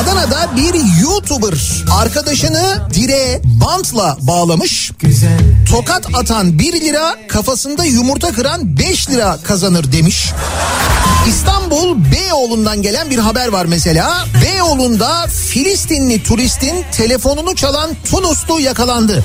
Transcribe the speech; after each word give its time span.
Adana'da 0.00 0.56
bir 0.56 1.02
YouTuber 1.02 1.84
arkadaşını 2.00 2.78
direğe 2.94 3.40
bantla 3.44 4.16
bağlamış. 4.20 4.92
Tokat 5.70 6.06
atan 6.14 6.58
1 6.58 6.80
lira 6.80 7.16
kafasında 7.28 7.84
yumurta 7.84 8.32
kıran 8.32 8.78
5 8.78 9.10
lira 9.10 9.38
kazanır 9.44 9.92
demiş. 9.92 10.32
İstanbul 11.28 11.96
Beyoğlu'ndan 12.12 12.82
gelen 12.82 13.10
bir 13.10 13.18
haber 13.18 13.48
var 13.48 13.64
mesela. 13.64 14.24
Beyoğlu'nda 14.44 15.26
Filistinli 15.26 16.22
turistin 16.22 16.84
telefonunu 16.96 17.56
çalan 17.56 17.90
Tunuslu 18.10 18.60
yakalandı. 18.60 19.24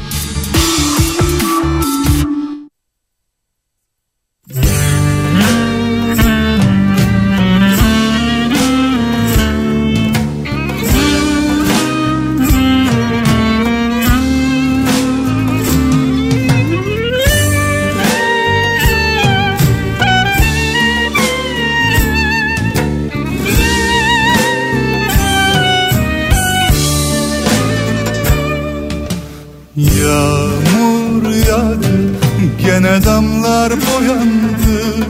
Gene 33.01 33.05
damlar 33.05 33.71
boyandı. 33.71 35.05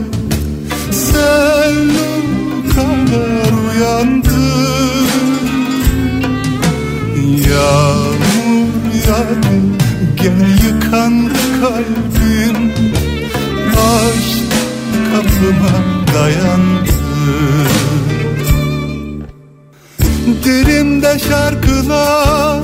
Sen 0.90 1.74
kadar 2.74 3.52
uyandı 3.68 4.28
Yağmur 7.48 8.68
yağdı 9.08 9.54
gene 10.16 10.48
yıkandı 10.64 11.34
kalbim. 11.60 12.72
Aşk 13.70 14.52
kapıma 15.12 15.74
dayandı. 16.14 16.92
Dilimde 20.44 21.18
şarkılar 21.18 22.60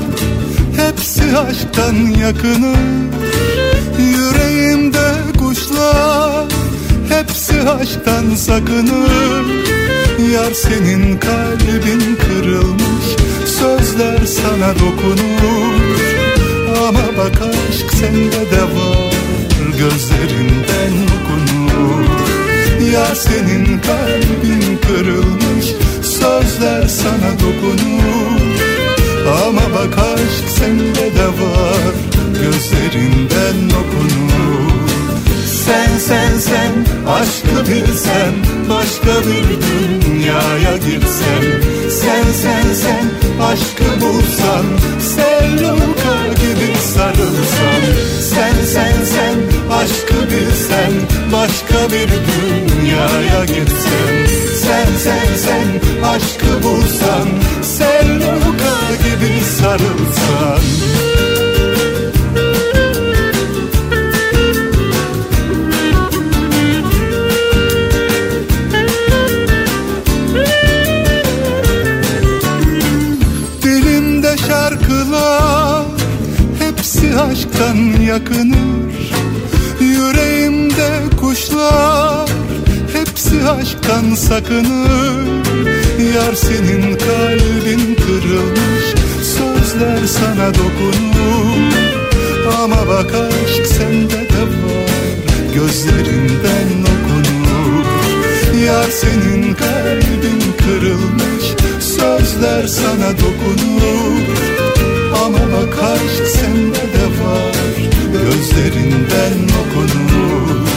Hepsi 0.76 1.38
aşktan 1.38 1.94
yakını 1.94 2.74
Yüreğimde 3.98 5.07
kuşlar 5.58 6.44
Hepsi 7.08 7.70
aşktan 7.70 8.34
sakınır. 8.34 9.46
Yar 10.32 10.52
senin 10.52 11.18
kalbin 11.18 12.16
kırılmış. 12.16 13.06
Sözler 13.46 14.26
sana 14.26 14.74
dokunur. 14.74 15.98
Ama 16.88 17.16
bak 17.18 17.42
aşk 17.42 17.90
sende 18.00 18.50
de 18.50 18.62
var. 18.62 19.14
Gözlerinden 19.78 20.94
okunur. 21.16 22.04
Yar 22.92 23.14
senin 23.14 23.78
kalbin 23.78 24.78
kırılmış. 24.86 25.66
Sözler 26.02 26.88
sana 26.88 27.32
dokunur. 27.32 28.40
Ama 29.46 29.62
bak 29.74 29.98
aşk 29.98 30.58
sende 30.58 31.14
de 31.14 31.26
var. 31.26 31.94
Gözlerinden 32.32 33.68
okunur 33.68 33.87
Sen 35.68 35.98
sen 35.98 36.38
sen. 36.38 36.72
Aşkı 37.08 37.70
bilsen 37.70 38.32
Başka 38.70 39.20
bir 39.28 39.46
dünyaya 39.66 40.76
girsen 40.76 41.44
Sen 41.90 42.24
sen 42.42 42.74
sen 42.74 43.06
aşkı 43.42 44.00
bulsan 44.00 44.66
Selluka 45.00 46.16
gibi 46.40 46.76
sarılsan 46.94 47.82
Sen 48.20 48.64
sen 48.72 49.04
sen 49.04 49.36
aşkı 49.72 50.30
bilsen 50.30 50.92
Başka 51.32 51.92
bir 51.92 52.08
dünyaya 52.08 53.44
girsen 53.44 54.26
Sen 54.62 54.86
sen 55.04 55.36
sen 55.36 55.68
aşkı 56.08 56.57
senin 99.00 99.54
kalbin 99.54 100.40
kırılmış 100.58 101.44
Sözler 101.80 102.66
sana 102.66 103.10
dokunur 103.10 104.22
Ama 105.24 105.38
bak 105.38 105.78
aşk 105.82 106.26
sende 106.26 106.84
de 106.94 107.06
var 107.24 107.54
Gözlerinden 108.12 109.38
okunur 109.60 110.68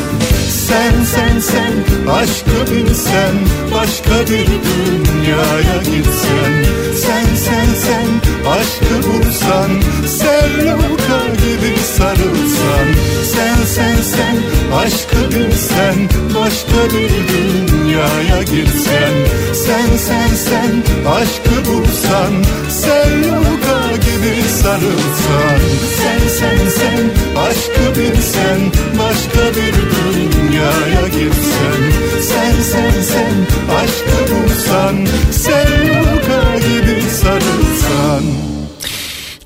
Sen 0.67 0.93
sen 1.15 1.39
sen 1.39 1.73
aşkı 2.11 2.71
bilsen 2.71 3.35
Başka 3.73 4.31
bir 4.31 4.47
dünyaya 4.47 5.77
gitsen. 5.77 6.53
Sen 6.95 7.35
sen 7.35 7.67
sen 7.85 8.07
aşkı 8.49 9.07
bulsan 9.07 9.71
Selluka 10.07 11.21
gibi 11.35 11.79
sarılsan. 11.97 12.87
Sen 13.35 13.65
sen 13.75 13.95
sen 14.01 14.35
aşkı 14.83 15.35
bilsen 15.35 16.09
Başka 16.35 16.95
bir 16.95 17.70
dünyaya 17.91 18.43
girsen 18.43 19.13
Sen 19.53 19.97
sen 19.97 20.35
sen 20.35 20.83
aşkı 21.09 21.69
bulsan 21.69 22.43
Selluka 22.69 23.95
gibi 23.95 24.43
sarılsan 24.63 25.59
Sen 25.97 26.27
sen 26.39 26.69
sen 26.77 27.09
aşkı 27.41 27.99
bilsen 27.99 28.59
Başka 28.99 29.55
bir 29.55 29.75
dünyaya 30.03 31.07
girsen 31.07 31.81
Sen 32.29 32.61
sen 32.71 33.01
sen 33.01 33.35
aşkı 33.75 34.33
bulsan 34.33 35.07
Selluka 35.31 36.57
gibi 36.57 37.01
sarılsan 37.21 38.23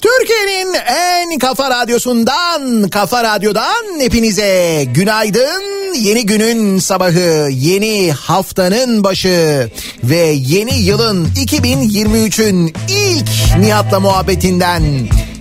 Türkiye'nin 0.02 0.74
en 0.74 1.40
kafa 1.40 1.70
radyosundan, 1.70 2.90
kafa 2.90 3.24
radyodan 3.24 4.00
hepinize 4.00 4.84
günaydın. 4.88 5.75
Yeni 6.02 6.26
günün 6.26 6.80
sabahı, 6.80 7.50
yeni 7.52 8.12
haftanın 8.12 9.04
başı 9.04 9.70
ve 10.04 10.18
yeni 10.28 10.76
yılın 10.76 11.26
2023'ün 11.26 12.74
ilk 12.88 13.58
Nihat'la 13.60 14.00
muhabbetinden 14.00 14.84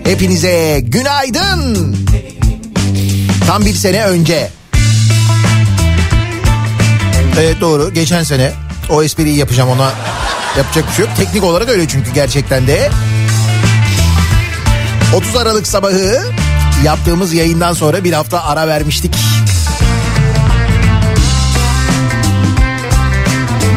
hepinize 0.05 0.81
günaydın. 0.83 1.97
Tam 3.47 3.65
bir 3.65 3.75
sene 3.75 4.05
önce. 4.05 4.51
Evet 7.41 7.61
doğru 7.61 7.95
geçen 7.95 8.23
sene 8.23 8.53
o 8.91 9.03
espriyi 9.03 9.37
yapacağım 9.37 9.71
ona 9.71 9.93
yapacak 10.57 10.89
bir 10.89 10.95
şey 10.95 11.05
yok. 11.05 11.17
Teknik 11.17 11.45
olarak 11.45 11.69
öyle 11.69 11.89
çünkü 11.89 12.13
gerçekten 12.15 12.67
de. 12.67 12.91
30 15.15 15.37
Aralık 15.37 15.67
sabahı 15.67 16.23
yaptığımız 16.85 17.35
yayından 17.35 17.73
sonra 17.73 18.05
bir 18.05 18.13
hafta 18.13 18.45
ara 18.45 18.69
vermiştik. 18.69 19.15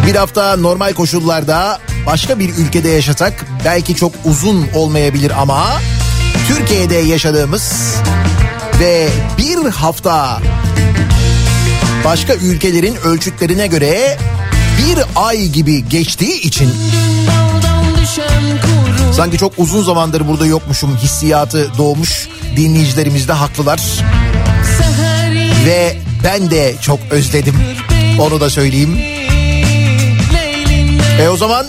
Bir 0.08 0.16
hafta 0.16 0.56
normal 0.56 0.94
koşullarda 0.94 1.80
başka 2.06 2.40
bir 2.40 2.50
ülkede 2.50 2.90
yaşasak 2.90 3.46
belki 3.66 3.96
çok 3.96 4.12
uzun 4.26 4.68
olmayabilir 4.76 5.32
ama 5.42 5.82
Türkiye'de 6.48 6.96
yaşadığımız 6.96 7.96
ve 8.80 9.10
bir 9.38 9.70
hafta 9.70 10.40
başka 12.06 12.34
ülkelerin 12.34 12.96
ölçütlerine 12.96 13.68
göre 13.68 14.18
bir 14.78 15.00
ay 15.16 15.46
gibi 15.48 15.90
geçtiği 15.90 16.42
için 16.42 16.74
sanki 19.14 19.38
çok 19.38 19.54
uzun 19.58 19.84
zamandır 19.84 20.28
burada 20.28 20.46
yokmuşum 20.46 20.98
hissiyatı 20.98 21.78
doğmuş 21.78 22.28
dinleyicilerimiz 22.58 23.28
de 23.28 23.34
haklılar. 23.34 23.82
Ve 25.66 25.98
ben 26.24 26.52
de 26.52 26.76
çok 26.82 27.00
özledim. 27.12 27.56
Onu 28.20 28.42
da 28.42 28.50
söyleyeyim. 28.50 29.17
E 31.22 31.30
o 31.30 31.38
zaman 31.38 31.66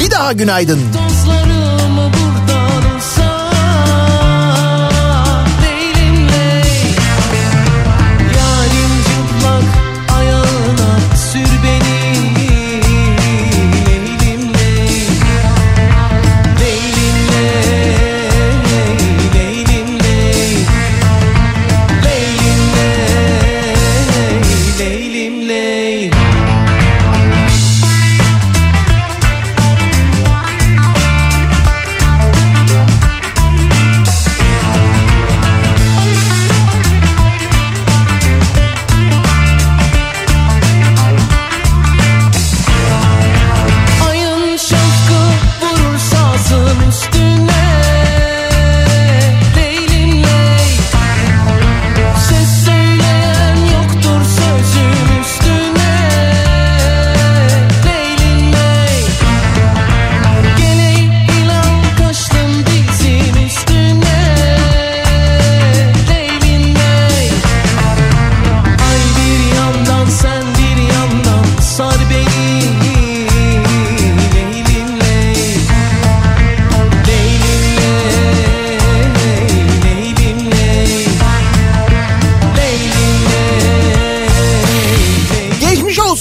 bir 0.00 0.10
daha 0.10 0.32
günaydın. 0.32 0.80
Dostlarım 0.92 1.98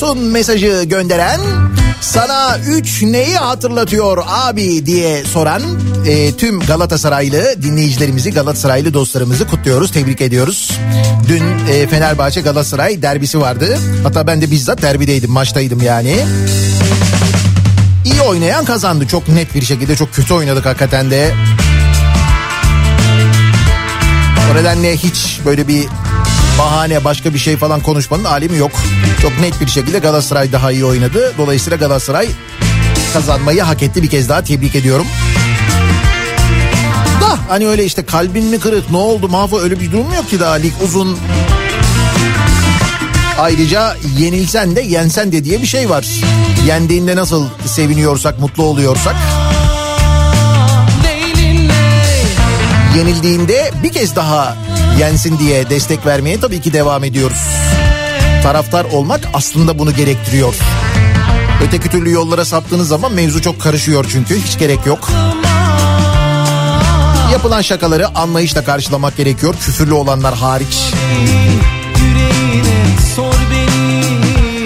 olsun 0.07 0.23
mesajı 0.23 0.83
gönderen 0.83 1.39
sana 2.01 2.57
3 2.57 3.03
neyi 3.03 3.35
hatırlatıyor 3.35 4.23
abi 4.27 4.85
diye 4.85 5.23
soran 5.23 5.61
e, 6.05 6.35
tüm 6.35 6.59
Galatasaraylı 6.59 7.63
dinleyicilerimizi 7.63 8.31
Galatasaraylı 8.31 8.93
dostlarımızı 8.93 9.47
kutluyoruz 9.47 9.91
tebrik 9.91 10.21
ediyoruz. 10.21 10.71
Dün 11.27 11.43
e, 11.69 11.87
Fenerbahçe 11.87 12.41
Galatasaray 12.41 13.01
derbisi 13.01 13.39
vardı 13.39 13.77
hatta 14.03 14.27
ben 14.27 14.41
de 14.41 14.51
bizzat 14.51 14.81
derbideydim 14.81 15.31
maçtaydım 15.31 15.81
yani. 15.81 16.15
İyi 18.05 18.21
oynayan 18.21 18.65
kazandı 18.65 19.07
çok 19.07 19.27
net 19.27 19.55
bir 19.55 19.61
şekilde 19.61 19.95
çok 19.95 20.13
kötü 20.13 20.33
oynadık 20.33 20.65
hakikaten 20.65 21.11
de. 21.11 21.31
O 24.51 24.55
nedenle 24.55 24.97
hiç 24.97 25.39
böyle 25.45 25.67
bir 25.67 25.85
bahane 26.57 27.03
başka 27.03 27.33
bir 27.33 27.39
şey 27.39 27.57
falan 27.57 27.81
konuşmanın 27.81 28.23
alemi 28.23 28.57
yok. 28.57 28.71
Çok 29.21 29.39
net 29.39 29.61
bir 29.61 29.67
şekilde 29.67 29.99
Galatasaray 29.99 30.51
daha 30.51 30.71
iyi 30.71 30.85
oynadı. 30.85 31.33
Dolayısıyla 31.37 31.77
Galatasaray 31.77 32.27
kazanmayı 33.13 33.61
hak 33.61 33.83
etti. 33.83 34.03
Bir 34.03 34.09
kez 34.09 34.29
daha 34.29 34.43
tebrik 34.43 34.75
ediyorum. 34.75 35.07
Da 37.21 37.37
hani 37.49 37.67
öyle 37.67 37.85
işte 37.85 38.05
kalbin 38.05 38.45
mi 38.45 38.59
kırık 38.59 38.91
ne 38.91 38.97
oldu 38.97 39.29
mahvo 39.29 39.59
öyle 39.59 39.79
bir 39.79 39.91
durum 39.91 40.13
yok 40.15 40.29
ki 40.29 40.39
daha 40.39 40.53
lig 40.53 40.73
uzun. 40.83 41.17
Ayrıca 43.39 43.95
yenilsen 44.17 44.75
de 44.75 44.81
yensen 44.81 45.31
de 45.31 45.43
diye 45.43 45.61
bir 45.61 45.67
şey 45.67 45.89
var. 45.89 46.07
Yendiğinde 46.67 47.15
nasıl 47.15 47.45
seviniyorsak 47.65 48.39
mutlu 48.39 48.63
oluyorsak. 48.63 49.15
Yenildiğinde 52.97 53.71
bir 53.83 53.91
kez 53.91 54.15
daha 54.15 54.57
yensin 54.99 55.39
diye 55.39 55.69
destek 55.69 56.05
vermeye 56.05 56.39
tabii 56.39 56.61
ki 56.61 56.73
devam 56.73 57.03
ediyoruz. 57.03 57.47
Taraftar 58.43 58.85
olmak 58.85 59.21
aslında 59.33 59.79
bunu 59.79 59.95
gerektiriyor. 59.95 60.55
Öteki 61.63 61.89
türlü 61.89 62.11
yollara 62.11 62.45
saptığınız 62.45 62.87
zaman 62.87 63.11
mevzu 63.11 63.41
çok 63.41 63.61
karışıyor 63.61 64.05
çünkü 64.11 64.41
hiç 64.41 64.59
gerek 64.59 64.85
yok. 64.85 65.09
Yapılan 67.31 67.61
şakaları 67.61 68.17
anlayışla 68.17 68.63
karşılamak 68.63 69.17
gerekiyor. 69.17 69.55
Küfürlü 69.61 69.93
olanlar 69.93 70.35
hariç. 70.35 70.93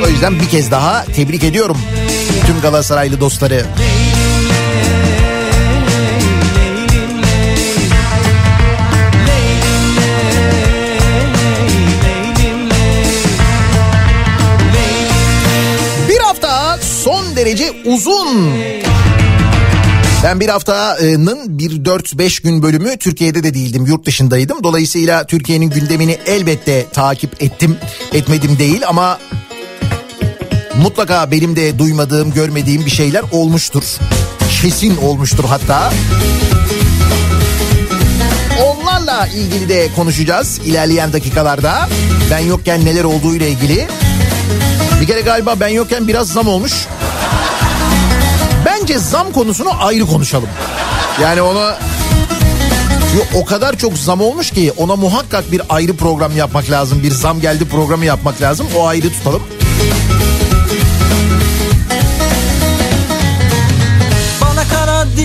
O 0.05 0.07
yüzden 0.07 0.39
bir 0.39 0.49
kez 0.49 0.71
daha 0.71 1.05
tebrik 1.05 1.43
ediyorum 1.43 1.77
tüm 2.51 2.61
Galatasaraylı 2.61 3.19
dostları. 3.19 3.65
Bir 3.79 4.20
derece 17.45 17.71
uzun. 17.85 18.53
Ben 20.23 20.39
bir 20.39 20.49
haftanın 20.49 21.59
bir 21.59 21.71
4-5 21.71 22.43
gün 22.43 22.63
bölümü 22.63 22.97
Türkiye'de 22.97 23.43
de 23.43 23.53
değildim 23.53 23.85
yurt 23.85 24.05
dışındaydım. 24.05 24.63
Dolayısıyla 24.63 25.23
Türkiye'nin 25.23 25.69
gündemini 25.69 26.17
elbette 26.25 26.85
takip 26.93 27.43
ettim 27.43 27.77
etmedim 28.13 28.59
değil 28.59 28.81
ama 28.87 29.19
mutlaka 30.81 31.31
benim 31.31 31.55
de 31.55 31.79
duymadığım 31.79 32.33
görmediğim 32.33 32.85
bir 32.85 32.91
şeyler 32.91 33.23
olmuştur. 33.31 33.83
Kesin 34.61 34.97
olmuştur 34.97 35.43
hatta. 35.43 35.93
Onlarla 38.63 39.27
ilgili 39.27 39.69
de 39.69 39.87
konuşacağız 39.95 40.59
ilerleyen 40.65 41.13
dakikalarda. 41.13 41.89
Ben 42.31 42.39
yokken 42.39 42.85
neler 42.85 43.03
olduğu 43.03 43.35
ile 43.35 43.49
ilgili. 43.49 43.87
Bir 45.01 45.07
kere 45.07 45.21
galiba 45.21 45.55
ben 45.59 45.67
yokken 45.67 46.07
biraz 46.07 46.27
zam 46.27 46.47
olmuş. 46.47 46.73
Bence 48.91 49.03
zam 49.03 49.31
konusunu 49.31 49.69
ayrı 49.79 50.05
konuşalım. 50.05 50.49
Yani 51.21 51.41
ona 51.41 51.77
o 53.35 53.45
kadar 53.45 53.77
çok 53.77 53.97
zam 53.97 54.21
olmuş 54.21 54.51
ki 54.51 54.71
ona 54.77 54.95
muhakkak 54.95 55.51
bir 55.51 55.61
ayrı 55.69 55.95
program 55.95 56.37
yapmak 56.37 56.69
lazım. 56.69 57.03
Bir 57.03 57.11
zam 57.11 57.41
geldi 57.41 57.65
programı 57.65 58.05
yapmak 58.05 58.41
lazım. 58.41 58.67
O 58.77 58.87
ayrı 58.87 59.09
tutalım. 59.09 59.43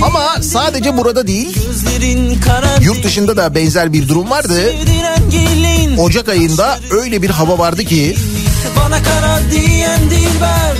Ama 0.02 0.42
sadece 0.42 0.96
burada 0.96 1.26
değil, 1.26 1.58
yurt 2.80 3.04
dışında 3.04 3.36
da 3.36 3.54
benzer 3.54 3.92
bir 3.92 4.08
durum 4.08 4.30
vardı. 4.30 4.74
Ocak 5.98 6.28
ayında 6.28 6.78
öyle 6.90 7.22
bir 7.22 7.30
hava 7.30 7.58
vardı 7.58 7.84
ki 7.84 8.16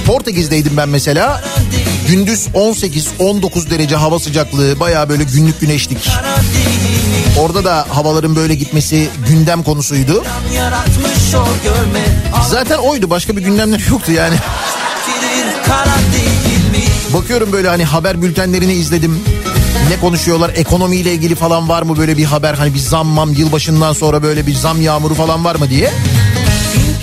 Portekiz'deydim 0.06 0.76
ben 0.76 0.88
mesela. 0.88 1.44
Gündüz 2.08 2.46
18-19 2.54 3.70
derece 3.70 3.96
hava 3.96 4.18
sıcaklığı 4.18 4.80
baya 4.80 5.08
böyle 5.08 5.25
günlük 5.25 5.60
güneşlik. 5.60 5.98
Orada 7.40 7.64
da 7.64 7.86
havaların 7.90 8.36
böyle 8.36 8.54
gitmesi 8.54 9.08
gündem 9.28 9.62
konusuydu. 9.62 10.25
Zaten 12.50 12.78
oydu 12.78 13.10
başka 13.10 13.36
bir 13.36 13.42
gündemler 13.42 13.82
yoktu 13.90 14.12
yani. 14.12 14.34
Bakıyorum 17.14 17.52
böyle 17.52 17.68
hani 17.68 17.84
haber 17.84 18.22
bültenlerini 18.22 18.72
izledim. 18.72 19.20
Ne 19.90 20.00
konuşuyorlar 20.00 20.50
ekonomiyle 20.56 21.12
ilgili 21.12 21.34
falan 21.34 21.68
var 21.68 21.82
mı 21.82 21.96
böyle 21.96 22.16
bir 22.16 22.25
haber 22.25 22.54
hani 22.54 22.75
bir 22.75 22.78
zam 22.78 23.06
mam 23.06 23.32
yılbaşından 23.32 23.92
sonra 23.92 24.22
böyle 24.22 24.46
bir 24.46 24.54
zam 24.54 24.80
yağmuru 24.82 25.14
falan 25.14 25.44
var 25.44 25.54
mı 25.54 25.70
diye. 25.70 25.90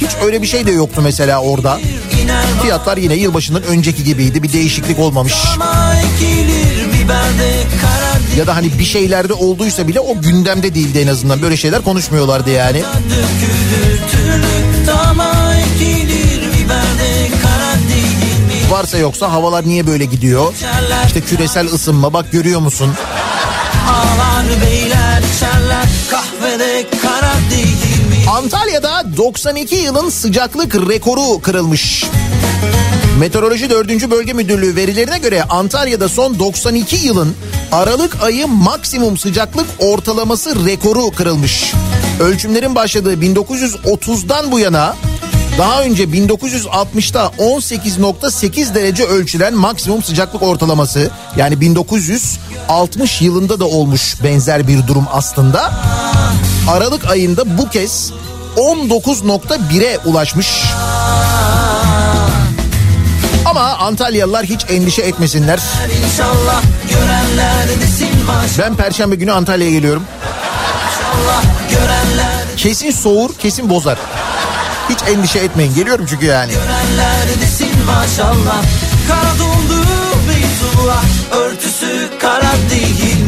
Hiç 0.03 0.11
öyle 0.25 0.41
bir 0.41 0.47
şey 0.47 0.65
de 0.65 0.71
yoktu 0.71 1.01
mesela 1.03 1.39
orada. 1.41 1.79
Fiyatlar 2.61 2.97
yine 2.97 3.13
yılbaşından 3.15 3.63
önceki 3.63 4.03
gibiydi. 4.03 4.43
Bir 4.43 4.53
değişiklik 4.53 4.99
olmamış. 4.99 5.33
Ya 8.37 8.47
da 8.47 8.55
hani 8.55 8.79
bir 8.79 8.83
şeylerde 8.83 9.33
olduysa 9.33 9.87
bile 9.87 9.99
o 9.99 10.21
gündemde 10.21 10.75
değildi 10.75 10.99
en 10.99 11.07
azından. 11.07 11.41
Böyle 11.41 11.57
şeyler 11.57 11.81
konuşmuyorlardı 11.81 12.49
yani. 12.49 12.81
Varsa 18.71 18.97
yoksa 18.97 19.31
havalar 19.31 19.67
niye 19.67 19.87
böyle 19.87 20.05
gidiyor? 20.05 20.53
İşte 21.07 21.21
küresel 21.21 21.65
ısınma 21.67 22.13
bak 22.13 22.31
görüyor 22.31 22.59
musun? 22.59 22.93
Ağlar 23.89 24.45
beyler 24.65 25.21
içerler 25.35 25.85
kahvede 26.11 26.85
kara 27.01 27.31
değil 27.33 27.42
mi? 27.42 27.42
Antalya'da 28.29 29.17
92 29.17 29.75
yılın 29.75 30.09
sıcaklık 30.09 30.75
rekoru 30.75 31.41
kırılmış. 31.41 32.05
Meteoroloji 33.19 33.69
4. 33.69 34.11
Bölge 34.11 34.33
Müdürlüğü 34.33 34.75
verilerine 34.75 35.17
göre 35.17 35.43
Antalya'da 35.43 36.09
son 36.09 36.39
92 36.39 36.95
yılın 36.95 37.35
Aralık 37.71 38.23
ayı 38.23 38.47
maksimum 38.47 39.17
sıcaklık 39.17 39.65
ortalaması 39.79 40.65
rekoru 40.65 41.11
kırılmış. 41.11 41.73
Ölçümlerin 42.19 42.75
başladığı 42.75 43.13
1930'dan 43.13 44.51
bu 44.51 44.59
yana 44.59 44.95
daha 45.57 45.83
önce 45.83 46.03
1960'ta 46.03 47.31
18.8 47.37 48.75
derece 48.75 49.03
ölçülen 49.03 49.53
maksimum 49.53 50.03
sıcaklık 50.03 50.43
ortalaması 50.43 51.11
yani 51.37 51.61
1960 51.61 53.21
yılında 53.21 53.59
da 53.59 53.65
olmuş 53.65 54.15
benzer 54.23 54.67
bir 54.67 54.87
durum 54.87 55.05
aslında. 55.11 55.71
Aralık 56.69 57.09
ayında 57.09 57.57
bu 57.57 57.69
kez 57.69 58.11
19.1'e 58.57 59.97
ulaşmış. 60.05 60.63
Ama 63.45 63.61
Antalyalılar 63.61 64.45
hiç 64.45 64.65
endişe 64.69 65.01
etmesinler. 65.01 65.59
Ben 68.59 68.75
perşembe 68.75 69.15
günü 69.15 69.31
Antalya'ya 69.31 69.71
geliyorum. 69.71 70.03
Kesin 72.57 72.91
soğur, 72.91 73.33
kesin 73.39 73.69
bozar. 73.69 73.97
Hiç 74.89 74.99
endişe 75.09 75.39
etmeyin. 75.39 75.75
Geliyorum 75.75 76.05
çünkü 76.09 76.25
yani. 76.25 76.51
görenler 76.51 77.41
desin 77.41 77.85
maşallah 77.85 78.63
Kara 79.07 79.39
dondu 79.39 79.83
örtüsü 81.31 82.09
kara 82.19 82.51
değil 82.71 83.22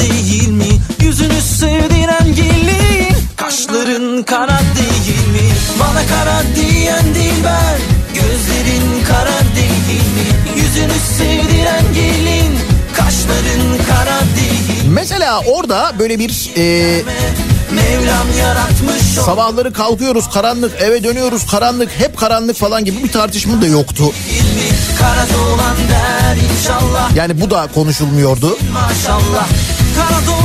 değil 0.00 0.48
mi? 0.48 0.80
Yüzünü 1.00 1.40
sevdiren 1.40 2.34
gelin 2.34 3.16
Kaşların 3.36 4.22
kara 4.22 4.60
değil 4.76 5.28
mi? 5.28 5.52
Bana 5.80 6.06
kara 6.06 6.42
diyen 6.56 7.04
dilber 7.14 7.78
Gözlerin 8.14 9.04
kara 9.08 9.38
değil 9.56 10.00
mi? 10.16 10.60
Yüzünü 10.62 10.98
sevdiren 11.18 11.84
gelin 11.94 12.58
Kaşların 12.96 13.86
kara 13.88 14.20
değil 14.36 14.84
mi? 14.88 14.90
Mesela 14.94 15.40
orada 15.40 15.92
böyle 15.98 16.18
bir 16.18 16.50
e, 16.56 17.02
o 19.20 19.22
sabahları 19.24 19.72
kalkıyoruz 19.72 20.30
karanlık, 20.30 20.72
eve 20.80 21.04
dönüyoruz 21.04 21.46
karanlık, 21.46 21.90
hep 21.98 22.16
karanlık 22.16 22.56
falan 22.56 22.84
gibi 22.84 23.04
bir 23.04 23.12
tartışma 23.12 23.62
da 23.62 23.66
yoktu. 23.66 24.12
Yani 27.14 27.40
bu 27.40 27.50
da 27.50 27.68
konuşulmuyordu. 27.74 28.58
Maşallah 28.72 29.48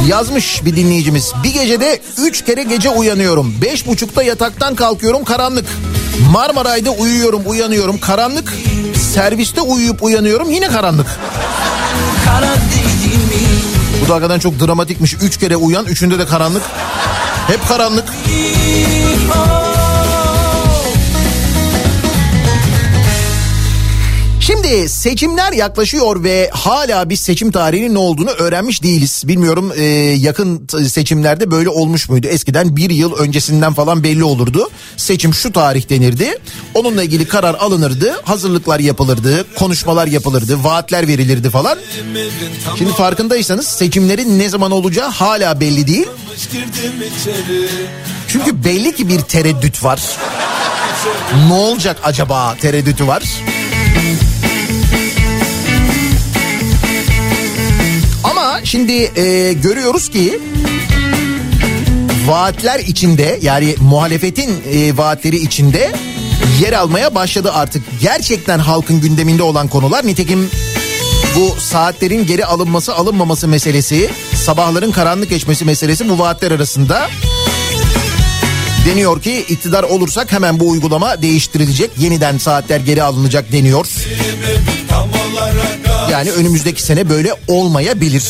Yazmış 0.07 0.65
bir 0.65 0.75
dinleyicimiz. 0.75 1.33
Bir 1.43 1.53
gecede 1.53 1.99
3 2.17 2.45
kere 2.45 2.63
gece 2.63 2.89
uyanıyorum. 2.89 3.55
Beş 3.61 3.87
buçukta 3.87 4.23
yataktan 4.23 4.75
kalkıyorum 4.75 5.23
karanlık. 5.23 5.65
Marmaray'da 6.31 6.89
uyuyorum 6.91 7.41
uyanıyorum 7.45 7.99
karanlık. 7.99 8.53
Serviste 9.13 9.61
uyuyup 9.61 10.03
uyanıyorum 10.03 10.51
yine 10.51 10.67
karanlık. 10.67 11.07
Bu 14.05 14.09
da 14.09 14.13
hakikaten 14.13 14.39
çok 14.39 14.59
dramatikmiş. 14.59 15.13
Üç 15.13 15.37
kere 15.37 15.55
uyan 15.57 15.85
üçünde 15.85 16.19
de 16.19 16.25
karanlık. 16.25 16.63
Hep 17.47 17.67
karanlık. 17.67 18.05
Şimdi 24.65 24.89
seçimler 24.89 25.51
yaklaşıyor 25.51 26.23
ve 26.23 26.49
hala 26.53 27.09
biz 27.09 27.19
seçim 27.19 27.51
tarihinin 27.51 27.93
ne 27.93 27.97
olduğunu 27.97 28.29
öğrenmiş 28.29 28.83
değiliz. 28.83 29.23
Bilmiyorum 29.25 29.73
e, 29.75 29.83
yakın 30.17 30.67
seçimlerde 30.87 31.51
böyle 31.51 31.69
olmuş 31.69 32.09
muydu? 32.09 32.27
Eskiden 32.27 32.75
bir 32.75 32.89
yıl 32.89 33.13
öncesinden 33.13 33.73
falan 33.73 34.03
belli 34.03 34.23
olurdu. 34.23 34.69
Seçim 34.97 35.33
şu 35.33 35.51
tarih 35.51 35.89
denirdi. 35.89 36.37
Onunla 36.73 37.03
ilgili 37.03 37.27
karar 37.27 37.55
alınırdı. 37.55 38.15
Hazırlıklar 38.23 38.79
yapılırdı. 38.79 39.45
Konuşmalar 39.55 40.07
yapılırdı. 40.07 40.63
Vaatler 40.63 41.07
verilirdi 41.07 41.49
falan. 41.49 41.77
Şimdi 42.77 42.91
farkındaysanız 42.93 43.67
seçimlerin 43.67 44.39
ne 44.39 44.49
zaman 44.49 44.71
olacağı 44.71 45.09
hala 45.09 45.59
belli 45.59 45.87
değil. 45.87 46.07
Çünkü 48.27 48.63
belli 48.63 48.95
ki 48.95 49.07
bir 49.09 49.19
tereddüt 49.19 49.83
var. 49.83 50.01
Ne 51.47 51.53
olacak 51.53 51.97
acaba 52.03 52.55
tereddütü 52.61 53.07
var. 53.07 53.23
Şimdi 58.65 59.19
e, 59.19 59.53
görüyoruz 59.53 60.09
ki 60.09 60.39
vaatler 62.27 62.79
içinde 62.79 63.39
yani 63.41 63.75
muhalefetin 63.81 64.63
e, 64.73 64.97
vaatleri 64.97 65.37
içinde 65.37 65.95
yer 66.61 66.73
almaya 66.73 67.15
başladı 67.15 67.51
artık. 67.53 67.83
Gerçekten 68.01 68.59
halkın 68.59 69.01
gündeminde 69.01 69.43
olan 69.43 69.67
konular 69.67 70.07
nitekim 70.07 70.49
bu 71.35 71.61
saatlerin 71.61 72.25
geri 72.25 72.45
alınması 72.45 72.95
alınmaması 72.95 73.47
meselesi, 73.47 74.09
sabahların 74.33 74.91
karanlık 74.91 75.29
geçmesi 75.29 75.65
meselesi 75.65 76.09
bu 76.09 76.19
vaatler 76.19 76.51
arasında. 76.51 77.09
Deniyor 78.85 79.21
ki 79.21 79.45
iktidar 79.49 79.83
olursak 79.83 80.31
hemen 80.31 80.59
bu 80.59 80.69
uygulama 80.69 81.21
değiştirilecek. 81.21 81.91
Yeniden 81.97 82.37
saatler 82.37 82.79
geri 82.79 83.03
alınacak 83.03 83.51
deniyor. 83.51 83.87
Yani 86.11 86.31
önümüzdeki 86.31 86.81
sene 86.83 87.09
böyle 87.09 87.33
olmayabilir. 87.47 88.23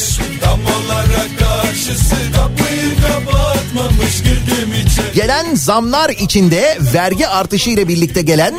Gelen 5.15 5.55
zamlar 5.55 6.09
içinde 6.09 6.77
vergi 6.93 7.27
artışı 7.27 7.69
ile 7.69 7.87
birlikte 7.87 8.21
gelen 8.21 8.55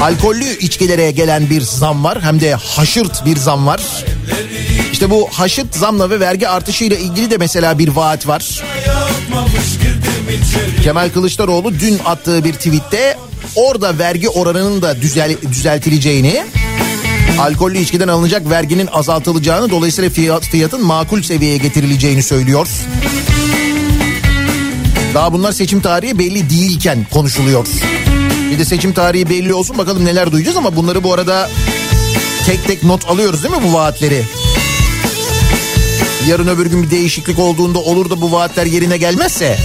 alkollü 0.00 0.58
içkilere 0.58 1.10
gelen 1.10 1.50
bir 1.50 1.60
zam 1.60 2.04
var. 2.04 2.22
Hem 2.22 2.40
de 2.40 2.54
haşırt 2.54 3.26
bir 3.26 3.36
zam 3.36 3.66
var. 3.66 3.80
İşte 4.92 5.10
bu 5.10 5.28
haşırt 5.32 5.74
zamla 5.76 6.10
ve 6.10 6.20
vergi 6.20 6.48
artışı 6.48 6.84
ile 6.84 6.98
ilgili 6.98 7.30
de 7.30 7.36
mesela 7.36 7.78
bir 7.78 7.88
vaat 7.88 8.28
var. 8.28 8.62
Kemal 10.82 11.10
Kılıçdaroğlu 11.10 11.80
dün 11.80 11.98
attığı 12.04 12.44
bir 12.44 12.52
tweette 12.52 13.18
orada 13.56 13.98
vergi 13.98 14.28
oranının 14.28 14.82
da 14.82 15.02
düzel, 15.02 15.36
düzeltileceğini, 15.52 16.44
alkollü 17.38 17.78
içkiden 17.78 18.08
alınacak 18.08 18.50
verginin 18.50 18.86
azaltılacağını, 18.86 19.70
dolayısıyla 19.70 20.10
fiyat, 20.10 20.44
fiyatın 20.44 20.84
makul 20.84 21.22
seviyeye 21.22 21.56
getirileceğini 21.56 22.22
söylüyor. 22.22 22.68
Daha 25.14 25.32
bunlar 25.32 25.52
seçim 25.52 25.80
tarihi 25.80 26.18
belli 26.18 26.50
değilken 26.50 27.06
konuşuluyor. 27.12 27.66
Bir 28.50 28.58
de 28.58 28.64
seçim 28.64 28.92
tarihi 28.92 29.30
belli 29.30 29.54
olsun 29.54 29.78
bakalım 29.78 30.04
neler 30.04 30.32
duyacağız 30.32 30.56
ama 30.56 30.76
bunları 30.76 31.04
bu 31.04 31.12
arada 31.14 31.50
tek 32.46 32.66
tek 32.66 32.84
not 32.84 33.10
alıyoruz 33.10 33.42
değil 33.42 33.54
mi 33.54 33.62
bu 33.68 33.74
vaatleri? 33.74 34.22
Yarın 36.28 36.48
öbür 36.48 36.66
gün 36.66 36.82
bir 36.82 36.90
değişiklik 36.90 37.38
olduğunda 37.38 37.78
olur 37.78 38.10
da 38.10 38.20
bu 38.20 38.32
vaatler 38.32 38.66
yerine 38.66 38.96
gelmezse 38.96 39.58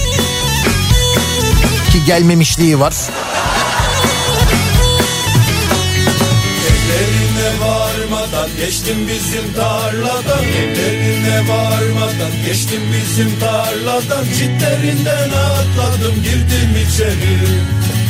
ki 1.90 2.04
gelmemişliği 2.04 2.80
var. 2.80 2.94
Geçtim 8.60 9.08
bizim 9.08 9.52
tarladan. 9.54 10.44
Evlerine 10.44 11.48
varmadan 11.48 12.32
geçtim 12.46 12.80
bizim 12.92 13.38
tarladan. 13.40 14.24
Çitlerinden 14.24 15.30
atladım 15.30 16.14
girdim 16.22 16.86
içeri. 16.86 17.38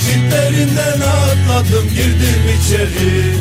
Çitlerinden 0.04 1.00
atladım 1.00 1.88
girdim 1.88 2.44
içeri. 2.58 3.34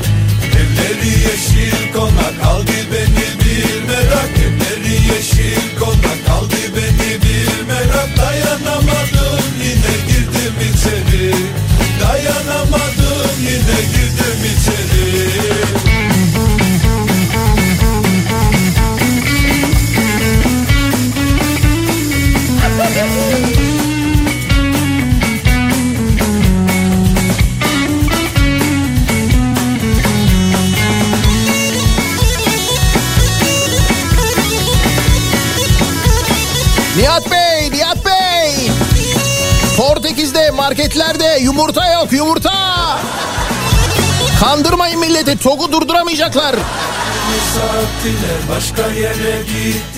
Evleri 0.60 1.10
yeşil 1.10 1.94
konak 1.94 2.46
aldı 2.46 2.72
beni 2.92 3.28
bir 3.46 3.88
merak. 3.88 4.30
Evleri 4.38 4.94
yeşil 4.94 5.80
konak 5.80 6.30
aldı 6.38 6.56
beni 6.76 7.22
bir 7.22 7.68
merak. 7.68 8.18
Dayanamadım 8.18 9.19
girdim 10.50 10.72
içeri 10.74 11.34
Dayanamadım 12.02 13.40
yine 13.42 13.82
girdim 13.82 14.46
içeri 14.58 15.30
Nihat 36.98 37.32
Bey! 37.32 37.49
Marketlerde 40.70 41.40
yumurta 41.42 41.94
yok 41.94 42.12
yumurta. 42.12 42.52
Kandırmayın 44.40 45.00
milleti 45.00 45.38
TOG'u 45.38 45.72
durduramayacaklar. 45.72 46.56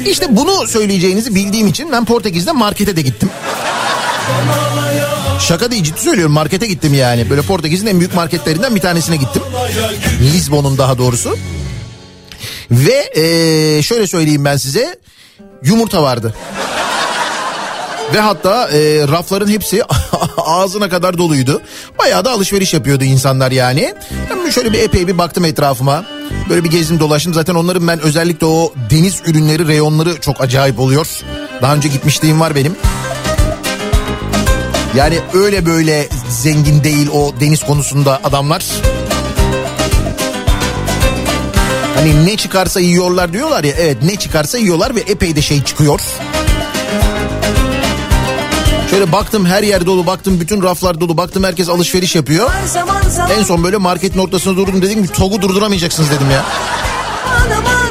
İşte 0.05 0.35
bunu 0.35 0.67
söyleyeceğinizi 0.67 1.35
bildiğim 1.35 1.67
için 1.67 1.91
ben 1.91 2.05
Portekiz'de 2.05 2.51
markete 2.51 2.95
de 2.95 3.01
gittim. 3.01 3.29
Şaka 5.39 5.71
değil 5.71 5.83
ciddi 5.83 6.01
söylüyorum 6.01 6.33
markete 6.33 6.67
gittim 6.67 6.93
yani. 6.93 7.29
Böyle 7.29 7.41
Portekiz'in 7.41 7.87
en 7.87 7.99
büyük 7.99 8.15
marketlerinden 8.15 8.75
bir 8.75 8.81
tanesine 8.81 9.15
gittim. 9.15 9.41
Lisbon'un 10.21 10.77
daha 10.77 10.97
doğrusu. 10.97 11.37
Ve 12.71 13.11
eee, 13.15 13.81
şöyle 13.83 14.07
söyleyeyim 14.07 14.45
ben 14.45 14.57
size 14.57 14.95
yumurta 15.63 16.03
vardı. 16.03 16.35
Ve 18.13 18.19
hatta 18.19 18.69
eee, 18.69 19.07
rafların 19.07 19.47
hepsi 19.47 19.83
ağzına 20.37 20.89
kadar 20.89 21.17
doluydu. 21.17 21.61
Bayağı 21.99 22.25
da 22.25 22.31
alışveriş 22.31 22.73
yapıyordu 22.73 23.03
insanlar 23.03 23.51
yani. 23.51 23.93
Ben 24.29 24.49
şöyle 24.49 24.73
bir 24.73 24.79
epey 24.79 25.07
bir 25.07 25.17
baktım 25.17 25.45
etrafıma. 25.45 26.05
Böyle 26.49 26.63
bir 26.63 26.69
gezdim 26.69 26.99
dolaştım. 26.99 27.33
Zaten 27.33 27.55
onların 27.55 27.87
ben 27.87 27.99
özellikle 27.99 28.45
o 28.45 28.73
deniz 28.89 29.21
ürünleri 29.25 29.67
reyonları 29.67 30.21
çok 30.21 30.41
acayip 30.41 30.79
oluyor. 30.79 31.07
Daha 31.61 31.75
önce 31.75 31.87
gitmişliğim 31.89 32.39
var 32.39 32.55
benim. 32.55 32.75
Yani 34.95 35.19
öyle 35.33 35.65
böyle 35.65 36.07
zengin 36.29 36.83
değil 36.83 37.07
o 37.13 37.33
deniz 37.39 37.63
konusunda 37.63 38.19
adamlar. 38.23 38.65
Hani 41.95 42.25
ne 42.25 42.37
çıkarsa 42.37 42.79
yiyorlar 42.79 43.33
diyorlar 43.33 43.63
ya 43.63 43.73
evet 43.77 43.97
ne 44.03 44.15
çıkarsa 44.15 44.57
yiyorlar 44.57 44.95
ve 44.95 44.99
epey 44.99 45.35
de 45.35 45.41
şey 45.41 45.63
çıkıyor. 45.63 46.01
Şöyle 48.91 49.11
baktım 49.11 49.45
her 49.45 49.63
yer 49.63 49.85
dolu 49.85 50.05
baktım 50.07 50.39
bütün 50.39 50.63
raflar 50.63 50.99
dolu 51.01 51.17
baktım 51.17 51.43
herkes 51.43 51.69
alışveriş 51.69 52.15
yapıyor. 52.15 52.49
En 53.39 53.43
son 53.43 53.63
böyle 53.63 53.77
marketin 53.77 54.19
ortasına 54.19 54.57
durdum 54.57 54.81
dedim 54.81 55.05
ki 55.07 55.13
TOG'u 55.13 55.41
durduramayacaksınız 55.41 56.11
dedim 56.11 56.31
ya. 56.31 56.45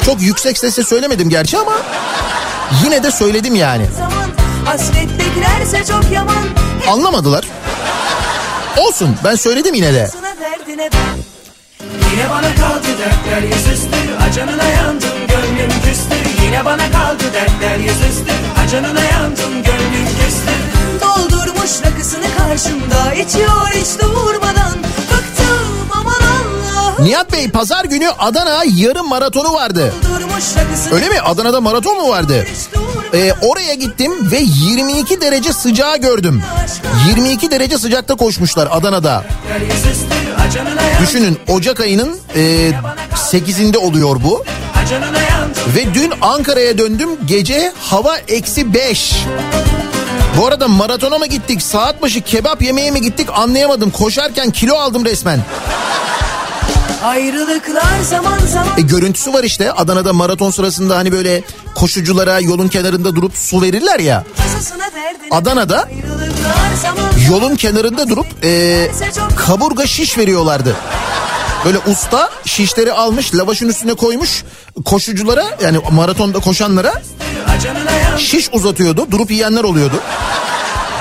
Çok 0.06 0.22
yüksek 0.22 0.58
sesle 0.58 0.84
söylemedim 0.84 1.28
gerçi 1.30 1.58
ama 1.58 1.72
yine 2.84 3.02
de 3.02 3.10
söyledim 3.10 3.54
yani. 3.54 3.86
Anlamadılar. 6.88 7.44
Olsun 8.76 9.16
ben 9.24 9.34
söyledim 9.34 9.74
yine 9.74 9.94
de. 9.94 10.10
Yine 12.12 12.30
bana 12.30 12.54
kaldı 12.54 12.86
dertler 12.98 13.42
yüzüstü 13.42 13.96
Acanına 14.28 14.64
yandım 14.64 15.10
gönlüm 15.28 15.70
küstü 15.84 16.44
Yine 16.44 16.64
bana 16.64 16.90
kaldı 16.92 17.24
dertler 17.34 17.78
yüzüstü 17.78 18.32
Acanına 18.66 19.04
yandım 19.04 19.52
gönlüm 19.52 20.06
küstü 20.06 20.19
Doldurmuş 21.02 21.70
rakısını 21.86 22.24
karşımda 22.38 23.14
içiyor 23.14 23.68
hiç 23.74 24.02
durmadan 24.02 24.72
Bıktım 25.12 25.88
aman 25.92 26.12
Allah'ım 26.12 27.04
Nihat 27.04 27.32
Bey 27.32 27.50
pazar 27.50 27.84
günü 27.84 28.08
Adana 28.18 28.62
yarım 28.76 29.08
maratonu 29.08 29.52
vardı. 29.52 29.94
Öyle 30.92 31.08
mi? 31.08 31.20
Adana'da 31.20 31.60
maraton 31.60 31.98
mu 31.98 32.08
vardı? 32.08 32.46
Ee, 33.14 33.32
oraya 33.42 33.74
gittim 33.74 34.30
ve 34.30 34.38
22 34.40 35.20
derece 35.20 35.52
sıcağı 35.52 35.96
gördüm. 35.96 36.42
22 37.08 37.50
derece 37.50 37.78
sıcakta 37.78 38.14
koşmuşlar 38.14 38.68
Adana'da. 38.70 39.24
Düşünün 41.02 41.38
Ocak 41.48 41.80
ayının 41.80 42.18
e, 42.36 42.72
8'inde 43.14 43.76
oluyor 43.76 44.16
bu. 44.24 44.44
Ve 45.76 45.94
dün 45.94 46.12
Ankara'ya 46.20 46.78
döndüm 46.78 47.08
gece 47.26 47.72
hava 47.80 48.16
eksi 48.16 48.74
5. 48.74 49.14
Bu 50.40 50.46
arada 50.46 50.68
maratona 50.68 51.18
mı 51.18 51.26
gittik 51.26 51.62
saat 51.62 52.02
başı 52.02 52.20
kebap 52.20 52.62
yemeye 52.62 52.90
mi 52.90 53.00
gittik 53.00 53.28
anlayamadım. 53.32 53.90
Koşarken 53.90 54.50
kilo 54.50 54.74
aldım 54.74 55.04
resmen. 55.04 55.40
Ayrılıklar 57.04 58.00
zaman 58.10 58.38
zaman 58.38 58.78
E 58.78 58.80
görüntüsü 58.80 59.32
var 59.32 59.44
işte 59.44 59.72
Adana'da 59.72 60.12
maraton 60.12 60.50
sırasında 60.50 60.96
hani 60.96 61.12
böyle 61.12 61.42
koşuculara 61.74 62.40
yolun 62.40 62.68
kenarında 62.68 63.16
durup 63.16 63.36
su 63.36 63.62
verirler 63.62 64.00
ya. 64.00 64.24
Adana'da 65.30 65.88
yolun 67.30 67.56
kenarında 67.56 68.08
durup 68.08 68.26
e, 68.44 68.90
kaburga 69.36 69.86
şiş 69.86 70.18
veriyorlardı. 70.18 70.76
Böyle 71.64 71.78
usta 71.78 72.30
şişleri 72.44 72.92
almış 72.92 73.34
lavaşın 73.34 73.68
üstüne 73.68 73.94
koymuş 73.94 74.44
koşuculara 74.84 75.44
yani 75.62 75.78
maratonda 75.90 76.38
koşanlara 76.40 77.02
şiş 78.18 78.48
uzatıyordu 78.52 79.10
durup 79.10 79.30
yiyenler 79.30 79.64
oluyordu. 79.64 79.94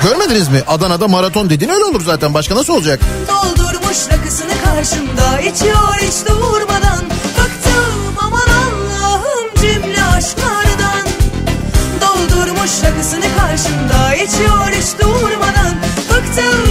Görmediniz 0.04 0.48
mi? 0.50 0.62
Adana'da 0.68 1.08
maraton 1.08 1.50
dediğin 1.50 1.72
öyle 1.72 1.84
olur 1.84 2.02
zaten 2.06 2.34
başka 2.34 2.56
nasıl 2.56 2.74
olacak? 2.74 3.00
Doldurmuş 3.28 3.98
rakısını 4.12 4.54
karşımda 4.64 5.40
içiyor 5.40 5.96
hiç 6.02 6.30
durmadan 6.30 7.06
Bıktım 7.38 8.16
aman 8.22 8.48
Allah'ım 8.48 9.48
cümle 9.62 10.04
aşklardan 10.04 11.08
Doldurmuş 12.02 12.72
rakısını 12.84 13.26
karşımda 13.38 14.16
içiyor 14.16 14.68
hiç 14.68 15.02
durmadan 15.02 15.76
Bıktım 16.10 16.69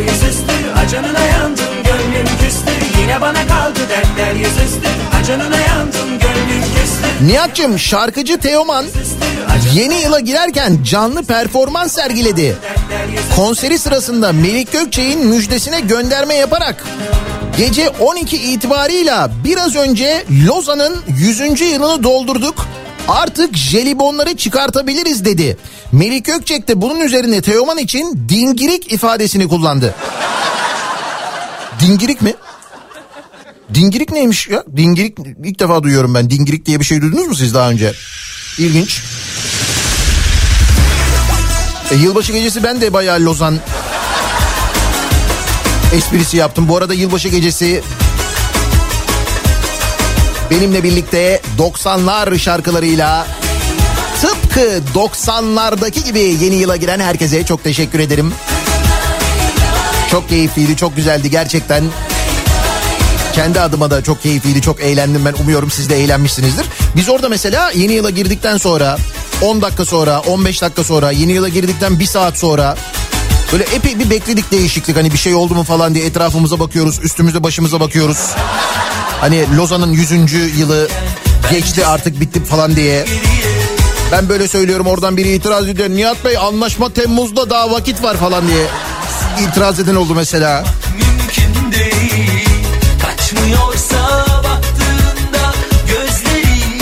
yüzüstü 0.00 0.52
Acanına 0.86 1.20
yandım 1.20 1.74
gönlüm 1.84 2.26
küstü 2.26 3.00
Yine 3.02 3.20
bana 3.20 3.46
kaldı 3.46 3.80
dertler 3.90 4.34
yüzüstü 4.34 4.88
Acanına 5.20 5.60
yandım 5.60 6.08
gönlüm 6.08 6.62
küstü 6.62 7.26
Nihat'cığım 7.28 7.78
şarkıcı 7.78 8.38
Teoman 8.38 8.86
yeni 9.74 10.02
yıla 10.02 10.20
girerken 10.20 10.78
canlı 10.84 11.22
performans 11.22 11.92
sergiledi. 11.92 12.56
Konseri 13.36 13.78
sırasında 13.78 14.32
Melik 14.32 14.72
Gökçe'nin 14.72 15.26
müjdesine 15.26 15.80
gönderme 15.80 16.34
yaparak 16.34 16.84
gece 17.58 17.88
12 17.88 18.36
itibarıyla 18.36 19.30
biraz 19.44 19.76
önce 19.76 20.24
Lozan'ın 20.46 20.96
100. 21.18 21.60
yılını 21.60 22.02
doldurduk. 22.02 22.66
Artık 23.08 23.56
jelibonları 23.56 24.36
çıkartabiliriz 24.36 25.24
dedi. 25.24 25.56
Melik 25.92 26.24
Gökçek 26.24 26.68
de 26.68 26.80
bunun 26.80 27.00
üzerine 27.00 27.42
Teoman 27.42 27.78
için 27.78 28.24
dingirik 28.28 28.92
ifadesini 28.92 29.48
kullandı. 29.48 29.94
Dingirik 31.80 32.22
mi? 32.22 32.34
Dingirik 33.74 34.12
neymiş 34.12 34.48
ya? 34.48 34.64
Dingirik 34.76 35.18
ilk 35.44 35.60
defa 35.60 35.82
duyuyorum 35.82 36.14
ben. 36.14 36.30
Dingirik 36.30 36.66
diye 36.66 36.80
bir 36.80 36.84
şey 36.84 37.00
duydunuz 37.00 37.26
mu 37.26 37.34
siz 37.34 37.54
daha 37.54 37.70
önce? 37.70 37.92
İlginç. 38.58 39.02
E, 41.90 41.94
yılbaşı 41.94 42.32
gecesi 42.32 42.62
ben 42.62 42.80
de 42.80 42.92
bayağı 42.92 43.20
Lozan 43.20 43.58
esprisi 45.92 46.36
yaptım. 46.36 46.68
Bu 46.68 46.76
arada 46.76 46.94
yılbaşı 46.94 47.28
gecesi 47.28 47.82
benimle 50.50 50.82
birlikte 50.82 51.40
90'lar 51.58 52.38
şarkılarıyla 52.38 53.26
tıpkı 54.20 54.82
90'lardaki 54.94 56.04
gibi 56.04 56.20
yeni 56.44 56.54
yıla 56.54 56.76
giren 56.76 57.00
herkese 57.00 57.44
çok 57.44 57.64
teşekkür 57.64 58.00
ederim. 58.00 58.34
Çok 60.10 60.28
keyifliydi, 60.28 60.76
çok 60.76 60.96
güzeldi 60.96 61.30
gerçekten. 61.30 61.84
Kendi 63.32 63.60
adıma 63.60 63.90
da 63.90 64.02
çok 64.02 64.22
keyifliydi, 64.22 64.62
çok 64.62 64.80
eğlendim 64.80 65.24
ben. 65.24 65.34
Umuyorum 65.42 65.70
siz 65.70 65.90
de 65.90 66.02
eğlenmişsinizdir. 66.02 66.66
Biz 66.96 67.08
orada 67.08 67.28
mesela 67.28 67.70
yeni 67.70 67.92
yıla 67.92 68.10
girdikten 68.10 68.56
sonra 68.56 68.98
10 69.42 69.62
dakika 69.62 69.84
sonra, 69.84 70.20
15 70.20 70.62
dakika 70.62 70.84
sonra, 70.84 71.10
yeni 71.10 71.32
yıla 71.32 71.48
girdikten 71.48 71.98
bir 71.98 72.06
saat 72.06 72.38
sonra 72.38 72.76
böyle 73.52 73.64
epey 73.64 73.98
bir 73.98 74.10
bekledik 74.10 74.52
değişiklik. 74.52 74.96
Hani 74.96 75.12
bir 75.12 75.18
şey 75.18 75.34
oldu 75.34 75.54
mu 75.54 75.64
falan 75.64 75.94
diye 75.94 76.06
etrafımıza 76.06 76.60
bakıyoruz, 76.60 76.98
üstümüze 77.02 77.42
başımıza 77.42 77.80
bakıyoruz. 77.80 78.18
Hani 79.20 79.56
Lozan'ın 79.56 79.92
100. 79.92 80.58
yılı 80.58 80.88
geçti 81.50 81.86
artık 81.86 82.20
bitti 82.20 82.44
falan 82.44 82.76
diye. 82.76 83.04
Ben 84.12 84.28
böyle 84.28 84.48
söylüyorum 84.48 84.86
oradan 84.86 85.16
biri 85.16 85.32
itiraz 85.32 85.68
ediyor. 85.68 85.88
Nihat 85.90 86.24
Bey 86.24 86.36
anlaşma 86.38 86.92
Temmuz'da 86.92 87.50
daha 87.50 87.70
vakit 87.70 88.02
var 88.02 88.16
falan 88.16 88.48
diye 88.48 88.66
itiraz 89.48 89.80
eden 89.80 89.94
oldu 89.94 90.14
mesela. 90.14 90.64
mümkün 90.96 91.72
değil 91.72 92.48
Kaçmıyorsa 93.02 94.26
baktığında 94.36 95.52
gözlerin 95.86 96.80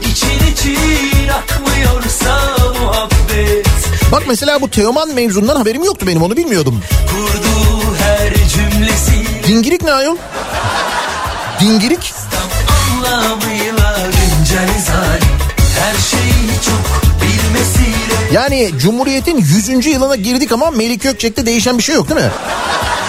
için 0.00 0.52
için 0.52 1.28
akmıyorsa 1.28 2.40
muhabbet 2.82 3.66
Bak 4.12 4.22
mesela 4.28 4.60
bu 4.60 4.70
Teoman 4.70 5.14
mevzundan 5.14 5.56
haberim 5.56 5.84
yoktu 5.84 6.06
benim 6.06 6.22
onu 6.22 6.36
bilmiyordum. 6.36 6.80
Kurduğu 7.10 7.94
her 8.02 8.34
cümlesi 8.48 9.24
Dingirik 9.48 9.82
ne 9.82 9.92
ayol? 9.92 10.16
Dingirik? 11.62 12.12
Yani 18.32 18.70
Cumhuriyet'in 18.78 19.38
100. 19.38 19.86
yılına 19.86 20.16
girdik 20.16 20.52
ama 20.52 20.70
Melik 20.70 21.02
Gökçek'te 21.02 21.46
değişen 21.46 21.78
bir 21.78 21.82
şey 21.82 21.94
yok 21.94 22.08
değil 22.08 22.20
mi? 22.20 22.30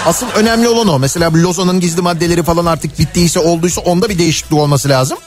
Asıl 0.06 0.26
önemli 0.34 0.68
olan 0.68 0.88
o. 0.88 0.98
Mesela 0.98 1.32
Lozan'ın 1.34 1.80
gizli 1.80 2.02
maddeleri 2.02 2.42
falan 2.42 2.66
artık 2.66 2.98
bittiyse 2.98 3.40
olduysa 3.40 3.80
onda 3.80 4.08
bir 4.08 4.18
değişiklik 4.18 4.58
olması 4.58 4.88
lazım. 4.88 5.18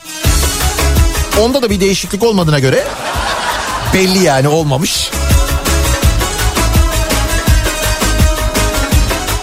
Onda 1.42 1.62
da 1.62 1.70
bir 1.70 1.80
değişiklik 1.80 2.24
olmadığına 2.24 2.60
göre 2.60 2.84
belli 3.94 4.24
yani 4.24 4.48
olmamış. 4.48 5.10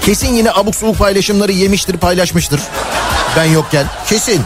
Kesin 0.05 0.35
yine 0.35 0.51
abuk 0.53 0.75
subuk 0.75 0.99
paylaşımları 0.99 1.53
yemiştir 1.53 1.97
paylaşmıştır. 1.97 2.61
Ben 3.37 3.45
yokken 3.45 3.87
kesin. 4.07 4.45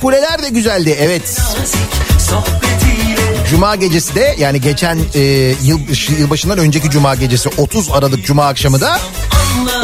Kuleler 0.00 0.42
de 0.42 0.48
güzeldi 0.48 0.96
evet. 1.00 1.38
Cuma 3.50 3.76
gecesi 3.76 4.14
de 4.14 4.36
yani 4.38 4.60
geçen 4.60 4.98
e, 5.14 5.20
yıl, 5.62 5.80
yılbaşından 6.18 6.58
önceki 6.58 6.90
cuma 6.90 7.14
gecesi 7.14 7.48
30 7.58 7.90
Aralık 7.90 8.26
cuma 8.26 8.46
akşamı 8.46 8.80
da 8.80 8.98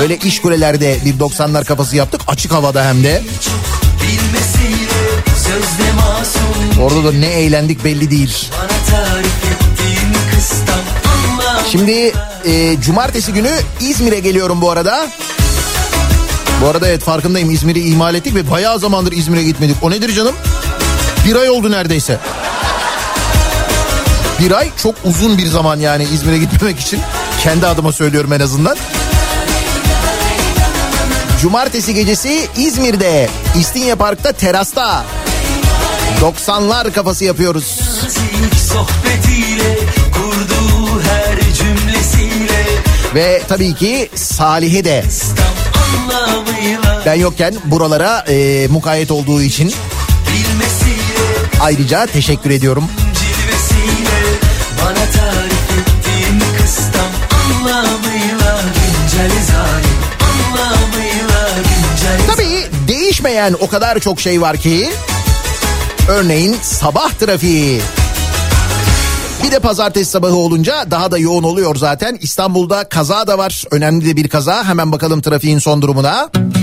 öyle 0.00 0.16
iş 0.16 0.40
kulelerde 0.40 0.98
bir 1.04 1.18
90'lar 1.18 1.64
kafası 1.64 1.96
yaptık 1.96 2.20
açık 2.26 2.52
havada 2.52 2.84
hem 2.84 3.04
de. 3.04 3.22
Orada 6.82 7.04
da 7.04 7.12
ne 7.12 7.26
eğlendik 7.26 7.84
belli 7.84 8.10
değil. 8.10 8.48
Şimdi 11.72 12.12
e, 12.44 12.80
cumartesi 12.80 13.32
günü 13.32 13.50
İzmir'e 13.80 14.20
geliyorum 14.20 14.60
bu 14.60 14.70
arada. 14.70 15.08
Bu 16.66 16.70
arada 16.70 16.88
evet 16.88 17.02
farkındayım 17.02 17.50
İzmir'i 17.50 17.80
ihmal 17.80 18.14
ettik 18.14 18.34
ve 18.34 18.50
bayağı 18.50 18.78
zamandır 18.78 19.12
İzmir'e 19.12 19.42
gitmedik. 19.42 19.76
O 19.82 19.90
nedir 19.90 20.14
canım? 20.14 20.34
Bir 21.26 21.36
ay 21.36 21.50
oldu 21.50 21.70
neredeyse. 21.70 22.18
Bir 24.40 24.50
ay 24.50 24.70
çok 24.82 24.94
uzun 25.04 25.38
bir 25.38 25.46
zaman 25.46 25.80
yani 25.80 26.04
İzmir'e 26.04 26.38
gitmemek 26.38 26.80
için. 26.80 27.00
Kendi 27.42 27.66
adıma 27.66 27.92
söylüyorum 27.92 28.32
en 28.32 28.40
azından. 28.40 28.76
Cumartesi 31.42 31.94
gecesi 31.94 32.48
İzmir'de 32.56 33.28
İstinye 33.58 33.94
Park'ta 33.94 34.32
terasta 34.32 35.04
90'lar 36.20 36.92
kafası 36.92 37.24
yapıyoruz. 37.24 37.80
nazik 38.04 38.60
sohbetiyle 38.60 39.78
kurduğu 40.12 41.02
her 41.02 41.54
cümlesiyle 41.54 42.64
Ve 43.14 43.42
tabii 43.48 43.74
ki 43.74 44.10
Salih'e 44.14 44.84
de 44.84 45.04
ben 47.06 47.14
yokken 47.14 47.54
buralara 47.64 48.24
e, 48.28 48.66
mukayyet 48.70 49.10
olduğu 49.10 49.42
için 49.42 49.74
ayrıca 51.60 52.06
teşekkür 52.06 52.50
ediyorum. 52.50 52.84
bana 54.82 54.94
tarif 54.94 55.70
ettiğin 55.78 56.40
kıstam 56.58 57.10
anlamıyla 57.44 58.60
güncel 58.74 59.30
zalim 59.46 59.98
anlamıyla 60.22 61.48
güncel 61.56 62.26
Tabii 62.36 62.88
değişmeyen 62.88 63.56
o 63.60 63.68
kadar 63.68 63.98
çok 63.98 64.20
şey 64.20 64.40
var 64.40 64.56
ki 64.56 64.90
örneğin 66.08 66.56
sabah 66.62 67.10
trafiği. 67.12 67.82
Bir 69.46 69.52
de 69.52 69.58
pazartesi 69.58 70.10
sabahı 70.10 70.36
olunca 70.36 70.90
daha 70.90 71.10
da 71.10 71.18
yoğun 71.18 71.42
oluyor 71.42 71.76
zaten. 71.76 72.18
İstanbul'da 72.20 72.84
kaza 72.84 73.26
da 73.26 73.38
var. 73.38 73.64
Önemli 73.70 74.06
de 74.06 74.16
bir 74.16 74.28
kaza. 74.28 74.64
Hemen 74.64 74.92
bakalım 74.92 75.20
trafiğin 75.20 75.58
son 75.58 75.82
durumuna. 75.82 76.30
Kafa 76.30 76.55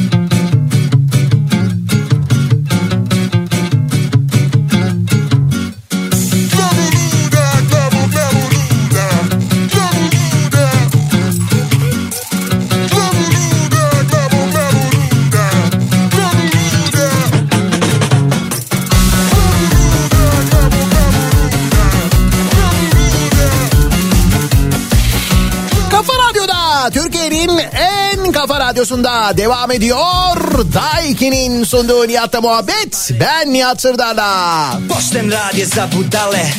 radyosunda 28.74 29.38
devam 29.38 29.72
ediyor. 29.72 30.66
Daiki'nin 30.74 31.64
sunduğu 31.64 32.08
Nihat'la 32.08 32.42
muhabbet. 32.42 33.12
Ben 33.20 33.54
Nihat 33.54 33.82
Sırdar'la. 33.82 34.72
Pošten 34.90 35.32
rad 35.32 35.56
je 35.56 35.66
za 35.66 35.90
budale 35.92 36.54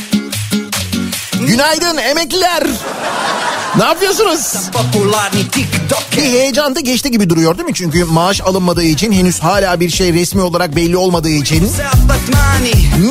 Günaydın 1.40 1.96
emekliler. 1.96 2.62
Ne 3.79 3.85
yapıyorsunuz? 3.85 4.70
Popularni 4.72 5.50
TikTok 5.50 6.13
Bir 6.16 6.22
heyecan 6.22 6.74
da 6.77 6.81
geçti 6.81 7.11
gibi 7.11 7.31
duruyor 7.31 7.59
değil 7.59 7.68
mi? 7.68 7.74
Çünkü 7.74 8.05
maaş 8.05 8.40
alınmadığı 8.40 8.83
için 8.83 9.12
henüz 9.12 9.40
hala 9.40 9.81
bir 9.81 9.90
şey 9.90 10.12
resmi 10.14 10.40
olarak 10.42 10.77
belli 10.77 10.96
olmadığı 10.96 11.29
için 11.31 11.70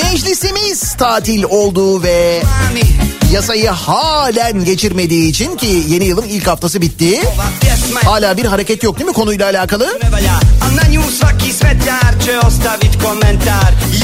meclisimiz 0.04 0.94
tatil 0.94 1.44
olduğu 1.44 2.04
ve 2.04 2.44
yasayı 3.32 3.70
halen 3.70 4.66
geçirmediği 4.66 5.30
için 5.30 5.58
ki 5.58 5.84
yeni 5.88 6.06
yılın 6.06 6.24
ilk 6.28 6.48
haftası 6.48 6.82
bitti. 6.82 7.22
Hala 8.06 8.38
bir 8.38 8.46
hareket 8.46 8.84
yok 8.84 8.98
değil 9.00 9.08
mi 9.08 9.14
konuyla 9.14 9.46
alakalı? 9.50 10.00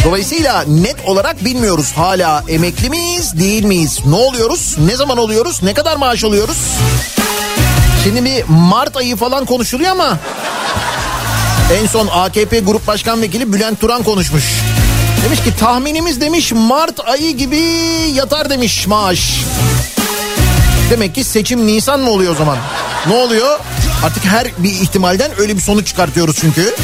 Dolayısıyla 0.06 0.64
net 0.68 0.96
olarak 1.06 1.46
bilmiyoruz 1.46 1.92
hala 1.96 2.44
emekli 2.48 2.90
miyiz 2.90 3.40
değil 3.40 3.64
miyiz? 3.64 4.00
Ne 4.06 4.16
oluyoruz? 4.16 4.76
Ne 4.86 4.96
zaman 4.96 5.18
oluyoruz? 5.18 5.60
Ne 5.64 5.74
kadar 5.74 5.98
maaş 5.98 6.24
alıyoruz? 6.24 6.58
Şimdi 8.04 8.26
bir 8.26 8.44
Mart 8.48 8.98
ayı 8.98 9.16
falan 9.16 9.46
konuşuluyor 9.46 9.92
ama 9.92 10.18
en 11.82 11.88
son 11.88 12.08
AKP 12.12 12.60
Grup 12.60 12.88
Başkan 12.88 13.22
Vekili 13.22 13.54
Bülent 13.54 13.82
Turan 13.82 14.04
konuşmuş. 14.04 14.44
Demiş 15.26 15.44
ki 15.44 15.58
tahminimiz 15.60 16.22
demiş 16.22 16.52
Mart 16.52 17.00
ayı 17.08 17.38
gibi 17.38 17.60
yatar 18.14 18.50
demiş 18.50 18.88
maaş. 18.88 19.42
Demek 20.90 21.16
ki 21.16 21.24
seçim 21.24 21.68
Nisan 21.68 22.00
mı 22.00 22.10
oluyor 22.10 22.34
o 22.34 22.36
zaman? 22.36 22.58
Ne 23.08 23.14
oluyor? 23.14 23.60
Artık 24.04 24.26
her 24.26 24.48
bir 24.58 24.70
ihtimalden 24.70 25.32
öyle 25.40 25.56
bir 25.56 25.62
sonuç 25.62 25.88
çıkartıyoruz 25.88 26.38
çünkü. 26.42 26.62
Neler 26.62 26.76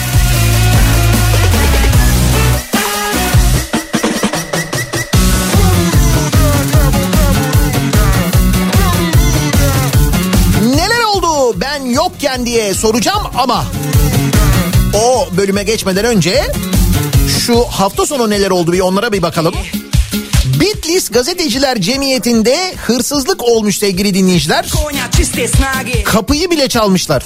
yokken 12.36 12.45
diye 12.45 12.74
soracağım 12.74 13.24
ama 13.38 13.65
o 14.93 15.28
bölüme 15.38 15.63
geçmeden 15.63 16.06
önce 16.06 16.43
şu 17.45 17.63
hafta 17.63 18.06
sonu 18.06 18.30
neler 18.30 18.52
oldu 18.52 18.71
bir 18.71 18.80
onlara 18.80 19.12
bir 19.12 19.21
bakalım. 19.21 19.56
Bitlis 20.60 21.10
Gazeteciler 21.12 21.82
Cemiyeti'nde 21.82 22.76
hırsızlık 22.76 23.43
olmuş 23.43 23.78
sevgili 23.78 24.13
dinleyiciler. 24.13 24.65
Kapıyı 26.04 26.52
bile 26.52 26.69
çalmışlar. 26.69 27.24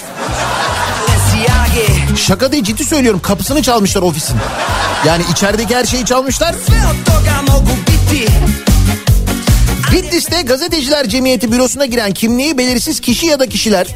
Şaka 2.18 2.52
değil 2.52 2.64
ciddi 2.64 2.86
söylüyorum 2.86 3.20
kapısını 3.24 3.62
çalmışlar 3.62 4.02
ofisin. 4.02 4.38
Yani 5.06 5.24
içerideki 5.32 5.76
her 5.76 5.86
şeyi 5.86 6.06
çalmışlar. 6.06 6.56
Bitlis'te 9.92 10.42
Gazeteciler 10.42 11.10
Cemiyeti 11.10 11.52
bürosuna 11.52 11.86
giren 11.86 12.12
kimliği 12.12 12.58
belirsiz 12.58 13.00
kişi 13.00 13.26
ya 13.26 13.40
da 13.40 13.50
kişiler 13.50 13.88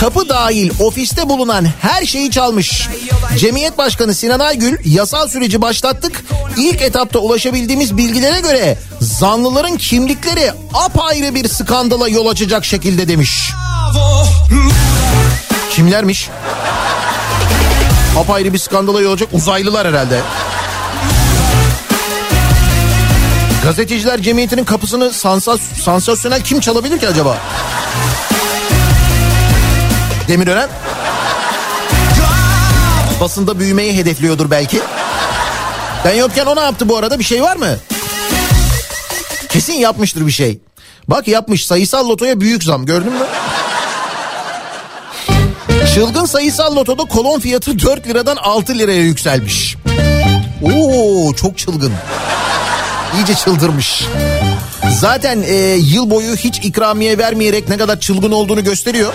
kapı 0.00 0.28
dahil 0.28 0.70
ofiste 0.80 1.28
bulunan 1.28 1.66
her 1.80 2.06
şeyi 2.06 2.30
çalmış. 2.30 2.88
Cemiyet 3.38 3.78
Başkanı 3.78 4.14
Sinan 4.14 4.40
Aygül 4.40 4.78
yasal 4.84 5.28
süreci 5.28 5.62
başlattık. 5.62 6.24
İlk 6.56 6.82
etapta 6.82 7.18
ulaşabildiğimiz 7.18 7.96
bilgilere 7.96 8.40
göre 8.40 8.78
zanlıların 9.00 9.76
kimlikleri 9.76 10.52
apayrı 10.74 11.34
bir 11.34 11.48
skandala 11.48 12.08
yol 12.08 12.26
açacak 12.26 12.64
şekilde 12.64 13.08
demiş. 13.08 13.50
Kimlermiş? 15.70 16.28
Apayrı 18.18 18.52
bir 18.52 18.58
skandala 18.58 19.00
yol 19.00 19.12
açacak 19.12 19.34
uzaylılar 19.34 19.88
herhalde. 19.88 20.20
Gazeteciler 23.62 24.22
Cemiyeti'nin 24.22 24.64
kapısını 24.64 25.12
sansas 25.12 25.60
sansasyonel 25.60 26.42
kim 26.42 26.60
çalabilir 26.60 26.98
ki 26.98 27.08
acaba? 27.08 27.38
Demirören? 30.28 30.68
Basında 33.20 33.58
büyümeyi 33.58 33.96
hedefliyordur 33.96 34.50
belki. 34.50 34.80
Ben 36.04 36.14
yokken 36.14 36.46
o 36.46 36.56
ne 36.56 36.60
yaptı 36.60 36.88
bu 36.88 36.96
arada 36.96 37.18
bir 37.18 37.24
şey 37.24 37.42
var 37.42 37.56
mı? 37.56 37.76
Kesin 39.48 39.72
yapmıştır 39.72 40.26
bir 40.26 40.32
şey. 40.32 40.60
Bak 41.08 41.28
yapmış 41.28 41.66
sayısal 41.66 42.08
lotoya 42.08 42.40
büyük 42.40 42.64
zam 42.64 42.86
gördün 42.86 43.12
mü? 43.12 43.26
Çılgın 45.94 46.24
sayısal 46.24 46.76
lotoda 46.76 47.04
kolon 47.04 47.40
fiyatı 47.40 47.78
4 47.78 48.06
liradan 48.06 48.36
6 48.36 48.78
liraya 48.78 49.02
yükselmiş. 49.02 49.76
Oo 50.62 51.34
çok 51.34 51.58
çılgın. 51.58 51.92
İyice 53.14 53.34
çıldırmış. 53.34 54.04
Zaten 55.00 55.42
e, 55.42 55.54
yıl 55.74 56.10
boyu 56.10 56.36
hiç 56.36 56.58
ikramiye 56.58 57.18
vermeyerek 57.18 57.68
ne 57.68 57.76
kadar 57.76 58.00
çılgın 58.00 58.32
olduğunu 58.32 58.64
gösteriyor. 58.64 59.12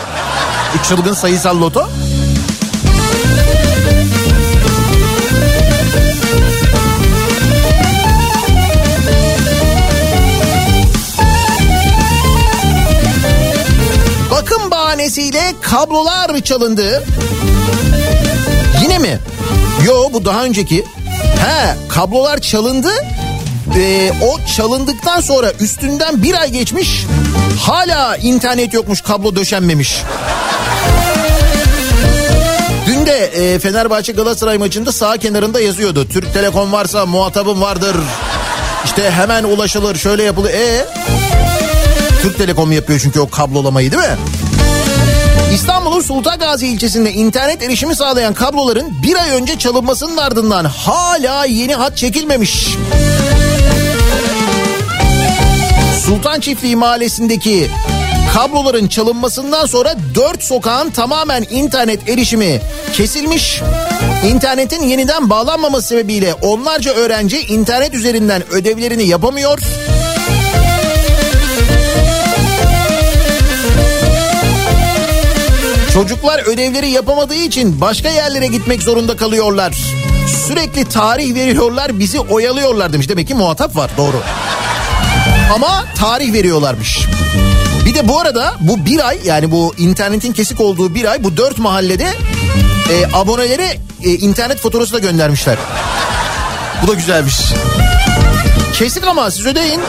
Bu 0.74 0.84
çılgın 0.84 1.14
sayısal 1.14 1.62
loto. 1.62 1.90
Bakım 14.32 14.72
bahanesiyle 14.72 15.54
kablolar 15.62 16.40
çalındı. 16.40 17.04
Yine 18.84 19.00
mi? 19.00 19.20
Yo 19.86 20.14
bu 20.14 20.26
daha 20.26 20.44
önceki. 20.44 20.86
He 21.46 21.76
kablolar 21.90 22.38
çalındı. 22.42 22.90
Ee, 23.76 24.12
o 24.22 24.46
çalındıktan 24.56 25.22
sonra 25.22 25.52
üstünden 25.60 26.24
bir 26.24 26.34
ay 26.42 26.52
geçmiş. 26.52 27.06
Hala 27.60 28.18
internet 28.18 28.74
yokmuş 28.74 29.02
kablo 29.02 29.36
döşenmemiş. 29.36 30.04
Dün 32.88 33.06
de 33.06 33.26
e, 33.26 33.60
Fenerbahçe 33.60 34.12
Galatasaray 34.12 34.58
maçında 34.58 34.92
sağ 34.92 35.18
kenarında 35.18 35.62
yazıyordu. 35.62 36.08
Türk 36.08 36.34
Telekom 36.34 36.72
varsa 36.72 37.06
muhatabım 37.06 37.62
vardır. 37.62 37.96
İşte 38.86 39.12
hemen 39.12 39.44
ulaşılır 39.44 39.96
şöyle 39.96 40.24
yapılır. 40.24 40.50
E 40.50 40.86
Türk 42.22 42.38
Telekom 42.38 42.72
yapıyor 42.72 43.00
çünkü 43.04 43.20
o 43.20 43.30
kablolamayı 43.30 43.92
değil 43.92 44.04
mi? 44.04 44.18
İstanbul'un 45.54 46.02
Sultan 46.02 46.60
ilçesinde 46.62 47.14
internet 47.14 47.64
erişimi 47.64 47.96
sağlayan 47.96 48.34
kabloların 48.34 49.02
bir 49.04 49.16
ay 49.16 49.30
önce 49.32 49.60
çalınmasının 49.60 50.18
ardından 50.18 50.66
hala 50.66 51.46
yeni 51.46 51.76
hat 51.76 51.98
çekilmemiş. 51.98 52.68
Sultan 56.08 56.40
Çiftliği 56.40 56.76
mahallesindeki 56.76 57.68
kabloların 58.34 58.88
çalınmasından 58.88 59.66
sonra 59.66 59.96
dört 60.16 60.44
sokağın 60.44 60.90
tamamen 60.90 61.46
internet 61.50 62.10
erişimi 62.10 62.62
kesilmiş. 62.94 63.62
İnternetin 64.28 64.84
yeniden 64.84 65.30
bağlanmaması 65.30 65.88
sebebiyle 65.88 66.34
onlarca 66.34 66.94
öğrenci 66.94 67.40
internet 67.40 67.94
üzerinden 67.94 68.44
ödevlerini 68.52 69.04
yapamıyor. 69.04 69.60
Çocuklar 75.94 76.40
ödevleri 76.40 76.90
yapamadığı 76.90 77.36
için 77.36 77.82
başka 77.82 78.10
yerlere 78.10 78.48
gitmek 78.48 78.84
zorunda 78.84 79.18
kalıyorlar. 79.18 79.76
Sürekli 80.48 80.86
tarih 80.86 81.36
veriyorlar 81.36 82.00
bizi 82.00 82.20
oyalıyorlar 82.20 82.94
demiş. 82.94 83.10
Demek 83.10 83.28
ki 83.28 83.34
muhatap 83.34 83.76
var 83.76 83.92
doğru. 83.98 84.22
Ama 85.54 85.86
tarih 85.96 86.34
veriyorlarmış. 86.34 87.08
Bir 87.86 87.96
de 87.96 88.08
bu 88.08 88.20
arada 88.20 88.56
bu 88.60 88.86
bir 88.86 89.08
ay 89.08 89.20
yani 89.26 89.52
bu 89.52 89.74
internetin 89.78 90.34
kesik 90.34 90.62
olduğu 90.62 90.96
bir 90.96 91.12
ay 91.12 91.24
bu 91.24 91.38
dört 91.38 91.58
mahallede 91.58 92.14
e, 92.92 93.06
abonelere 93.14 93.78
e, 94.04 94.10
internet 94.10 94.60
faturası 94.60 94.94
da 94.94 95.00
göndermişler. 95.00 95.58
Bu 96.84 96.88
da 96.88 96.94
güzelmiş. 96.94 97.36
Kesik 98.74 99.08
ama 99.08 99.32
siz 99.32 99.46
ödeyin. 99.46 99.82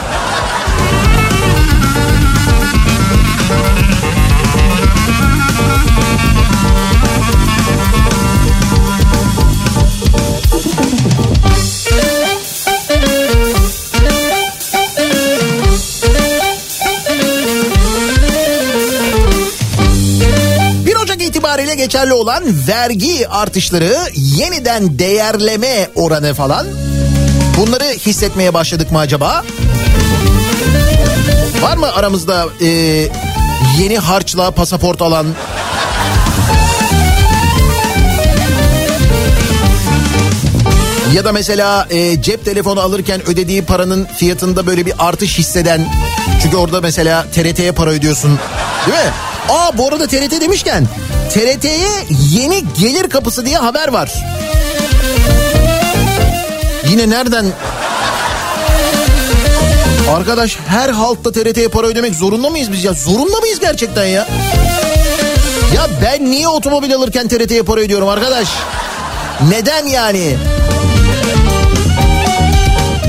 İtibariyle 21.68 21.74
geçerli 21.74 22.12
olan 22.12 22.44
vergi 22.68 23.28
artışları, 23.28 23.96
yeniden 24.14 24.98
değerleme 24.98 25.88
oranı 25.94 26.35
falan 26.35 26.66
bunları 27.57 27.85
hissetmeye 27.85 28.54
başladık 28.54 28.92
mı 28.92 28.98
acaba? 28.98 29.44
Var 31.62 31.76
mı 31.76 31.92
aramızda 31.92 32.46
e, 32.61 32.68
yeni 33.78 33.98
harçla 33.98 34.50
pasaport 34.50 35.02
alan? 35.02 35.26
Ya 41.14 41.24
da 41.24 41.33
mesela 41.33 41.87
e, 41.90 42.22
cep 42.22 42.44
telefonu 42.44 42.81
alırken 42.81 43.20
ödediği 43.28 43.62
paranın 43.62 44.04
fiyatında 44.04 44.66
böyle 44.66 44.87
bir 44.87 44.94
artış 44.98 45.38
hisseden. 45.38 45.87
Çünkü 46.42 46.57
orada 46.57 46.81
mesela 46.81 47.26
TRT'ye 47.35 47.72
para 47.72 47.90
ödüyorsun 47.90 48.38
değil 48.87 48.98
mi? 48.98 49.12
Aa 49.48 49.78
bu 49.78 49.88
arada 49.88 50.07
TRT 50.07 50.40
demişken 50.40 50.88
TRT'ye 51.30 51.88
yeni 52.32 52.64
gelir 52.80 53.10
kapısı 53.10 53.46
diye 53.46 53.56
haber 53.56 53.88
var. 53.88 54.12
Yine 56.90 57.10
nereden? 57.10 57.46
Arkadaş 60.16 60.56
her 60.68 60.88
halkta 60.88 61.32
TRT'ye 61.32 61.68
para 61.68 61.86
ödemek 61.86 62.14
zorunda 62.14 62.50
mıyız 62.50 62.72
biz 62.72 62.84
ya? 62.84 62.92
Zorunda 62.92 63.40
mıyız 63.40 63.60
gerçekten 63.60 64.04
ya? 64.04 64.28
Ya 65.74 65.86
ben 66.02 66.30
niye 66.30 66.48
otomobil 66.48 66.94
alırken 66.94 67.28
TRT'ye 67.28 67.62
para 67.62 67.80
ödüyorum 67.80 68.08
arkadaş? 68.08 68.48
Neden 69.48 69.86
yani? 69.86 70.36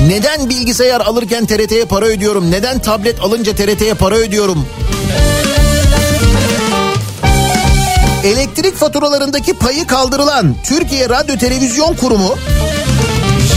Neden 0.08 0.48
bilgisayar 0.48 1.00
alırken 1.00 1.46
TRT'ye 1.46 1.84
para 1.84 2.06
ödüyorum? 2.06 2.50
Neden 2.50 2.78
tablet 2.78 3.20
alınca 3.20 3.54
TRT'ye 3.54 3.94
para 3.94 4.14
ödüyorum? 4.14 4.66
Elektrik 8.24 8.76
faturalarındaki 8.76 9.52
payı 9.52 9.86
kaldırılan 9.86 10.54
Türkiye 10.64 11.08
Radyo 11.08 11.36
Televizyon 11.36 11.94
Kurumu 11.94 12.34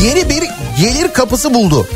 yeni 0.04 0.30
bir 0.30 0.44
gelir 0.80 1.14
kapısı 1.14 1.54
buldu. 1.54 1.88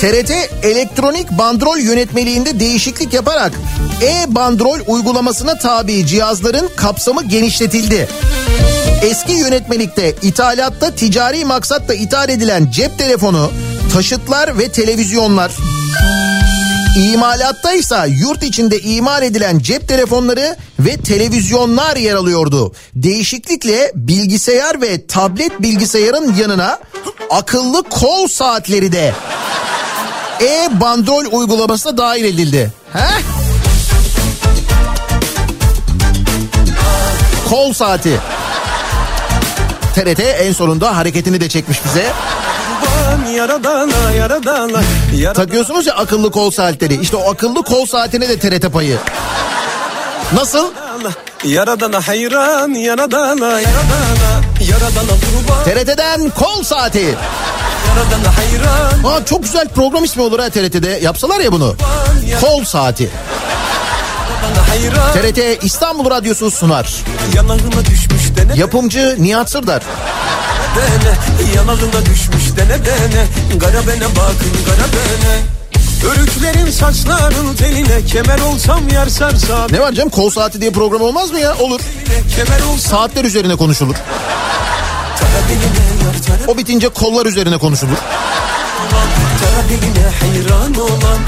TRT 0.00 0.30
elektronik 0.62 1.30
bandrol 1.30 1.78
yönetmeliğinde 1.78 2.60
değişiklik 2.60 3.12
yaparak 3.12 3.52
e-bandrol 4.02 4.78
uygulamasına 4.86 5.58
tabi 5.58 6.06
cihazların 6.06 6.70
kapsamı 6.76 7.24
genişletildi. 7.24 8.08
Eski 9.02 9.32
yönetmelikte 9.32 10.14
ithalatta 10.22 10.94
ticari 10.94 11.44
maksatla 11.44 11.94
ithal 11.94 12.28
edilen 12.28 12.70
cep 12.70 12.98
telefonu, 12.98 13.50
taşıtlar 13.92 14.58
ve 14.58 14.68
televizyonlar 14.68 15.52
İmalatta 16.98 17.72
ise 17.72 17.96
yurt 18.08 18.42
içinde 18.42 18.80
imal 18.80 19.22
edilen 19.22 19.58
cep 19.58 19.88
telefonları 19.88 20.56
ve 20.78 20.96
televizyonlar 20.96 21.96
yer 21.96 22.14
alıyordu. 22.14 22.72
Değişiklikle 22.94 23.92
bilgisayar 23.94 24.80
ve 24.80 25.06
tablet 25.06 25.62
bilgisayarın 25.62 26.34
yanına 26.34 26.78
akıllı 27.30 27.82
kol 27.82 28.28
saatleri 28.28 28.92
de 28.92 29.14
e-bandrol 30.40 31.24
uygulamasına 31.32 31.98
dahil 31.98 32.24
edildi. 32.24 32.72
He? 32.92 33.08
Kol 37.48 37.72
saati. 37.72 38.20
TRT 39.94 40.20
en 40.20 40.52
sonunda 40.52 40.96
hareketini 40.96 41.40
de 41.40 41.48
çekmiş 41.48 41.84
bize. 41.84 42.12
Yaradana, 43.38 44.10
yaradana, 44.18 44.80
yaradana. 45.14 45.32
Takıyorsunuz 45.32 45.86
ya 45.86 45.94
akıllı 45.94 46.30
kol 46.30 46.50
saatleri. 46.50 47.00
İşte 47.00 47.16
o 47.16 47.30
akıllı 47.32 47.62
kol 47.62 47.86
saatine 47.86 48.28
de 48.28 48.38
TRT 48.38 48.72
payı. 48.72 48.98
Nasıl? 50.34 50.72
Yaradana 51.44 52.08
hayran, 52.08 52.68
yaradana, 52.70 53.46
yaradana, 53.46 54.30
yaradana 54.70 55.14
kurban. 55.20 55.64
TRT'den 55.64 56.30
kol 56.30 56.62
saati. 56.62 57.16
Yaradana 57.88 58.36
hayran. 58.36 59.04
Aa, 59.14 59.24
çok 59.24 59.42
güzel 59.42 59.68
program 59.68 60.04
ismi 60.04 60.22
olur 60.22 60.38
ha 60.38 60.50
TRT'de. 60.50 60.88
Yapsalar 61.02 61.40
ya 61.40 61.52
bunu. 61.52 61.76
Kol 62.40 62.64
saati. 62.64 63.10
TRT 65.14 65.64
İstanbul 65.64 66.10
Radyosu 66.10 66.50
sunar. 66.50 66.94
Yapımcı 68.56 69.16
Nihat 69.18 69.50
Sırdar. 69.50 69.82
Yanağına 71.56 72.06
düşmüş 72.06 72.37
dene 72.58 72.86
dene 72.86 73.26
Gara 73.56 73.86
bene 73.86 74.06
bakın 74.16 74.52
gara 74.66 74.86
bene 74.92 75.58
Örüklerin 76.12 76.70
saçların 76.70 77.54
teline 77.54 78.04
Kemer 78.06 78.38
olsam 78.38 78.88
yer 78.88 79.06
sarsam 79.06 79.72
Ne 79.72 79.80
var 79.80 79.92
canım 79.92 80.10
kol 80.10 80.30
saati 80.30 80.60
diye 80.60 80.70
program 80.70 81.00
olmaz 81.00 81.30
mı 81.30 81.38
ya? 81.38 81.56
Olur. 81.58 81.80
Kemer 82.36 82.60
olsam 82.60 82.90
Saatler 82.90 83.24
üzerine 83.24 83.56
konuşulur. 83.56 83.94
O 86.46 86.56
bitince 86.58 86.88
kollar 86.88 87.26
üzerine 87.26 87.58
konuşulur. 87.58 87.96
Diline 89.68 90.06
hayran 90.20 90.74
olan 90.74 91.18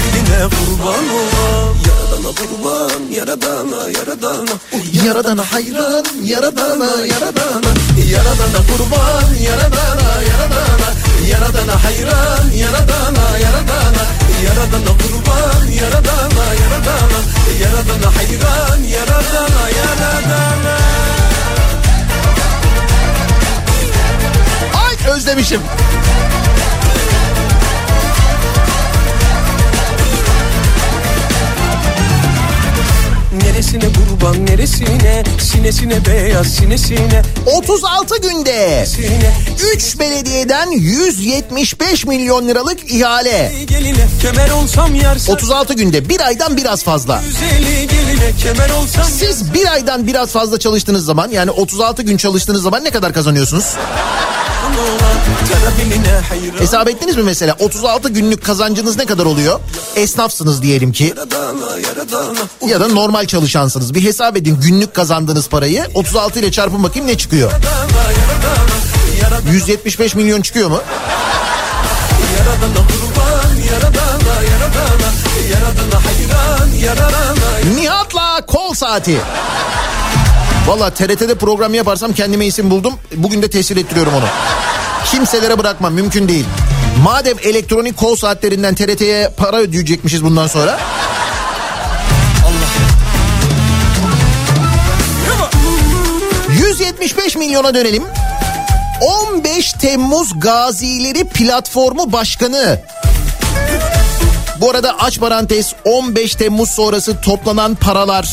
diline 0.00 0.42
kurban 0.42 1.04
olan 1.08 1.97
kurban 2.38 3.00
Yaradana 3.10 3.80
yaradana 3.96 4.54
Yaradana. 5.04 5.42
hayran, 5.52 6.04
yaradana, 6.32 6.88
yaradana. 7.12 7.70
Yaradana 8.12 8.60
kurban 8.68 9.28
Yaradana 9.48 10.08
yaradana. 10.28 10.88
Yaradana 11.30 11.74
hayran 11.84 12.46
Yaradana 12.62 13.24
yaradana. 13.44 14.02
Yaradana 14.46 14.92
kurban 15.00 15.64
Yaradana 15.80 16.44
yaradana. 16.62 17.18
Yaradana 17.62 18.08
hayran 18.16 18.80
Yaradana 18.94 19.62
yaradana. 19.78 20.74
Ay 24.84 24.96
özlemişim. 25.14 25.60
Neresine 33.58 33.84
kurban 33.92 34.46
neresine 34.46 35.24
Sinesine 35.40 36.06
beyaz 36.06 36.46
sinesine 36.46 37.22
36 37.46 38.16
günde 38.16 38.86
Sine 38.86 39.34
3 39.74 39.98
belediyeden 39.98 40.70
175 40.70 42.06
milyon 42.06 42.48
liralık 42.48 42.90
ihale. 42.92 43.52
geline 43.66 44.06
Kemer 44.22 44.50
olsam 44.50 44.94
yarsa 44.94 45.32
36 45.32 45.74
günde 45.74 46.08
bir 46.08 46.20
aydan 46.20 46.56
biraz 46.56 46.84
fazla. 46.84 47.22
Siz 49.18 49.54
bir 49.54 49.72
aydan 49.72 50.06
biraz 50.06 50.28
fazla 50.28 50.58
çalıştığınız 50.58 51.04
zaman 51.04 51.30
yani 51.30 51.50
36 51.50 52.02
gün 52.02 52.16
çalıştığınız 52.16 52.62
zaman 52.62 52.84
ne 52.84 52.90
kadar 52.90 53.12
kazanıyorsunuz? 53.12 53.76
Hesap 56.58 56.88
ettiniz 56.88 57.16
mi 57.16 57.22
mesela 57.22 57.56
36 57.60 58.08
günlük 58.08 58.44
kazancınız 58.44 58.96
ne 58.96 59.06
kadar 59.06 59.26
oluyor? 59.26 59.60
Esnafsınız 59.96 60.62
diyelim 60.62 60.92
ki 60.92 61.14
ya 62.68 62.80
da 62.80 62.88
normal 62.88 63.26
çalışansınız. 63.48 63.94
Bir 63.94 64.04
hesap 64.04 64.36
edin 64.36 64.58
günlük 64.62 64.94
kazandığınız 64.94 65.48
parayı 65.48 65.86
36 65.94 66.38
ile 66.38 66.52
çarpın 66.52 66.82
bakayım 66.82 67.08
ne 67.08 67.18
çıkıyor? 67.18 67.52
175 69.52 70.14
milyon 70.14 70.42
çıkıyor 70.42 70.70
mu? 70.70 70.80
Nihat'la 77.76 78.46
kol 78.46 78.74
saati. 78.74 79.16
Valla 80.66 80.90
TRT'de 80.90 81.34
program 81.34 81.74
yaparsam 81.74 82.12
kendime 82.12 82.46
isim 82.46 82.70
buldum. 82.70 82.94
Bugün 83.16 83.42
de 83.42 83.50
tesir 83.50 83.76
ettiriyorum 83.76 84.14
onu. 84.14 84.26
Kimselere 85.04 85.58
bırakmam 85.58 85.94
mümkün 85.94 86.28
değil. 86.28 86.44
Madem 87.02 87.36
elektronik 87.42 87.96
kol 87.96 88.16
saatlerinden 88.16 88.74
TRT'ye 88.74 89.30
para 89.36 89.56
ödeyecekmişiz 89.56 90.24
bundan 90.24 90.46
sonra. 90.46 90.78
175 97.00 97.36
milyona 97.36 97.74
dönelim. 97.74 98.02
15 99.32 99.72
Temmuz 99.72 100.40
Gazileri 100.40 101.24
Platformu 101.24 102.12
Başkanı 102.12 102.80
bu 104.60 104.70
arada 104.70 104.98
aç 104.98 105.20
parantez 105.20 105.74
15 105.84 106.34
Temmuz 106.34 106.70
sonrası 106.70 107.20
toplanan 107.20 107.74
paralar 107.74 108.28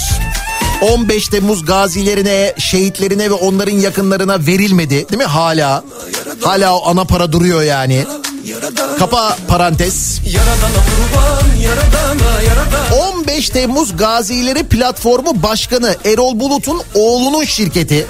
15 0.81 1.27
Temmuz 1.27 1.65
gazilerine, 1.65 2.53
şehitlerine 2.57 3.29
ve 3.29 3.33
onların 3.33 3.77
yakınlarına 3.77 4.39
verilmedi 4.47 5.09
değil 5.09 5.17
mi 5.17 5.23
hala? 5.23 5.83
Hala 6.41 6.77
o 6.77 6.89
ana 6.89 7.03
para 7.03 7.31
duruyor 7.31 7.61
yani. 7.61 8.05
Kapa 8.99 9.37
parantez. 9.47 10.21
Yaradana 10.25 10.81
kurban 10.85 11.55
Yaradana 11.61 12.41
yaradana 12.41 12.95
15 13.17 13.49
Temmuz 13.49 13.97
Gazileri 13.97 14.63
Platformu 14.63 15.43
Başkanı 15.43 15.95
Erol 16.05 16.39
Bulut'un 16.39 16.81
oğlunun 16.95 17.43
şirketi. 17.43 18.07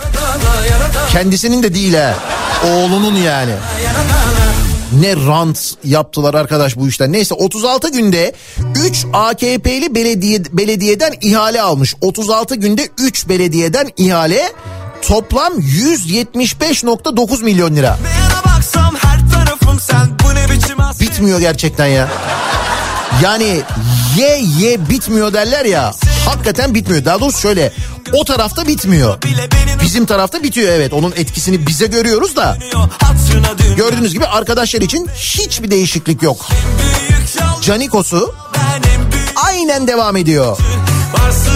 Kendisinin 1.12 1.64
de 1.64 1.74
değil 1.74 1.94
ha. 1.94 2.16
Oğlunun 2.68 3.16
yani. 3.16 3.54
Ne 5.02 5.16
rant 5.16 5.74
yaptılar 5.84 6.34
arkadaş 6.34 6.78
bu 6.78 6.88
işten. 6.88 7.12
Neyse 7.12 7.34
36 7.34 7.92
günde 7.92 8.34
3 8.76 9.06
AKP'li 9.14 9.96
belediye, 9.96 10.40
belediyeden 10.52 11.14
ihale 11.22 11.62
almış. 11.62 11.96
36 12.02 12.56
günde 12.56 12.90
3 12.98 13.30
belediyeden 13.30 13.92
ihale 13.98 14.52
toplam 15.02 15.54
175.9 15.54 17.44
milyon 17.44 17.76
lira. 17.76 17.88
Yana 17.88 18.35
Bitmiyor 21.00 21.40
gerçekten 21.40 21.86
ya. 21.86 22.08
Yani 23.24 23.62
ye 24.18 24.42
ye 24.60 24.90
bitmiyor 24.90 25.34
derler 25.34 25.66
ya. 25.66 25.94
Hakikaten 26.26 26.76
bitmiyor. 26.76 27.06
Daha 27.06 27.22
doğrusu 27.22 27.40
şöyle 27.40 27.74
o 28.14 28.26
tarafta 28.26 28.68
bitmiyor. 28.68 29.18
Bizim 29.84 30.06
tarafta 30.06 30.44
bitiyor 30.44 30.74
evet. 30.74 30.94
Onun 30.94 31.14
etkisini 31.16 31.68
bize 31.68 31.88
görüyoruz 31.88 32.36
da. 32.36 32.58
Gördüğünüz 33.78 34.14
gibi 34.14 34.26
arkadaşlar 34.26 34.82
için 34.82 35.10
hiçbir 35.16 35.72
değişiklik 35.72 36.24
yok. 36.24 36.48
Canikos'u 37.62 38.36
aynen 39.36 39.88
devam 39.88 40.18
ediyor. 40.18 40.58
Varsın 41.14 41.55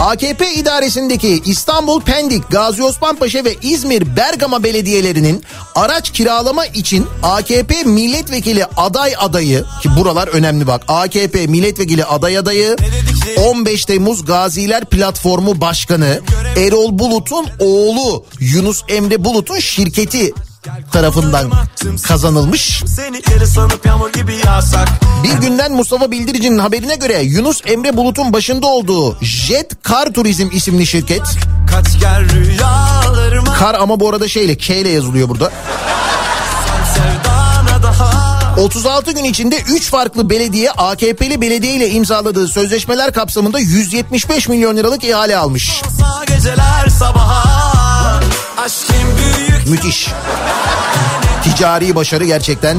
AKP 0.00 0.54
idaresindeki 0.54 1.42
İstanbul 1.46 2.00
Pendik, 2.00 2.50
Gazi 2.50 2.82
Osman 2.82 3.16
Paşa 3.16 3.44
ve 3.44 3.54
İzmir 3.62 4.16
Bergama 4.16 4.62
belediyelerinin 4.62 5.44
araç 5.74 6.10
kiralama 6.10 6.66
için 6.66 7.06
AKP 7.22 7.82
milletvekili 7.82 8.64
aday 8.76 9.14
adayı 9.18 9.64
ki 9.82 9.88
buralar 9.98 10.28
önemli 10.28 10.66
bak. 10.66 10.84
AKP 10.88 11.46
milletvekili 11.46 12.04
aday 12.04 12.38
adayı 12.38 12.76
15 13.46 13.84
Temmuz 13.84 14.24
Gaziler 14.24 14.84
Platformu 14.84 15.60
Başkanı 15.60 16.20
Erol 16.56 16.98
Bulut'un 16.98 17.46
oğlu 17.58 18.24
Yunus 18.40 18.82
Emre 18.88 19.24
Bulut'un 19.24 19.58
şirketi 19.58 20.32
tarafından 20.92 21.52
kazanılmış. 22.02 22.82
Bir 25.22 25.32
günden 25.32 25.72
Mustafa 25.72 26.10
Bildirici'nin 26.10 26.58
haberine 26.58 26.96
göre 26.96 27.22
Yunus 27.22 27.60
Emre 27.66 27.96
Bulut'un 27.96 28.32
başında 28.32 28.66
olduğu 28.66 29.18
Jet 29.20 29.82
Kar 29.82 30.12
Turizm 30.12 30.48
isimli 30.52 30.86
şirket. 30.86 31.22
Kar 33.58 33.74
ama 33.74 34.00
bu 34.00 34.08
arada 34.08 34.28
şeyle 34.28 34.56
K 34.56 34.74
ile 34.74 34.88
yazılıyor 34.88 35.28
burada. 35.28 35.52
Sevdana 36.94 37.82
daha 37.82 38.32
36 38.56 39.12
gün 39.12 39.24
içinde 39.24 39.60
3 39.60 39.90
farklı 39.90 40.30
belediye 40.30 40.70
AKP'li 40.70 41.40
belediye 41.40 41.74
ile 41.74 41.90
imzaladığı 41.90 42.48
sözleşmeler 42.48 43.12
kapsamında 43.12 43.58
175 43.58 44.48
milyon 44.48 44.76
liralık 44.76 45.04
ihale 45.04 45.36
almış. 45.36 45.82
Müthiş. 49.66 50.08
Ticari 51.56 51.94
başarı 51.94 52.24
gerçekten. 52.24 52.76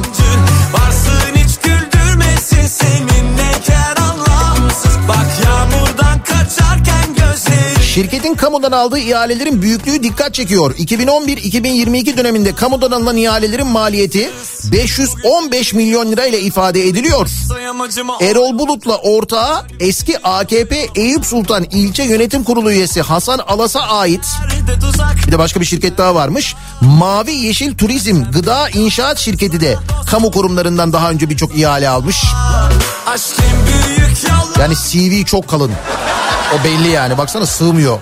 Şirketin 7.93 8.35
kamudan 8.35 8.71
aldığı 8.71 8.97
ihalelerin 8.99 9.61
büyüklüğü 9.61 10.03
dikkat 10.03 10.33
çekiyor. 10.33 10.75
2011-2022 10.75 12.17
döneminde 12.17 12.55
kamudan 12.55 12.91
alınan 12.91 13.17
ihalelerin 13.17 13.67
maliyeti 13.67 14.31
515 14.71 15.73
milyon 15.73 16.11
lira 16.11 16.25
ile 16.25 16.41
ifade 16.41 16.87
ediliyor. 16.87 17.29
Erol 18.21 18.59
Bulut'la 18.59 18.97
ortağı 18.97 19.65
eski 19.79 20.19
AKP 20.23 20.87
Eyüp 20.95 21.25
Sultan 21.25 21.63
İlçe 21.63 22.03
Yönetim 22.03 22.43
Kurulu 22.43 22.71
üyesi 22.71 23.01
Hasan 23.01 23.39
Alas'a 23.39 23.81
ait 23.81 24.25
bir 25.27 25.31
de 25.31 25.39
başka 25.39 25.59
bir 25.59 25.65
şirket 25.65 25.97
daha 25.97 26.15
varmış. 26.15 26.55
Mavi 26.81 27.33
Yeşil 27.33 27.77
Turizm 27.77 28.23
Gıda 28.31 28.69
İnşaat 28.69 29.17
Şirketi 29.17 29.61
de 29.61 29.75
kamu 30.09 30.31
kurumlarından 30.31 30.93
daha 30.93 31.09
önce 31.09 31.29
birçok 31.29 31.57
ihale 31.57 31.89
almış. 31.89 32.23
Yani 34.59 34.75
CV 34.75 35.25
çok 35.25 35.47
kalın. 35.47 35.71
O 36.53 36.63
belli 36.63 36.89
yani 36.89 37.17
baksana 37.17 37.45
sığmıyor. 37.45 37.99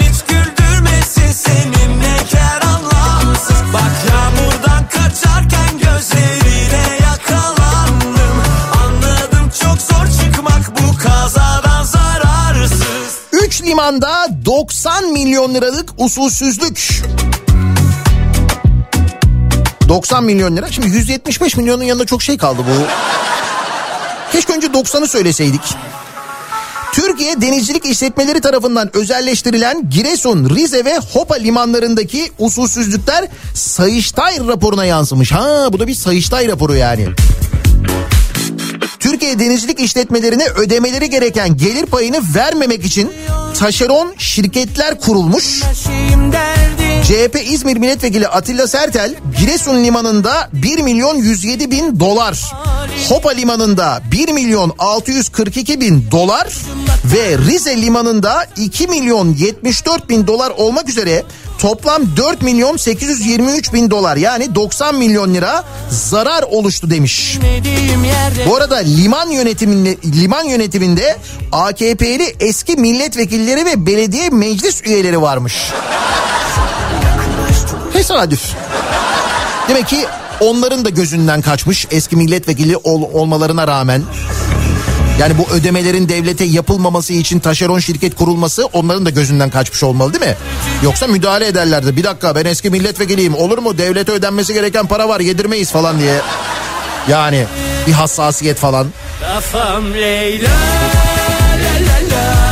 hiç 0.00 0.22
güldürmesin 0.28 1.32
seninle 1.32 2.16
kar 2.32 2.62
anlamsız 2.68 3.62
Bak 3.74 3.92
yağmurdan 4.10 4.88
kaçarken 4.88 5.78
gözlerine 5.78 6.98
yakalandım 7.02 8.42
Anladım 8.84 9.50
çok 9.62 9.80
zor 9.80 10.06
çıkmak 10.22 10.70
bu 10.82 10.98
kazadan 10.98 11.82
zararsız 11.82 13.18
3 13.32 13.62
limanda 13.62 14.28
90 14.44 15.12
milyon 15.12 15.54
liralık 15.54 15.88
usulsüzlük. 15.98 17.02
90 19.88 20.24
milyon 20.24 20.56
lira. 20.56 20.72
Şimdi 20.72 20.88
175 20.88 21.56
milyonun 21.56 21.82
yanında 21.82 22.06
çok 22.06 22.22
şey 22.22 22.38
kaldı 22.38 22.58
bu. 22.58 22.86
Keşke 24.32 24.52
önce 24.52 24.66
90'ı 24.66 25.06
söyleseydik. 25.08 25.60
Türkiye 27.00 27.40
Denizcilik 27.40 27.84
İşletmeleri 27.84 28.40
tarafından 28.40 28.96
özelleştirilen 28.96 29.90
Giresun, 29.90 30.50
Rize 30.50 30.84
ve 30.84 30.98
Hopa 30.98 31.34
limanlarındaki 31.34 32.30
usulsüzlükler 32.38 33.28
Sayıştay 33.54 34.38
raporuna 34.48 34.84
yansımış. 34.84 35.32
Ha 35.32 35.68
bu 35.72 35.78
da 35.80 35.86
bir 35.86 35.94
Sayıştay 35.94 36.48
raporu 36.48 36.76
yani. 36.76 37.06
Türkiye 38.98 39.38
Denizcilik 39.38 39.80
İşletmelerine 39.80 40.46
ödemeleri 40.46 41.10
gereken 41.10 41.56
gelir 41.56 41.86
payını 41.86 42.20
vermemek 42.34 42.84
için 42.84 43.12
taşeron 43.58 44.14
şirketler 44.18 45.00
kurulmuş. 45.00 45.62
CHP 47.04 47.52
İzmir 47.52 47.76
Milletvekili 47.76 48.28
Atilla 48.28 48.66
Sertel 48.66 49.14
Giresun 49.38 49.84
Limanı'nda 49.84 50.50
1 50.52 50.78
milyon 50.78 51.16
107 51.16 51.70
bin 51.70 52.00
dolar, 52.00 52.52
Hopa 53.08 53.30
Limanı'nda 53.30 54.02
1 54.12 54.32
milyon 54.32 54.74
642 54.78 55.80
bin 55.80 56.10
dolar 56.10 56.48
ve 57.04 57.38
Rize 57.38 57.82
Limanı'nda 57.82 58.46
2 58.56 58.86
milyon 58.86 59.34
74 59.34 60.08
bin 60.08 60.26
dolar 60.26 60.50
olmak 60.50 60.88
üzere 60.88 61.24
toplam 61.58 62.02
4 62.16 62.42
milyon 62.42 62.76
823 62.76 63.72
bin 63.72 63.90
dolar 63.90 64.16
yani 64.16 64.54
90 64.54 64.94
milyon 64.94 65.34
lira 65.34 65.64
zarar 65.90 66.42
oluştu 66.42 66.90
demiş. 66.90 67.38
Bu 68.46 68.56
arada 68.56 68.76
liman 68.76 69.28
yönetiminde 69.30 69.96
liman 70.04 70.44
yönetiminde 70.44 71.18
AKP'li 71.52 72.36
eski 72.40 72.76
milletvekilleri 72.76 73.64
ve 73.64 73.86
belediye 73.86 74.30
meclis 74.30 74.82
üyeleri 74.84 75.22
varmış. 75.22 75.54
Tesadüf. 77.92 78.42
Demek 79.68 79.88
ki 79.88 80.06
onların 80.40 80.84
da 80.84 80.88
gözünden 80.88 81.42
kaçmış 81.42 81.86
eski 81.90 82.16
milletvekili 82.16 82.76
ol, 82.76 83.02
olmalarına 83.12 83.66
rağmen. 83.66 84.02
Yani 85.20 85.38
bu 85.38 85.54
ödemelerin 85.54 86.08
devlete 86.08 86.44
yapılmaması 86.44 87.12
için 87.12 87.40
taşeron 87.40 87.78
şirket 87.78 88.14
kurulması 88.14 88.66
onların 88.66 89.06
da 89.06 89.10
gözünden 89.10 89.50
kaçmış 89.50 89.82
olmalı 89.82 90.12
değil 90.14 90.24
mi? 90.24 90.36
Yoksa 90.82 91.06
müdahale 91.06 91.46
ederlerdi. 91.46 91.96
Bir 91.96 92.04
dakika 92.04 92.34
ben 92.34 92.44
eski 92.44 92.70
milletvekiliyim 92.70 93.34
olur 93.34 93.58
mu 93.58 93.78
devlete 93.78 94.12
ödenmesi 94.12 94.54
gereken 94.54 94.86
para 94.86 95.08
var 95.08 95.20
yedirmeyiz 95.20 95.70
falan 95.70 95.98
diye. 95.98 96.20
Yani 97.08 97.46
bir 97.86 97.92
hassasiyet 97.92 98.56
falan. 98.56 98.86
Kafam 99.20 99.94
Leyla 99.94 100.50
la 101.62 101.74
la 101.86 102.16
la 102.16 102.50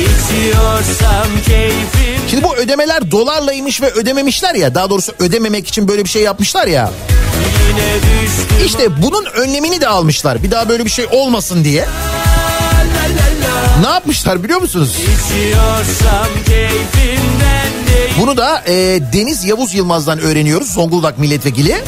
İçiyorsam 0.00 1.28
keyfim 1.46 2.01
Şimdi 2.32 2.44
bu 2.44 2.56
ödemeler 2.56 3.10
dolarlaymış 3.10 3.82
ve 3.82 3.90
ödememişler 3.90 4.54
ya 4.54 4.74
daha 4.74 4.90
doğrusu 4.90 5.12
ödememek 5.18 5.68
için 5.68 5.88
böyle 5.88 6.04
bir 6.04 6.08
şey 6.08 6.22
yapmışlar 6.22 6.66
ya. 6.66 6.90
İşte 8.66 9.02
bunun 9.02 9.24
önlemini 9.24 9.80
de 9.80 9.88
almışlar. 9.88 10.42
Bir 10.42 10.50
daha 10.50 10.68
böyle 10.68 10.84
bir 10.84 10.90
şey 10.90 11.06
olmasın 11.10 11.64
diye. 11.64 11.88
Ne 13.80 13.86
yapmışlar 13.86 14.44
biliyor 14.44 14.60
musunuz? 14.60 14.96
Bunu 18.20 18.36
da 18.36 18.62
e, 18.66 18.72
Deniz 19.12 19.44
Yavuz 19.44 19.74
Yılmaz'dan 19.74 20.18
öğreniyoruz. 20.18 20.72
Zonguldak 20.72 21.18
milletvekili. 21.18 21.82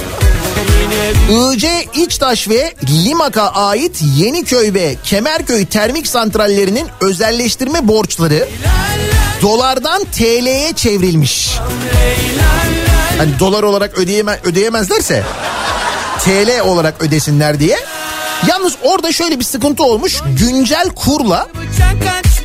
Iğce, 1.30 1.84
İçtaş 1.94 2.48
ve 2.48 2.74
Limak'a 2.88 3.48
ait 3.48 4.02
Yeniköy 4.16 4.74
ve 4.74 4.96
Kemerköy 5.04 5.66
termik 5.66 6.06
santrallerinin 6.06 6.88
özelleştirme 7.00 7.88
borçları 7.88 8.48
dolardan 9.42 10.04
TL'ye 10.04 10.72
çevrilmiş. 10.72 11.58
Hani 13.18 13.38
dolar 13.38 13.62
olarak 13.62 13.98
ödeyeme, 13.98 14.40
ödeyemezlerse 14.44 15.22
TL 16.24 16.60
olarak 16.60 17.02
ödesinler 17.02 17.60
diye. 17.60 17.78
Yalnız 18.48 18.76
orada 18.82 19.12
şöyle 19.12 19.38
bir 19.38 19.44
sıkıntı 19.44 19.82
olmuş. 19.82 20.20
Güncel 20.38 20.88
kurla 20.88 21.48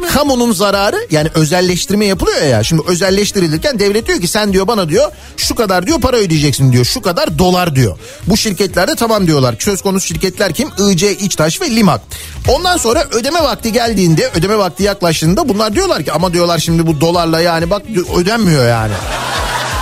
kamunun 0.07 0.51
zararı 0.51 1.07
yani 1.11 1.29
özelleştirme 1.35 2.05
yapılıyor 2.05 2.41
ya. 2.41 2.63
Şimdi 2.63 2.81
özelleştirilirken 2.87 3.79
devlet 3.79 4.07
diyor 4.07 4.21
ki 4.21 4.27
sen 4.27 4.53
diyor 4.53 4.67
bana 4.67 4.89
diyor 4.89 5.11
şu 5.37 5.55
kadar 5.55 5.87
diyor 5.87 6.01
para 6.01 6.17
ödeyeceksin 6.17 6.71
diyor. 6.71 6.85
Şu 6.85 7.01
kadar 7.01 7.39
dolar 7.39 7.75
diyor. 7.75 7.97
Bu 8.27 8.37
şirketlerde 8.37 8.95
tamam 8.95 9.27
diyorlar. 9.27 9.55
Söz 9.59 9.81
konusu 9.81 10.07
şirketler 10.07 10.53
kim? 10.53 10.69
IC, 10.89 11.11
İçtaş 11.11 11.61
ve 11.61 11.69
Limak. 11.69 12.01
Ondan 12.47 12.77
sonra 12.77 13.03
ödeme 13.11 13.43
vakti 13.43 13.71
geldiğinde 13.71 14.29
ödeme 14.35 14.57
vakti 14.57 14.83
yaklaştığında 14.83 15.49
bunlar 15.49 15.75
diyorlar 15.75 16.03
ki 16.03 16.11
ama 16.11 16.33
diyorlar 16.33 16.59
şimdi 16.59 16.87
bu 16.87 17.01
dolarla 17.01 17.41
yani 17.41 17.69
bak 17.69 17.81
ödenmiyor 18.15 18.67
yani. 18.67 18.93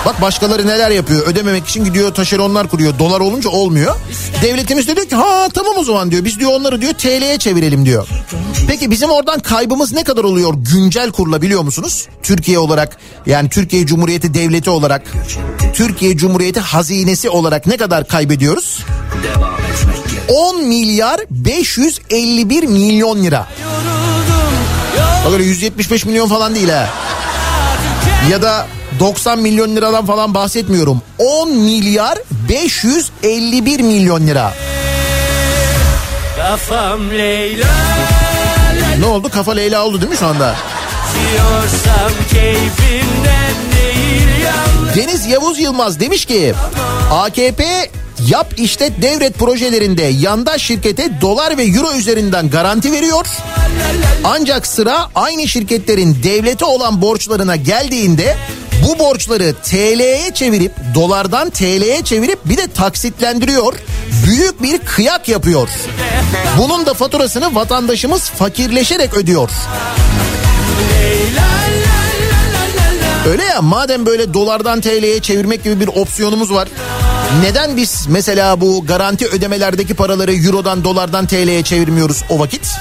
Bak 0.05 0.21
başkaları 0.21 0.67
neler 0.67 0.91
yapıyor 0.91 1.27
ödememek 1.27 1.67
için 1.67 1.83
gidiyor 1.83 2.13
taşeronlar 2.13 2.67
kuruyor 2.67 2.99
dolar 2.99 3.19
olunca 3.19 3.49
olmuyor. 3.49 3.95
Devletimiz 4.41 4.87
de 4.87 4.95
diyor 4.95 5.07
ki 5.07 5.15
ha 5.15 5.47
tamam 5.53 5.73
o 5.77 5.83
zaman 5.83 6.11
diyor 6.11 6.25
biz 6.25 6.39
diyor 6.39 6.51
onları 6.51 6.81
diyor 6.81 6.93
TL'ye 6.93 7.37
çevirelim 7.39 7.85
diyor. 7.85 8.07
Peki 8.67 8.91
bizim 8.91 9.09
oradan 9.09 9.39
kaybımız 9.39 9.93
ne 9.93 10.03
kadar 10.03 10.23
oluyor 10.23 10.53
güncel 10.57 11.11
kurla 11.11 11.41
biliyor 11.41 11.61
musunuz? 11.61 12.07
Türkiye 12.23 12.59
olarak 12.59 12.97
yani 13.25 13.49
Türkiye 13.49 13.85
Cumhuriyeti 13.85 14.33
Devleti 14.33 14.69
olarak 14.69 15.01
Türkiye 15.73 16.17
Cumhuriyeti 16.17 16.59
hazinesi 16.59 17.29
olarak 17.29 17.67
ne 17.67 17.77
kadar 17.77 18.07
kaybediyoruz? 18.07 18.79
10 20.27 20.63
milyar 20.63 21.19
551 21.29 22.63
milyon 22.63 23.23
lira. 23.23 23.47
Bak 25.25 25.33
öyle 25.33 25.43
175 25.43 26.05
milyon 26.05 26.27
falan 26.29 26.55
değil 26.55 26.69
ha. 26.69 26.89
Ya 28.31 28.41
da 28.41 28.67
90 28.99 29.39
milyon 29.39 29.75
liradan 29.75 30.05
falan 30.05 30.33
bahsetmiyorum. 30.33 31.01
10 31.17 31.51
milyar 31.57 32.17
551 32.49 33.79
milyon 33.79 34.27
lira. 34.27 34.53
Kafam 36.37 37.09
Leyla 37.09 37.67
Ne 38.99 39.05
oldu? 39.05 39.29
Kafa 39.29 39.51
Leyla 39.51 39.85
oldu 39.85 40.01
değil 40.01 40.11
mi 40.11 40.17
şu 40.17 40.25
anda? 40.27 40.55
Deniz 44.95 45.25
Yavuz 45.25 45.59
Yılmaz 45.59 45.99
demiş 45.99 46.25
ki 46.25 46.53
AKP 47.11 47.65
yap 48.27 48.53
işlet 48.57 49.01
devret 49.01 49.39
projelerinde 49.39 50.03
yandaş 50.03 50.61
şirkete 50.61 51.21
dolar 51.21 51.57
ve 51.57 51.63
euro 51.63 51.93
üzerinden 51.93 52.49
garanti 52.49 52.91
veriyor. 52.91 53.27
Ancak 54.23 54.67
sıra 54.67 55.09
aynı 55.15 55.47
şirketlerin 55.47 56.17
devlete 56.23 56.65
olan 56.65 57.01
borçlarına 57.01 57.55
geldiğinde 57.55 58.37
bu 58.87 58.99
borçları 58.99 59.53
TL'ye 59.63 60.31
çevirip 60.33 60.71
dolardan 60.95 61.49
TL'ye 61.49 62.01
çevirip 62.03 62.39
bir 62.45 62.57
de 62.57 62.67
taksitlendiriyor. 62.67 63.73
Büyük 64.25 64.63
bir 64.63 64.77
kıyak 64.77 65.29
yapıyor. 65.29 65.69
Bunun 66.57 66.85
da 66.85 66.93
faturasını 66.93 67.55
vatandaşımız 67.55 68.29
fakirleşerek 68.29 69.13
ödüyor. 69.13 69.49
Öyle 73.29 73.43
ya 73.43 73.61
madem 73.61 74.05
böyle 74.05 74.33
dolardan 74.33 74.81
TL'ye 74.81 75.19
çevirmek 75.19 75.63
gibi 75.63 75.79
bir 75.79 75.87
opsiyonumuz 75.87 76.53
var. 76.53 76.67
Neden 77.41 77.77
biz 77.77 78.05
mesela 78.09 78.61
bu 78.61 78.85
garanti 78.85 79.27
ödemelerdeki 79.27 79.93
paraları 79.93 80.33
eurodan 80.35 80.83
dolardan 80.83 81.27
TL'ye 81.27 81.63
çevirmiyoruz 81.63 82.23
o 82.29 82.39
vakit? 82.39 82.71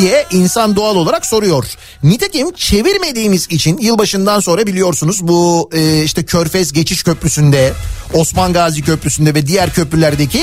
Diye 0.00 0.26
insan 0.30 0.76
doğal 0.76 0.96
olarak 0.96 1.26
soruyor. 1.26 1.64
Nitekim 2.02 2.52
çevirmediğimiz 2.52 3.46
için 3.50 3.78
yılbaşından 3.78 4.40
sonra 4.40 4.66
biliyorsunuz 4.66 5.28
bu 5.28 5.70
e, 5.72 6.02
işte 6.02 6.24
Körfez 6.24 6.72
Geçiş 6.72 7.02
Köprüsü'nde, 7.02 7.72
Osman 8.14 8.52
Gazi 8.52 8.82
Köprüsü'nde 8.82 9.34
ve 9.34 9.46
diğer 9.46 9.72
köprülerdeki 9.72 10.42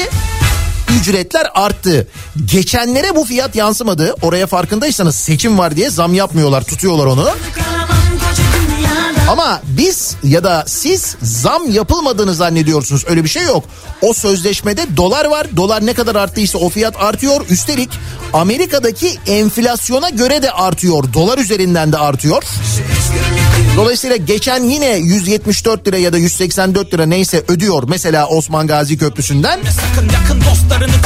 ücretler 1.00 1.48
arttı. 1.54 2.08
Geçenlere 2.46 3.16
bu 3.16 3.26
fiyat 3.26 3.56
yansımadı. 3.56 4.16
Oraya 4.22 4.48
farkındaysanız 4.48 5.16
seçim 5.16 5.58
var 5.58 5.76
diye 5.76 5.90
zam 5.90 6.14
yapmıyorlar, 6.14 6.64
tutuyorlar 6.64 7.06
onu. 7.06 7.30
Ama 9.30 9.62
biz 9.68 10.16
ya 10.24 10.44
da 10.44 10.64
siz 10.68 11.16
zam 11.22 11.72
yapılmadığını 11.72 12.34
zannediyorsunuz. 12.36 13.06
Öyle 13.08 13.24
bir 13.24 13.30
şey 13.30 13.44
yok. 13.44 13.64
O 14.02 14.14
sözleşmede 14.14 14.98
dolar 14.98 15.26
var. 15.26 15.48
Dolar 15.58 15.86
ne 15.86 15.94
kadar 15.94 16.16
arttıysa 16.16 16.58
o 16.58 16.70
fiyat 16.70 16.96
artıyor. 16.98 17.46
Üstelik 17.50 17.90
Amerika'daki 18.34 19.18
enflasyona 19.28 20.10
göre 20.10 20.44
de 20.44 20.52
artıyor. 20.52 21.14
Dolar 21.14 21.38
üzerinden 21.38 21.92
de 21.92 21.98
artıyor. 21.98 22.44
Dolayısıyla 23.78 24.16
geçen 24.16 24.64
yine 24.64 24.96
174 24.96 25.88
lira 25.88 25.98
ya 25.98 26.14
da 26.14 26.18
184 26.18 26.94
lira 26.94 27.06
neyse 27.06 27.44
ödüyor 27.48 27.84
mesela 27.88 28.28
Osman 28.28 28.68
Gazi 28.68 28.98
Köprüsü'nden. 28.98 29.60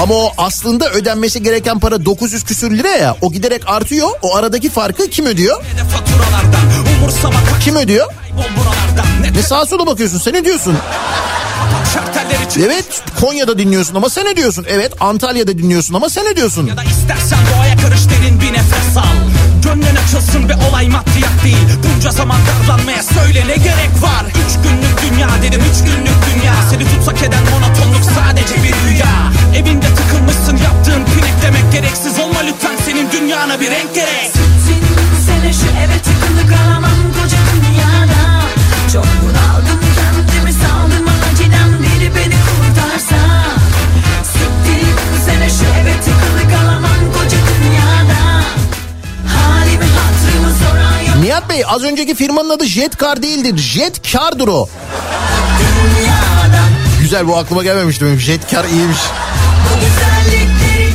Ama 0.03 0.13
o 0.13 0.32
aslında 0.38 0.89
ödenmesi 0.89 1.43
gereken 1.43 1.80
para 1.80 2.05
900 2.05 2.43
küsür 2.43 2.78
lira 2.78 2.91
ya 2.91 3.15
o 3.22 3.32
giderek 3.32 3.61
artıyor. 3.65 4.09
O 4.22 4.36
aradaki 4.36 4.70
farkı 4.70 5.09
kim 5.09 5.26
ödüyor? 5.26 5.63
Kim 7.59 7.75
ödüyor? 7.75 8.07
Ne 9.35 9.41
sağa 9.43 9.65
sola 9.65 9.87
bakıyorsun 9.87 10.17
sen 10.17 10.33
ne 10.33 10.45
diyorsun? 10.45 10.77
Evet 12.65 13.01
Konya'da 13.21 13.57
dinliyorsun 13.57 13.95
ama 13.95 14.09
sen 14.09 14.25
ne 14.25 14.35
diyorsun? 14.35 14.65
Evet 14.69 14.93
Antalya'da 14.99 15.57
dinliyorsun 15.57 15.93
ama 15.93 16.09
sen 16.09 16.25
ne 16.25 16.35
diyorsun? 16.35 16.67
Ya 16.67 16.77
da 16.77 16.83
istersen 16.83 17.39
doğaya 17.55 17.77
karış 17.77 18.01
derin 18.09 18.41
bir 18.41 18.53
nefes 18.53 18.97
al 18.97 19.15
Gönlün 19.63 19.95
açılsın 20.05 20.49
ve 20.49 20.53
olay 20.69 20.87
maddiyat 20.87 21.43
değil 21.43 21.67
Bunca 21.83 22.11
zaman 22.11 22.37
darlanmaya 22.47 23.03
söyle 23.03 23.47
ne 23.47 23.55
gerek 23.55 23.91
var 24.01 24.25
Üç 24.29 24.53
günlük 24.63 25.01
dünya 25.11 25.29
dedim 25.43 25.61
üç 25.71 25.77
günlük 25.85 26.17
dünya 26.35 26.53
Seni 26.71 26.83
tutsak 26.95 27.23
eden 27.23 27.43
az 51.78 51.84
önceki 51.84 52.15
firmanın 52.15 52.49
adı 52.49 52.65
Jetkar 52.65 53.23
değildir. 53.23 53.57
Jetkardır 53.57 54.47
o. 54.47 54.69
Güzel 57.01 57.28
bu 57.28 57.38
aklıma 57.38 57.63
gelmemişti 57.63 58.05
benim. 58.05 58.19
Jetkar 58.19 58.65
iyiymiş. 58.65 58.97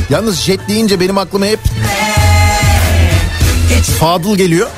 Yalnız 0.09 0.39
jet 0.39 0.67
deyince 0.67 0.99
benim 0.99 1.17
aklıma 1.17 1.45
hep 1.45 1.59
Fadıl 3.99 4.35
geliyor. 4.35 4.69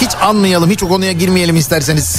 Hiç 0.00 0.10
anmayalım, 0.22 0.70
hiç 0.70 0.82
o 0.82 0.88
konuya 0.88 1.12
girmeyelim 1.12 1.56
isterseniz. 1.56 2.16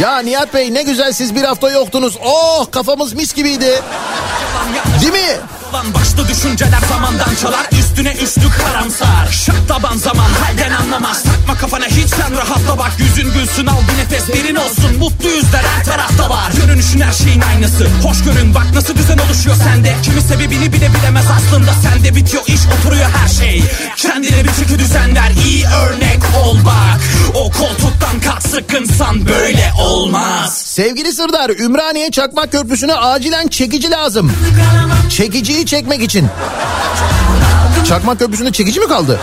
Ya 0.00 0.18
Nihat 0.18 0.54
Bey 0.54 0.74
ne 0.74 0.82
güzel 0.82 1.12
siz 1.12 1.34
bir 1.34 1.42
hafta 1.42 1.70
yoktunuz. 1.70 2.18
Oh 2.24 2.70
kafamız 2.70 3.12
mis 3.12 3.34
gibiydi. 3.34 3.82
Değil 5.00 5.12
mi? 5.12 5.36
Lan 5.74 5.94
başta 5.94 6.28
düşünceler 6.28 6.80
zamandan 6.88 7.34
çalar 7.42 7.66
Üstüne 7.80 8.12
üstlük 8.12 8.52
karamsar. 8.58 9.28
Şaklaban 9.30 9.96
zaman 9.96 10.30
halden 10.30 10.70
anlamaz. 10.70 11.22
Takma 11.22 11.54
kafana 11.54 11.86
hiç 11.86 12.08
sen 12.08 12.36
rahatla 12.36 12.78
bak. 12.78 12.92
Yüzün 12.98 13.32
gülsün 13.32 13.66
al 13.66 13.76
bir 13.88 13.98
nefes 13.98 14.28
derin 14.28 14.54
olsun. 14.54 14.98
Mutlu 14.98 15.28
yüzler 15.28 15.62
her 15.62 15.84
tarafta 15.84 16.30
var. 16.30 16.52
Görünüşün 16.52 17.00
her 17.00 17.12
şeyin 17.12 17.40
aynısı. 17.40 17.88
Hoş 18.02 18.24
görün 18.24 18.54
bak 18.54 18.66
nasıl 18.74 18.96
düzen 18.96 19.18
oluşuyor 19.18 19.56
sende. 19.56 19.96
Kimi 20.02 20.20
sebebini 20.20 20.72
bile 20.72 20.94
bilemez 20.94 21.26
aslında. 21.36 21.72
Sende 21.72 22.14
bitiyor 22.16 22.42
iş 22.46 22.60
oturuyor 22.78 23.10
her 23.10 23.28
şey. 23.28 23.62
Kendine 23.96 24.44
bir 24.44 24.52
çeki 24.52 24.78
düzen 24.78 25.16
ver 25.16 25.30
iyi 25.44 25.66
örnek 25.66 26.20
ol 26.44 26.56
bak. 26.64 27.00
O 27.34 27.50
koltuktan 27.50 28.20
kalk 28.20 28.42
sıkınsan 28.42 29.26
böyle 29.26 29.72
olmaz 29.78 30.63
Sevgili 30.74 31.12
Sırdar, 31.12 31.50
Ümraniye 31.50 32.10
Çakmak 32.10 32.52
Köprüsü'ne 32.52 32.94
acilen 32.94 33.48
çekici 33.48 33.90
lazım. 33.90 34.32
Çekiciyi 35.10 35.66
çekmek 35.66 36.02
için. 36.02 36.28
Çakmak 37.88 38.18
Köprüsü'nde 38.18 38.52
çekici 38.52 38.80
mi 38.80 38.86
kaldı? 38.86 39.20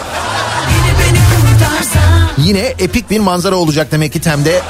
Yine 2.38 2.60
epik 2.60 3.10
bir 3.10 3.20
manzara 3.20 3.56
olacak 3.56 3.92
demek 3.92 4.14
ki 4.14 4.22
Tem'de. 4.22 4.62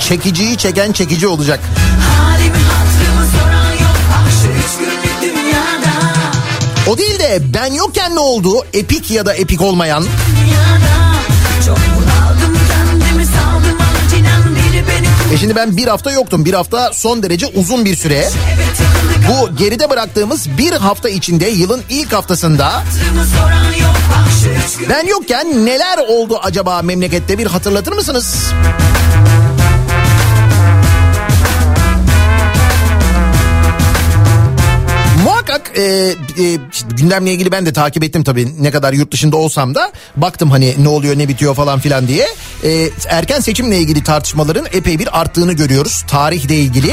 Çekiciyi 0.00 0.56
çeken 0.56 0.92
çekici 0.92 1.26
olacak. 1.26 1.60
O 6.86 6.98
değil 6.98 7.18
de 7.18 7.38
ben 7.54 7.72
yokken 7.72 8.14
ne 8.14 8.20
oldu? 8.20 8.66
Epik 8.72 9.10
ya 9.10 9.26
da 9.26 9.34
epik 9.34 9.60
olmayan. 9.60 10.04
Dünyada 10.04 10.99
E 15.32 15.36
şimdi 15.36 15.56
ben 15.56 15.76
bir 15.76 15.86
hafta 15.86 16.10
yoktum. 16.10 16.44
Bir 16.44 16.54
hafta 16.54 16.92
son 16.92 17.22
derece 17.22 17.46
uzun 17.46 17.84
bir 17.84 17.96
süre. 17.96 18.28
Bu 19.28 19.56
geride 19.56 19.90
bıraktığımız 19.90 20.58
bir 20.58 20.72
hafta 20.72 21.08
içinde 21.08 21.46
yılın 21.48 21.82
ilk 21.88 22.12
haftasında 22.12 22.82
ben 24.88 25.06
yokken 25.06 25.66
neler 25.66 25.98
oldu 26.08 26.38
acaba 26.42 26.82
memlekette 26.82 27.38
bir 27.38 27.46
hatırlatır 27.46 27.92
mısınız? 27.92 28.52
Muhakkak 35.60 35.78
e, 35.78 35.82
e, 35.82 36.58
gündemle 36.90 37.32
ilgili 37.32 37.52
ben 37.52 37.66
de 37.66 37.72
takip 37.72 38.04
ettim 38.04 38.24
tabii 38.24 38.48
ne 38.60 38.70
kadar 38.70 38.92
yurt 38.92 39.12
dışında 39.12 39.36
olsam 39.36 39.74
da 39.74 39.92
baktım 40.16 40.50
hani 40.50 40.74
ne 40.78 40.88
oluyor 40.88 41.18
ne 41.18 41.28
bitiyor 41.28 41.54
falan 41.54 41.80
filan 41.80 42.08
diye. 42.08 42.26
E, 42.64 42.90
erken 43.08 43.40
seçimle 43.40 43.78
ilgili 43.78 44.04
tartışmaların 44.04 44.66
epey 44.72 44.98
bir 44.98 45.20
arttığını 45.20 45.52
görüyoruz 45.52 46.04
tarihle 46.08 46.56
ilgili. 46.56 46.92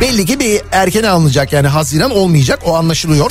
Belli 0.00 0.26
ki 0.26 0.40
bir 0.40 0.60
erken 0.72 1.02
alınacak 1.02 1.52
yani 1.52 1.68
Haziran 1.68 2.10
olmayacak 2.10 2.60
o 2.64 2.74
anlaşılıyor. 2.74 3.30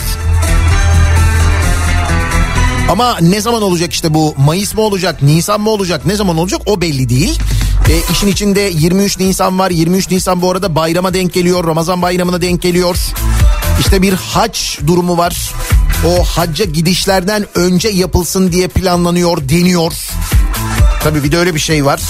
Ama 2.90 3.18
ne 3.22 3.42
zaman 3.42 3.62
olacak 3.62 3.94
işte 3.94 4.14
bu 4.14 4.36
Mayıs 4.38 4.76
mı 4.76 4.82
olacak 4.82 5.22
Nisan 5.22 5.62
mı 5.62 5.70
olacak 5.70 6.06
ne 6.06 6.16
zaman 6.16 6.38
olacak 6.38 6.62
o 6.66 6.82
belli 6.82 7.10
değil. 7.10 7.40
E, 7.90 8.12
işin 8.12 8.28
içinde 8.28 8.62
23 8.74 9.20
Nisan 9.20 9.60
var 9.60 9.72
23 9.72 10.12
Nisan 10.12 10.42
bu 10.42 10.52
arada 10.52 10.76
bayrama 10.76 11.14
denk 11.14 11.34
geliyor 11.34 11.68
Ramazan 11.68 12.02
bayramına 12.02 12.42
denk 12.42 12.62
geliyor. 12.62 12.98
İşte 13.80 14.02
bir 14.02 14.14
hac 14.14 14.60
durumu 14.88 15.18
var. 15.18 15.54
O 16.08 16.24
hacca 16.24 16.66
gidişlerden 16.66 17.46
önce 17.56 17.90
yapılsın 17.90 18.52
diye 18.52 18.68
planlanıyor 18.68 19.50
deniyor. 19.50 19.94
Tabii 21.04 21.24
bir 21.24 21.32
de 21.32 21.38
öyle 21.38 21.56
bir 21.56 21.60
şey 21.60 21.86
var. 21.86 22.02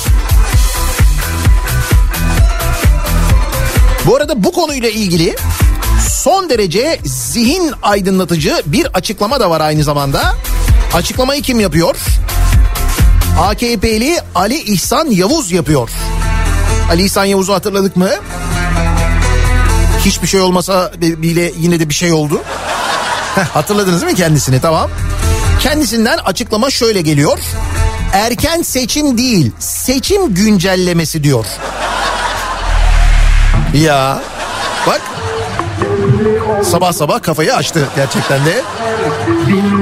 Bu 4.05 4.15
arada 4.15 4.43
bu 4.43 4.51
konuyla 4.51 4.89
ilgili 4.89 5.35
son 6.09 6.49
derece 6.49 6.99
zihin 7.05 7.71
aydınlatıcı 7.81 8.61
bir 8.65 8.85
açıklama 8.93 9.39
da 9.39 9.49
var 9.49 9.61
aynı 9.61 9.83
zamanda. 9.83 10.35
Açıklamayı 10.93 11.41
kim 11.41 11.59
yapıyor? 11.59 11.95
AKP'li 13.41 14.19
Ali 14.35 14.61
İhsan 14.61 15.07
Yavuz 15.11 15.51
yapıyor. 15.51 15.89
Ali 16.89 17.03
İhsan 17.03 17.25
Yavuz'u 17.25 17.53
hatırladık 17.53 17.95
mı? 17.95 18.09
Hiçbir 20.05 20.27
şey 20.27 20.41
olmasa 20.41 20.91
bile 21.01 21.51
yine 21.57 21.79
de 21.79 21.89
bir 21.89 21.93
şey 21.93 22.13
oldu. 22.13 22.41
Hatırladınız 23.53 24.01
değil 24.01 24.11
mi 24.11 24.17
kendisini 24.17 24.61
tamam. 24.61 24.89
Kendisinden 25.59 26.17
açıklama 26.17 26.69
şöyle 26.69 27.01
geliyor. 27.01 27.39
Erken 28.13 28.61
seçim 28.61 29.17
değil 29.17 29.51
seçim 29.59 30.33
güncellemesi 30.33 31.23
diyor. 31.23 31.45
Ya 33.73 34.21
bak 34.87 35.01
sabah 36.63 36.93
sabah 36.93 37.21
kafayı 37.21 37.55
açtı 37.55 37.87
gerçekten 37.95 38.45
de. 38.45 38.61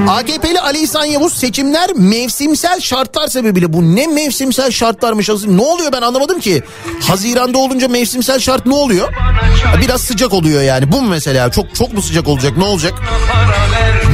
AKP'li 0.08 0.60
Ali 0.60 0.78
İhsan 0.78 1.04
Yavuz 1.04 1.32
seçimler 1.32 1.90
mevsimsel 1.94 2.80
şartlar 2.80 3.28
sebebiyle 3.28 3.72
bu 3.72 3.96
ne 3.96 4.06
mevsimsel 4.06 4.70
şartlarmış 4.70 5.28
ne 5.46 5.62
oluyor 5.62 5.92
ben 5.92 6.02
anlamadım 6.02 6.40
ki. 6.40 6.62
Haziranda 7.08 7.58
olunca 7.58 7.88
mevsimsel 7.88 8.38
şart 8.38 8.66
ne 8.66 8.74
oluyor? 8.74 9.12
Biraz 9.80 10.00
sıcak 10.00 10.32
oluyor 10.32 10.62
yani 10.62 10.92
bu 10.92 11.02
mu 11.02 11.08
mesela 11.10 11.50
çok 11.50 11.74
çok 11.74 11.92
mu 11.92 12.02
sıcak 12.02 12.28
olacak 12.28 12.56
ne 12.56 12.64
olacak? 12.64 12.94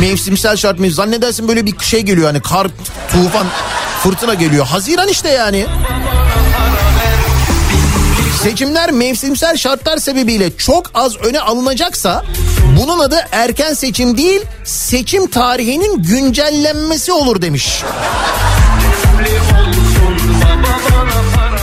Mevsimsel 0.00 0.56
şart 0.56 0.78
mı 0.78 0.90
zannedersin 0.90 1.48
böyle 1.48 1.66
bir 1.66 1.78
şey 1.78 2.00
geliyor 2.02 2.26
hani 2.26 2.40
kar 2.40 2.66
tufan 3.12 3.46
fırtına 4.02 4.34
geliyor. 4.34 4.66
Haziran 4.66 5.08
işte 5.08 5.28
yani. 5.28 5.66
Seçimler 8.42 8.90
mevsimsel 8.90 9.56
şartlar 9.56 9.98
sebebiyle 9.98 10.56
çok 10.56 10.90
az 10.94 11.16
öne 11.16 11.40
alınacaksa 11.40 12.24
bunun 12.76 12.98
adı 12.98 13.26
erken 13.32 13.74
seçim 13.74 14.16
değil 14.16 14.40
seçim 14.64 15.30
tarihinin 15.30 16.02
güncellenmesi 16.02 17.12
olur 17.12 17.42
demiş. 17.42 17.82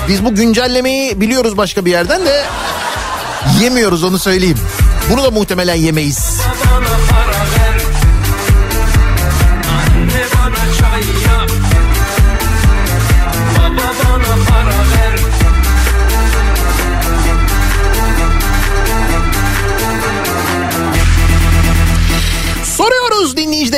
Biz 0.08 0.26
bu 0.26 0.36
güncellemeyi 0.36 1.22
biliyoruz 1.22 1.58
başka 1.58 1.86
bir 1.86 1.92
yerden 1.92 2.26
de 2.26 2.44
yemiyoruz 3.62 4.04
onu 4.04 4.20
söyleyeyim. 4.20 4.58
Bunu 5.12 5.24
da 5.24 5.32
muhtemelen 5.32 5.76
yemeyiz. 5.76 6.38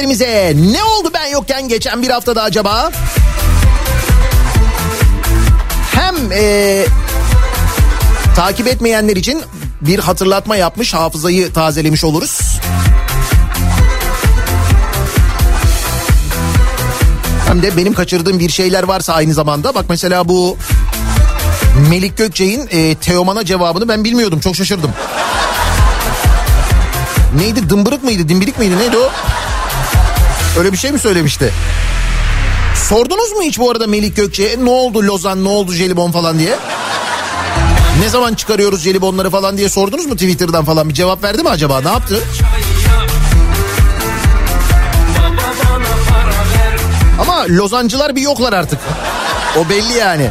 Dinleyicilerimize 0.07 0.73
ne 0.73 0.83
oldu 0.83 1.09
ben 1.13 1.25
yokken 1.25 1.67
geçen 1.67 2.01
bir 2.01 2.09
haftada 2.09 2.43
acaba? 2.43 2.91
Hem 5.91 6.15
e, 6.31 6.85
takip 8.35 8.67
etmeyenler 8.67 9.15
için 9.15 9.43
bir 9.81 9.99
hatırlatma 9.99 10.55
yapmış 10.55 10.93
hafızayı 10.93 11.53
tazelemiş 11.53 12.03
oluruz. 12.03 12.39
Hem 17.47 17.61
de 17.61 17.77
benim 17.77 17.93
kaçırdığım 17.93 18.39
bir 18.39 18.49
şeyler 18.49 18.83
varsa 18.83 19.13
aynı 19.13 19.33
zamanda 19.33 19.75
bak 19.75 19.85
mesela 19.89 20.29
bu 20.29 20.57
Melik 21.89 22.17
Gökçe'nin 22.17 22.67
e, 22.71 22.95
Teoman'a 22.95 23.45
cevabını 23.45 23.87
ben 23.87 24.03
bilmiyordum 24.03 24.39
çok 24.39 24.55
şaşırdım. 24.55 24.91
Neydi 27.37 27.69
dımbırık 27.69 28.03
mıydı 28.03 28.29
dimbirik 28.29 28.59
miydi 28.59 28.77
neydi 28.77 28.97
o? 28.97 29.11
Öyle 30.57 30.71
bir 30.71 30.77
şey 30.77 30.91
mi 30.91 30.99
söylemişti? 30.99 31.53
Sordunuz 32.89 33.31
mu 33.31 33.41
hiç 33.41 33.59
bu 33.59 33.71
arada 33.71 33.87
Melik 33.87 34.15
Gökçe'ye 34.15 34.65
ne 34.65 34.69
oldu 34.69 35.03
Lozan 35.03 35.43
ne 35.43 35.49
oldu 35.49 35.73
Jelibon 35.73 36.11
falan 36.11 36.39
diye? 36.39 36.55
Ne 38.01 38.09
zaman 38.09 38.33
çıkarıyoruz 38.33 38.81
jelibonları 38.81 39.29
falan 39.29 39.57
diye 39.57 39.69
sordunuz 39.69 40.05
mu 40.05 40.13
Twitter'dan 40.13 40.65
falan 40.65 40.89
bir 40.89 40.93
cevap 40.93 41.23
verdi 41.23 41.43
mi 41.43 41.49
acaba 41.49 41.81
ne 41.81 41.87
yaptı? 41.89 42.23
Ama 47.21 47.45
lozancılar 47.49 48.15
bir 48.15 48.21
yoklar 48.21 48.53
artık. 48.53 48.79
O 49.57 49.69
belli 49.69 49.93
yani. 49.93 50.29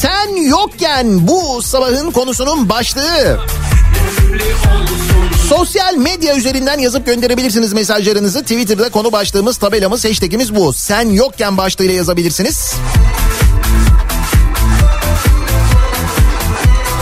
Sen 0.00 0.36
yokken 0.48 1.28
bu 1.28 1.62
sabahın 1.62 2.10
konusunun 2.10 2.68
başlığı. 2.68 3.40
Sosyal 5.50 5.96
medya 5.96 6.36
üzerinden 6.36 6.78
yazıp 6.78 7.06
gönderebilirsiniz 7.06 7.72
mesajlarınızı. 7.72 8.42
Twitter'da 8.42 8.88
konu 8.88 9.12
başlığımız, 9.12 9.56
tabelamız, 9.56 10.04
hashtagimiz 10.04 10.54
bu. 10.54 10.72
Sen 10.72 11.08
yokken 11.08 11.56
başlığıyla 11.56 11.94
yazabilirsiniz. 11.94 12.74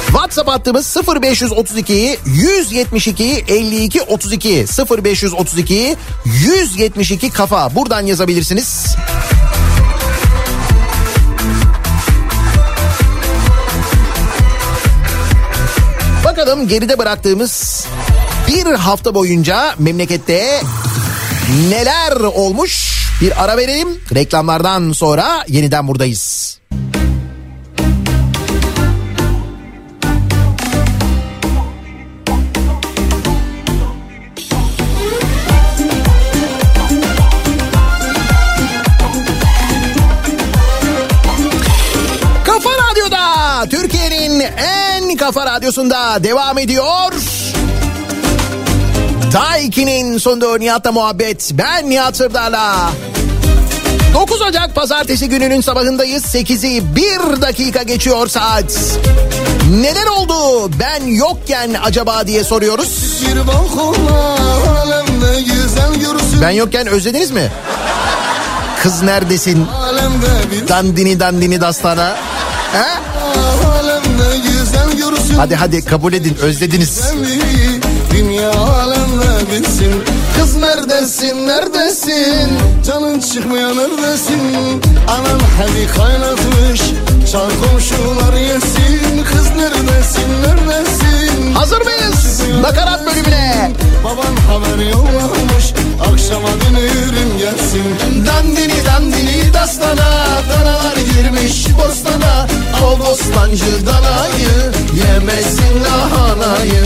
WhatsApp 0.06 0.48
hattımız 0.48 0.96
0532 1.22 2.18
172 2.26 3.44
52 3.48 4.02
32 4.02 4.64
0532 5.04 5.96
172 6.24 7.30
kafa. 7.30 7.74
Buradan 7.74 8.06
yazabilirsiniz. 8.06 8.96
Bakalım 16.24 16.68
geride 16.68 16.98
bıraktığımız 16.98 17.86
bir 18.48 18.66
hafta 18.66 19.14
boyunca 19.14 19.74
memlekette 19.78 20.60
neler 21.70 22.12
olmuş? 22.12 22.98
Bir 23.20 23.44
ara 23.44 23.56
verelim. 23.56 23.88
Reklamlardan 24.14 24.92
sonra 24.92 25.44
yeniden 25.48 25.88
buradayız. 25.88 26.58
Kafa 42.44 42.70
Radyo'da 42.70 43.66
Türkiye'nin 43.70 44.40
en 44.56 45.16
kafa 45.16 45.46
radyosunda 45.46 46.24
devam 46.24 46.58
ediyor. 46.58 47.27
Daiki'nin 49.32 50.18
sonunda 50.18 50.58
Nihat'la 50.58 50.92
muhabbet. 50.92 51.50
Ben 51.52 51.90
Nihat 51.90 52.16
Sırdar'la. 52.16 52.90
9 54.14 54.40
Ocak 54.42 54.74
pazartesi 54.74 55.28
gününün 55.28 55.60
sabahındayız. 55.60 56.24
8'i 56.24 56.96
1 56.96 57.42
dakika 57.42 57.82
geçiyor 57.82 58.28
saat. 58.28 58.98
Neler 59.80 60.06
oldu 60.06 60.70
ben 60.80 61.06
yokken 61.06 61.76
acaba 61.84 62.26
diye 62.26 62.44
soruyoruz. 62.44 63.22
Ben 66.42 66.50
yokken 66.50 66.86
özlediniz 66.86 67.30
mi? 67.30 67.50
Kız 68.82 69.02
neredesin? 69.02 69.66
Dandini 70.68 71.20
dandini 71.20 71.60
dastana. 71.60 72.16
He? 72.72 73.08
Hadi 75.36 75.54
hadi 75.56 75.84
kabul 75.84 76.12
edin 76.12 76.36
özlediniz. 76.42 77.02
Dünya 78.10 78.52
bilsin. 79.50 80.04
Kız 80.38 80.56
neredesin 80.56 81.46
neredesin? 81.46 82.58
Canın 82.86 83.20
çıkmıyor 83.20 83.76
neredesin? 83.76 84.40
Anan 85.08 85.40
hadi 85.58 85.86
kaynatmış. 85.96 86.80
Çal 87.32 87.50
komşular 87.62 88.32
yesin. 88.40 89.24
Kız 89.32 89.50
neredesin 89.56 90.28
neredesin? 90.42 91.54
Hazır 91.54 91.80
mıyız? 91.80 92.42
Nakarat 92.62 93.06
bölümüne. 93.06 93.72
Baban 94.04 94.36
haber 94.48 94.84
yollamış 94.90 95.72
Akşama 96.12 96.48
dönürüm 96.48 97.38
gelsin 97.38 97.84
Dandini 98.26 98.84
dandini 98.86 99.54
dastana 99.54 100.10
Danalar 100.50 100.96
girmiş 100.96 101.66
bostana 101.76 102.46
Al 102.84 102.98
bostancı 103.00 103.86
danayı 103.86 104.72
Yemesin 104.94 105.84
lahanayı 105.84 106.84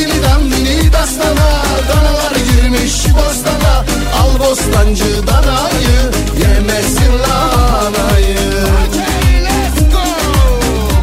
Dandini 0.00 0.22
dandini 0.22 0.92
dastana 0.92 1.62
Danalar 1.88 2.32
girmiş 2.32 2.94
bostana 3.14 3.84
Al 4.20 4.48
bostancı 4.48 5.26
danayı 5.26 6.00
Yemesin 6.40 7.18
lahanayı 7.18 8.38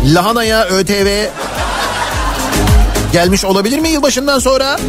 Lahana'ya 0.05 0.65
ÖTV 0.65 1.25
gelmiş 3.13 3.45
olabilir 3.45 3.79
mi 3.79 3.89
yılbaşından 3.89 4.39
sonra? 4.39 4.79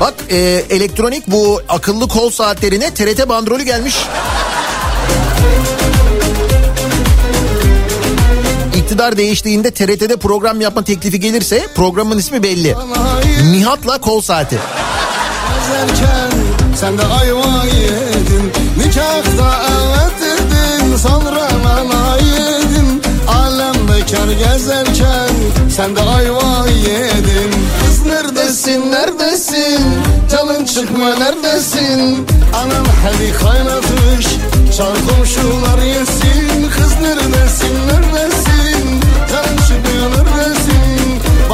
Bak 0.00 0.14
e, 0.30 0.36
elektronik 0.70 1.26
bu 1.26 1.60
akıllı 1.68 2.08
kol 2.08 2.30
saatlerine 2.30 2.94
TRT 2.94 3.28
bandrolü 3.28 3.62
gelmiş. 3.62 3.96
İktidar 8.86 9.16
değiştiğinde 9.16 9.70
TRT'de 9.70 10.16
program 10.16 10.60
yapma 10.60 10.84
teklifi 10.84 11.20
gelirse 11.20 11.66
programın 11.74 12.18
ismi 12.18 12.42
belli. 12.42 12.74
Nihat'la 13.50 13.98
kol 13.98 14.20
saati. 14.20 14.58
Sen 16.80 16.98
de 16.98 17.02
ayva 17.02 17.64
yedin 17.64 18.52
Nikahta 18.78 19.60
evet 19.70 20.12
dedin 20.20 20.96
sonra 20.96 21.48
nana 21.64 22.16
yedin 22.16 23.02
Alem 23.28 23.88
bekar 23.88 24.28
gezerken 24.28 25.34
sen 25.76 25.96
de 25.96 26.00
ayva 26.00 26.66
yedin. 26.68 27.52
Kız 27.80 28.06
neredesin 28.06 28.92
neredesin? 28.92 29.84
Canın 30.32 30.64
çıkma 30.64 31.14
neredesin? 31.14 32.26
Anam 32.54 32.86
hadi 33.04 33.32
kaynatmış 33.32 34.26
çal 34.76 34.94
komşular 35.08 35.82
yesin. 35.82 36.70
Kız 36.70 36.92
neredesin 37.02 37.74
neredesin 37.88 38.45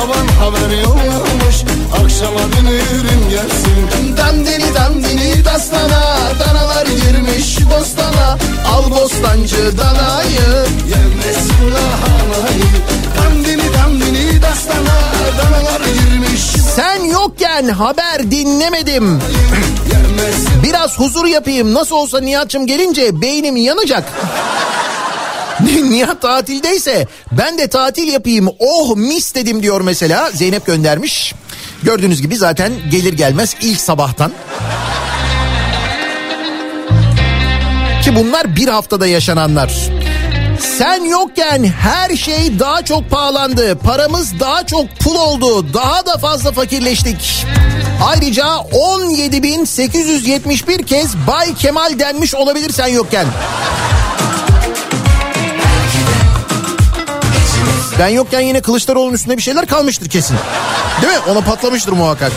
Baban 0.02 0.28
haber 0.28 0.76
yollamış 0.82 1.56
akşama 2.02 2.40
dönürüm 2.52 3.30
gelsin. 3.30 4.16
Dandini 4.16 4.74
dandini 4.74 5.44
dastana 5.44 6.18
danalar 6.40 6.86
girmiş 6.86 7.58
bostana. 7.66 8.38
Al 8.72 8.90
bostancı 8.90 9.78
danayı 9.78 10.66
yemesin 10.88 11.70
lahanayı 11.74 12.72
Dandini 13.18 13.74
dandini 13.74 14.42
dastana 14.42 14.98
danalar 15.38 15.80
girmiş 15.80 16.40
Sen 16.76 17.04
yokken 17.04 17.68
haber 17.68 18.30
dinlemedim. 18.30 19.20
Biraz 20.62 20.98
huzur 20.98 21.26
yapayım. 21.26 21.74
Nasıl 21.74 21.96
olsa 21.96 22.20
Nihat'cığım 22.20 22.66
gelince 22.66 23.20
beynim 23.20 23.56
yanacak. 23.56 24.04
Nihat 25.90 26.22
tatildeyse 26.22 27.06
ben 27.32 27.58
de 27.58 27.66
tatil 27.66 28.12
yapayım 28.12 28.48
oh 28.58 28.96
mis 28.96 29.34
dedim 29.34 29.62
diyor 29.62 29.80
mesela 29.80 30.30
Zeynep 30.30 30.66
göndermiş. 30.66 31.34
Gördüğünüz 31.82 32.22
gibi 32.22 32.36
zaten 32.36 32.72
gelir 32.90 33.12
gelmez 33.12 33.56
ilk 33.62 33.80
sabahtan. 33.80 34.32
Ki 38.04 38.16
bunlar 38.16 38.56
bir 38.56 38.68
haftada 38.68 39.06
yaşananlar. 39.06 39.72
Sen 40.78 41.04
yokken 41.04 41.64
her 41.64 42.16
şey 42.16 42.58
daha 42.58 42.84
çok 42.84 43.10
pahalandı. 43.10 43.78
Paramız 43.78 44.40
daha 44.40 44.66
çok 44.66 44.96
pul 44.96 45.14
oldu. 45.14 45.74
Daha 45.74 46.06
da 46.06 46.18
fazla 46.18 46.52
fakirleştik. 46.52 47.46
Ayrıca 48.04 48.44
17.871 48.44 50.84
kez 50.84 51.16
Bay 51.26 51.54
Kemal 51.54 51.98
denmiş 51.98 52.34
olabilir 52.34 52.72
sen 52.72 52.86
yokken. 52.86 53.26
Ben 58.02 58.08
yokken 58.08 58.40
yine 58.40 58.60
Kılıçdaroğlu'nun 58.60 59.14
üstünde 59.14 59.36
bir 59.36 59.42
şeyler 59.42 59.66
kalmıştır 59.66 60.08
kesin. 60.08 60.36
Değil 61.02 61.12
mi? 61.12 61.18
Ona 61.28 61.40
patlamıştır 61.40 61.92
muhakkak. 61.92 62.32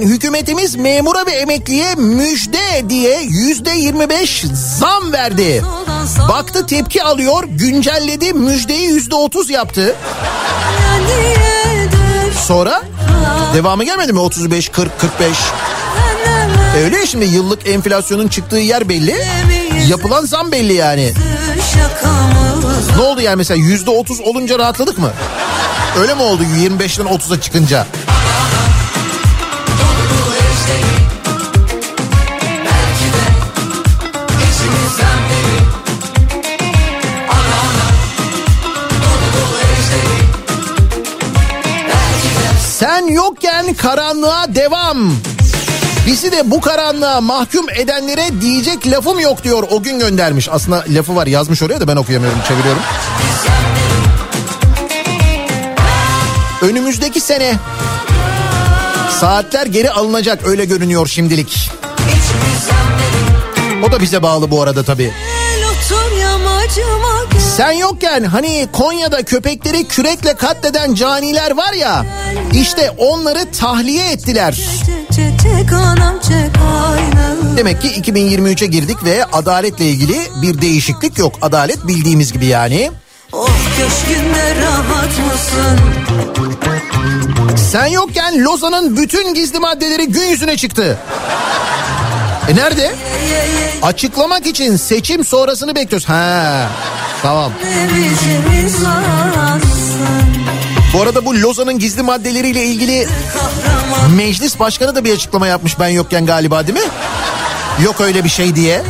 Yokken 0.00 0.14
hükümetimiz 0.14 0.76
memura 0.76 1.26
ve 1.26 1.30
emekliye 1.30 1.94
müjde 1.94 2.88
diye 2.88 3.22
yüzde 3.22 3.70
25 3.70 4.44
zam 4.78 5.12
verdi. 5.12 5.62
Baktı 6.28 6.66
tepki 6.66 7.02
alıyor 7.02 7.44
güncelledi 7.44 8.32
müjdeyi 8.32 8.88
yüzde 8.88 9.14
30 9.14 9.50
yaptı. 9.50 9.96
Sonra 12.46 12.82
devamı 13.54 13.84
gelmedi 13.84 14.12
mi 14.12 14.20
35 14.20 14.68
40 14.68 15.00
45 15.00 15.28
Öyle 16.84 16.98
ya 16.98 17.06
şimdi 17.06 17.24
yıllık 17.24 17.68
enflasyonun 17.68 18.28
çıktığı 18.28 18.56
yer 18.58 18.88
belli. 18.88 19.16
Yapılan 19.88 20.24
zam 20.24 20.52
belli 20.52 20.72
yani. 20.72 21.12
Ne 22.96 23.02
oldu 23.02 23.20
yani 23.20 23.36
mesela 23.36 23.58
yüzde 23.60 23.90
otuz 23.90 24.20
olunca 24.20 24.58
rahatladık 24.58 24.98
mı? 24.98 25.10
Öyle 26.00 26.14
mi 26.14 26.22
oldu 26.22 26.42
25'ten 26.42 27.06
30'a 27.06 27.40
çıkınca? 27.40 27.86
Yokken 43.10 43.74
karanlığa 43.74 44.54
devam. 44.54 45.12
Bizi 46.06 46.32
de 46.32 46.50
bu 46.50 46.60
karanlığa 46.60 47.20
mahkum 47.20 47.70
edenlere 47.70 48.40
diyecek 48.40 48.86
lafım 48.86 49.20
yok 49.20 49.44
diyor. 49.44 49.64
O 49.70 49.82
gün 49.82 49.98
göndermiş. 49.98 50.48
Aslında 50.48 50.84
lafı 50.88 51.16
var 51.16 51.26
yazmış 51.26 51.62
oraya 51.62 51.80
da 51.80 51.88
ben 51.88 51.96
okuyamıyorum 51.96 52.38
çeviriyorum. 52.48 52.82
Önümüzdeki 56.62 57.20
sene 57.20 57.54
saatler 59.20 59.66
geri 59.66 59.90
alınacak 59.90 60.46
öyle 60.46 60.64
görünüyor 60.64 61.06
şimdilik. 61.06 61.70
O 63.88 63.92
da 63.92 64.00
bize 64.00 64.22
bağlı 64.22 64.50
bu 64.50 64.62
arada 64.62 64.82
tabii. 64.82 65.12
Sen 67.56 67.72
yokken 67.72 68.24
hani 68.24 68.68
Konya'da 68.72 69.22
köpekleri 69.22 69.88
kürekle 69.88 70.34
katleden 70.34 70.94
caniler 70.94 71.50
var 71.50 71.72
ya 71.72 72.04
işte 72.52 72.90
onları 72.98 73.52
tahliye 73.52 74.10
ettiler. 74.10 74.58
Demek 77.56 77.82
ki 77.82 77.88
2023'e 77.88 78.66
girdik 78.66 79.04
ve 79.04 79.24
adaletle 79.24 79.84
ilgili 79.84 80.18
bir 80.42 80.60
değişiklik 80.62 81.18
yok. 81.18 81.34
Adalet 81.42 81.86
bildiğimiz 81.86 82.32
gibi 82.32 82.46
yani. 82.46 82.90
Of 83.32 83.50
köşkünde 83.76 84.54
rahat 84.62 85.08
mısın? 85.32 85.78
Sen 87.72 87.86
yokken 87.86 88.44
Lozan'ın 88.44 88.96
bütün 88.96 89.34
gizli 89.34 89.58
maddeleri 89.58 90.06
gün 90.08 90.26
yüzüne 90.26 90.56
çıktı. 90.56 90.98
E 92.50 92.56
nerede? 92.56 92.94
Açıklamak 93.82 94.46
için 94.46 94.76
seçim 94.76 95.24
sonrasını 95.24 95.74
bekliyoruz. 95.74 96.08
Ha, 96.08 96.68
tamam. 97.22 97.52
Bu 100.94 101.02
arada 101.02 101.24
bu 101.24 101.34
Lozan'ın 101.34 101.78
gizli 101.78 102.02
maddeleriyle 102.02 102.64
ilgili 102.64 103.08
meclis 104.16 104.58
başkanı 104.58 104.94
da 104.94 105.04
bir 105.04 105.14
açıklama 105.14 105.46
yapmış 105.46 105.78
ben 105.80 105.88
yokken 105.88 106.26
galiba 106.26 106.66
değil 106.66 106.78
mi? 106.78 106.90
Yok 107.84 108.00
öyle 108.00 108.24
bir 108.24 108.28
şey 108.28 108.54
diye. 108.56 108.82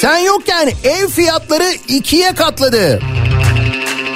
Sen 0.00 0.18
yokken 0.18 0.72
ev 0.84 1.08
fiyatları 1.08 1.72
ikiye 1.88 2.34
katladı. 2.34 3.00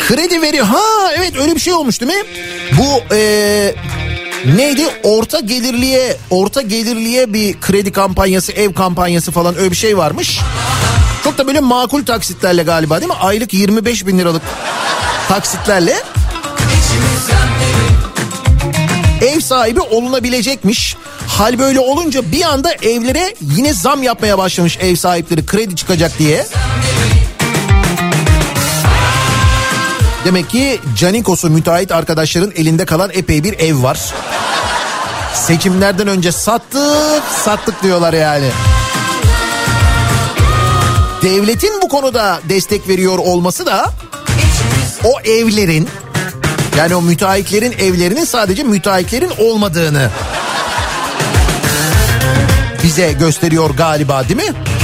Kredi 0.08 0.42
veri 0.42 0.60
ha 0.60 1.12
evet 1.18 1.32
öyle 1.36 1.54
bir 1.54 1.60
şey 1.60 1.72
olmuş 1.72 2.00
değil 2.00 2.12
mi? 2.12 2.22
Bu 2.78 3.14
eee, 3.14 3.74
neydi 4.56 4.82
orta 5.02 5.40
gelirliye 5.40 6.16
orta 6.30 6.62
gelirliye 6.62 7.32
bir 7.32 7.60
kredi 7.60 7.92
kampanyası 7.92 8.52
ev 8.52 8.72
kampanyası 8.72 9.32
falan 9.32 9.58
öyle 9.58 9.70
bir 9.70 9.76
şey 9.76 9.98
varmış. 9.98 10.40
Çok 11.24 11.38
da 11.38 11.46
böyle 11.46 11.60
makul 11.60 12.04
taksitlerle 12.04 12.62
galiba 12.62 13.00
değil 13.00 13.10
mi? 13.10 13.16
Aylık 13.20 13.54
25 13.54 14.06
bin 14.06 14.18
liralık 14.18 14.42
taksitlerle 15.28 15.94
ev 19.22 19.40
sahibi 19.40 19.80
olunabilecekmiş. 19.80 20.96
Hal 21.28 21.58
böyle 21.58 21.80
olunca 21.80 22.32
bir 22.32 22.42
anda 22.42 22.72
evlere 22.72 23.34
yine 23.40 23.72
zam 23.74 24.02
yapmaya 24.02 24.38
başlamış 24.38 24.78
ev 24.80 24.96
sahipleri 24.96 25.46
kredi 25.46 25.76
çıkacak 25.76 26.18
diye. 26.18 26.46
Demek 30.26 30.50
ki 30.50 30.80
Canikos'u 30.96 31.50
müteahhit 31.50 31.92
arkadaşların 31.92 32.52
elinde 32.56 32.84
kalan 32.84 33.10
epey 33.14 33.44
bir 33.44 33.58
ev 33.58 33.82
var. 33.82 33.98
Seçimlerden 35.34 36.06
önce 36.06 36.32
sattık 36.32 37.22
sattık 37.44 37.82
diyorlar 37.82 38.12
yani. 38.12 38.50
Devletin 41.22 41.82
bu 41.82 41.88
konuda 41.88 42.40
destek 42.48 42.88
veriyor 42.88 43.18
olması 43.18 43.66
da 43.66 43.90
o 45.04 45.20
evlerin 45.20 45.88
yani 46.76 46.94
o 46.94 47.02
müteahhitlerin 47.02 47.72
evlerinin 47.72 48.24
sadece 48.24 48.62
müteahhitlerin 48.62 49.32
olmadığını 49.38 50.10
bize 52.82 53.12
gösteriyor 53.12 53.70
galiba 53.70 54.28
değil 54.28 54.50
mi? 54.50 54.75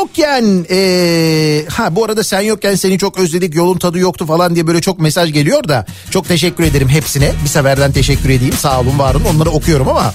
Yokken 0.00 0.66
ee, 0.70 1.64
ha 1.68 1.96
bu 1.96 2.04
arada 2.04 2.24
sen 2.24 2.40
yokken 2.40 2.74
seni 2.74 2.98
çok 2.98 3.18
özledik 3.18 3.54
yolun 3.54 3.78
tadı 3.78 3.98
yoktu 3.98 4.26
falan 4.26 4.54
diye 4.54 4.66
böyle 4.66 4.80
çok 4.80 5.00
mesaj 5.00 5.32
geliyor 5.32 5.68
da 5.68 5.86
çok 6.10 6.28
teşekkür 6.28 6.64
ederim 6.64 6.88
hepsine. 6.88 7.32
Bir 7.44 7.48
seferden 7.48 7.92
teşekkür 7.92 8.30
edeyim. 8.30 8.54
Sağ 8.54 8.80
olun 8.80 8.98
var 8.98 9.14
olun. 9.14 9.24
Onları 9.34 9.50
okuyorum 9.50 9.88
ama 9.88 10.14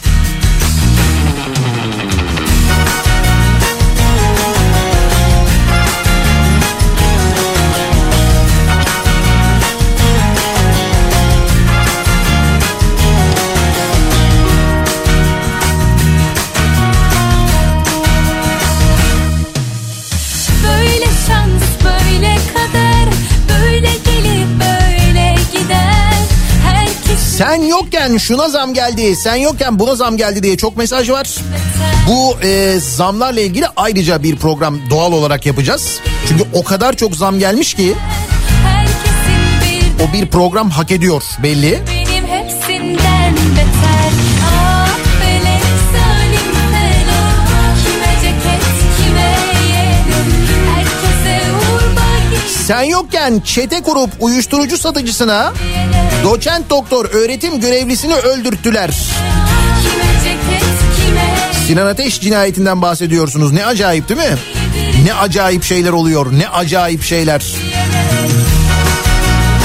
sen 27.37 27.61
yokken 27.61 28.17
şuna 28.17 28.49
zam 28.49 28.73
geldi 28.73 29.15
sen 29.15 29.35
yokken 29.35 29.79
buna 29.79 29.95
zam 29.95 30.17
geldi 30.17 30.43
diye 30.43 30.57
çok 30.57 30.77
mesaj 30.77 31.09
var. 31.09 31.35
Bu 32.07 32.37
e, 32.47 32.79
zamlarla 32.79 33.41
ilgili 33.41 33.65
ayrıca 33.75 34.23
bir 34.23 34.35
program 34.35 34.79
doğal 34.89 35.11
olarak 35.11 35.45
yapacağız. 35.45 35.99
Çünkü 36.27 36.43
o 36.53 36.63
kadar 36.63 36.95
çok 36.95 37.15
zam 37.15 37.39
gelmiş 37.39 37.73
ki 37.73 37.93
o 40.03 40.13
bir 40.13 40.27
program 40.27 40.69
hak 40.69 40.91
ediyor 40.91 41.23
belli. 41.43 42.04
Sen 52.67 52.83
yokken 52.83 53.39
çete 53.39 53.81
kurup 53.81 54.09
uyuşturucu 54.19 54.77
satıcısına 54.77 55.53
doçent 56.23 56.69
doktor 56.69 57.05
öğretim 57.05 57.59
görevlisini 57.59 58.15
öldürttüler. 58.15 58.89
Sinan 61.67 61.85
Ateş 61.87 62.21
cinayetinden 62.21 62.81
bahsediyorsunuz. 62.81 63.51
Ne 63.51 63.65
acayip 63.65 64.09
değil 64.09 64.19
mi? 64.19 64.37
Ne 65.05 65.13
acayip 65.13 65.63
şeyler 65.63 65.91
oluyor. 65.91 66.31
Ne 66.39 66.49
acayip 66.49 67.03
şeyler. 67.03 67.43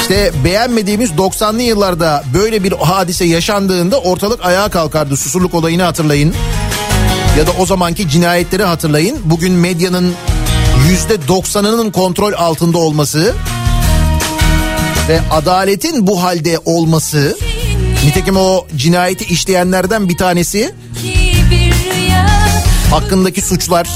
İşte 0.00 0.32
beğenmediğimiz 0.44 1.10
90'lı 1.10 1.62
yıllarda 1.62 2.24
böyle 2.34 2.64
bir 2.64 2.72
hadise 2.72 3.24
yaşandığında 3.24 4.00
ortalık 4.00 4.44
ayağa 4.44 4.68
kalkardı. 4.68 5.16
Susurluk 5.16 5.54
olayını 5.54 5.82
hatırlayın. 5.82 6.34
Ya 7.38 7.46
da 7.46 7.50
o 7.58 7.66
zamanki 7.66 8.08
cinayetleri 8.08 8.64
hatırlayın. 8.64 9.18
Bugün 9.24 9.52
medyanın 9.52 10.14
yüzde 10.88 11.14
90'ının 11.14 11.92
kontrol 11.92 12.32
altında 12.32 12.78
olması 12.78 13.34
ve 15.08 15.20
adaletin 15.30 16.06
bu 16.06 16.22
halde 16.22 16.58
olması. 16.64 17.36
Nitekim 18.04 18.36
o 18.36 18.66
cinayeti 18.76 19.24
işleyenlerden 19.24 20.08
bir 20.08 20.16
tanesi 20.16 20.74
hakkındaki 22.90 23.42
suçlar, 23.42 23.88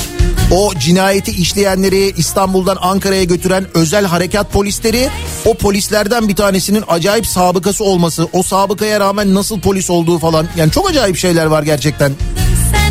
o 0.51 0.72
cinayeti 0.78 1.30
işleyenleri 1.30 2.14
İstanbul'dan 2.16 2.78
Ankara'ya 2.80 3.24
götüren 3.24 3.66
özel 3.74 4.05
harekat 4.05 4.53
polisleri, 4.53 5.09
o 5.45 5.55
polislerden 5.55 6.28
bir 6.28 6.37
tanesinin 6.37 6.85
acayip 6.89 7.26
sabıkası 7.26 7.85
olması, 7.85 8.28
o 8.32 8.43
sabıkaya 8.43 9.01
rağmen 9.01 9.35
nasıl 9.35 9.61
polis 9.61 9.91
olduğu 9.91 10.18
falan. 10.18 10.47
Yani 10.57 10.72
çok 10.72 10.91
acayip 10.91 11.16
şeyler 11.16 11.47
var 11.47 11.62
gerçekten. 11.62 12.12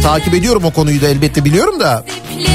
Takip 0.03 0.33
ediyorum 0.33 0.63
o 0.65 0.71
konuyu 0.71 1.01
da 1.01 1.07
elbette 1.07 1.45
biliyorum 1.45 1.79
da. 1.79 2.05
Ziple 2.33 2.52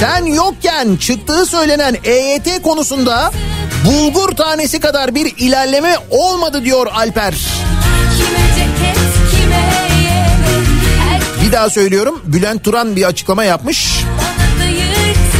Sen 0.00 0.24
yokken 0.24 0.96
çıktığı 0.96 1.46
söylenen 1.46 1.96
EYT 2.04 2.62
konusunda 2.62 3.32
Bulgur 3.84 4.28
tanesi 4.28 4.80
kadar 4.80 5.14
bir 5.14 5.34
ilerleme 5.38 5.96
olmadı 6.10 6.64
diyor 6.64 6.86
Alper. 6.86 7.34
Bir 11.44 11.52
daha 11.52 11.70
söylüyorum 11.70 12.22
Bülent 12.24 12.64
Turan 12.64 12.96
bir 12.96 13.04
açıklama 13.04 13.44
yapmış. 13.44 14.04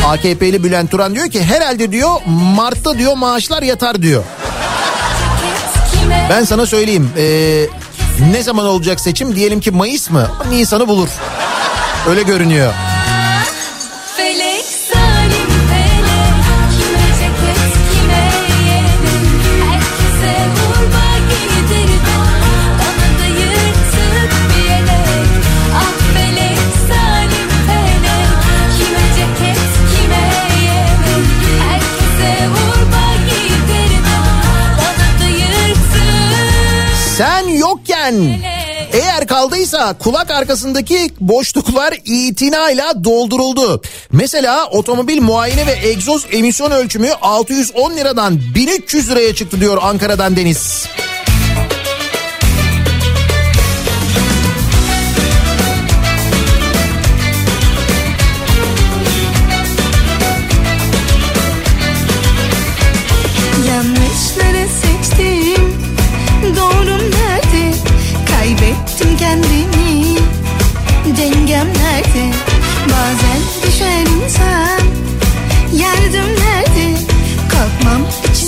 AKP'li 0.07 0.65
Bülent 0.65 0.91
Turan 0.91 1.15
diyor 1.15 1.31
ki 1.31 1.43
herhalde 1.45 1.93
diyor 1.93 2.11
Mart'ta 2.57 2.99
diyor 2.99 3.17
maaşlar 3.17 3.63
yatar 3.63 4.03
diyor. 4.03 4.25
Ben 6.31 6.45
sana 6.45 6.67
söyleyeyim 6.67 7.11
ee, 7.17 7.67
ne 8.33 8.43
zaman 8.43 8.67
olacak 8.67 9.01
seçim 9.01 9.37
diyelim 9.37 9.61
ki 9.61 9.71
Mayıs 9.71 10.11
mı? 10.11 10.31
Nisan'ı 10.51 10.89
bulur. 10.89 11.09
Öyle 12.09 12.23
görünüyor. 12.23 12.73
Yokken 38.11 38.41
eğer 38.93 39.27
kaldıysa 39.27 39.93
kulak 39.99 40.31
arkasındaki 40.31 41.11
boşluklar 41.21 41.95
itinayla 42.05 43.05
dolduruldu. 43.05 43.83
Mesela 44.13 44.67
otomobil 44.67 45.23
muayene 45.23 45.67
ve 45.67 45.89
egzoz 45.89 46.27
emisyon 46.33 46.71
ölçümü 46.71 47.09
610 47.23 47.97
liradan 47.97 48.41
1300 48.55 49.11
liraya 49.11 49.35
çıktı 49.35 49.61
diyor 49.61 49.79
Ankara'dan 49.83 50.37
Deniz. 50.37 50.87
Yanlışları 50.87 51.10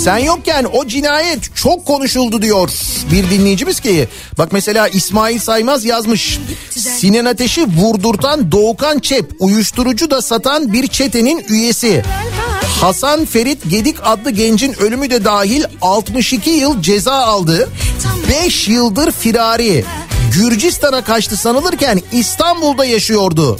Sen 0.03 0.17
yokken 0.17 0.65
o 0.73 0.87
cinayet 0.87 1.55
çok 1.55 1.85
konuşuldu 1.85 2.41
diyor 2.41 2.69
bir 3.11 3.29
dinleyicimiz 3.29 3.79
ki. 3.79 4.07
Bak 4.37 4.51
mesela 4.51 4.87
İsmail 4.87 5.39
Saymaz 5.39 5.85
yazmış. 5.85 6.39
Sinan 6.69 7.25
Ateş'i 7.25 7.67
vurdurtan 7.77 8.51
Doğukan 8.51 8.99
Çep 8.99 9.31
uyuşturucu 9.39 10.11
da 10.11 10.21
satan 10.21 10.73
bir 10.73 10.87
çetenin 10.87 11.45
üyesi. 11.49 12.03
Hasan 12.81 13.25
Ferit 13.25 13.69
Gedik 13.69 13.95
adlı 14.03 14.31
gencin 14.31 14.73
ölümü 14.73 15.09
de 15.09 15.25
dahil 15.25 15.63
62 15.81 16.49
yıl 16.49 16.81
ceza 16.81 17.13
aldı. 17.13 17.69
5 18.45 18.67
yıldır 18.67 19.11
firari. 19.11 19.85
Gürcistan'a 20.33 21.03
kaçtı 21.03 21.37
sanılırken 21.37 22.01
İstanbul'da 22.11 22.85
yaşıyordu. 22.85 23.59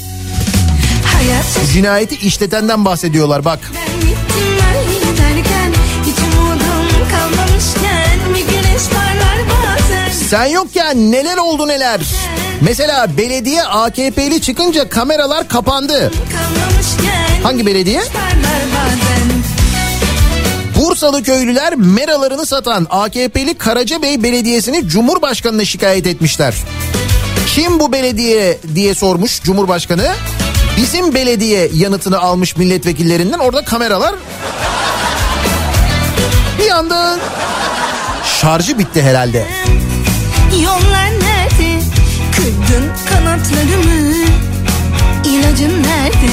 Cinayeti 1.73 2.15
işletenden 2.15 2.85
bahsediyorlar 2.85 3.45
bak. 3.45 3.59
Ben 3.75 4.03
Sen 10.30 10.45
yokken 10.45 11.11
neler 11.11 11.38
oldu 11.38 11.67
neler. 11.67 12.01
Mesela 12.61 13.17
belediye 13.17 13.63
AKP'li 13.63 14.41
çıkınca 14.41 14.89
kameralar 14.89 15.47
kapandı. 15.47 16.11
Hangi 17.43 17.65
belediye? 17.65 18.01
Bursalı 20.82 21.24
köylüler 21.24 21.76
meralarını 21.76 22.45
satan 22.45 22.88
AKP'li 22.89 23.53
Karacabey 23.57 24.24
Belediyesi'ni 24.24 24.88
Cumhurbaşkanı'na 24.88 25.65
şikayet 25.65 26.07
etmişler. 26.07 26.55
Kim 27.47 27.80
bu 27.80 27.91
belediye 27.91 28.57
diye 28.76 28.95
sormuş 28.95 29.41
Cumhurbaşkanı. 29.43 30.13
Bizim 30.78 31.13
belediye 31.13 31.69
yanıtını 31.74 32.19
almış 32.19 32.57
milletvekillerinden 32.57 33.39
orada 33.39 33.63
kameralar. 33.63 34.15
Bir 36.59 36.69
anda 36.71 37.19
şarjı 38.41 38.80
bitti 38.80 39.01
herhalde. 39.01 39.62
Yollar 40.62 41.12
nerede? 41.12 41.80
Kırdın 42.36 42.91
kanatlarımı 43.10 44.14
İlacın 45.26 45.84
nerede? 45.84 46.32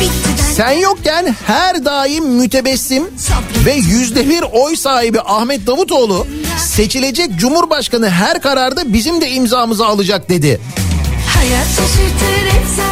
Bitti 0.00 0.42
Sen 0.54 0.70
yokken 0.70 1.36
her 1.46 1.84
daim 1.84 2.26
mütebessim 2.26 3.04
ve 3.66 3.72
yüzde 3.74 4.28
bir 4.28 4.44
oy 4.52 4.76
sahibi 4.76 5.20
Ahmet 5.20 5.66
Davutoğlu 5.66 6.26
seçilecek 6.58 7.36
Cumhurbaşkanı 7.36 8.10
her 8.10 8.40
kararda 8.40 8.92
bizim 8.92 9.20
de 9.20 9.30
imzamızı 9.30 9.86
alacak 9.86 10.28
dedi. 10.28 10.60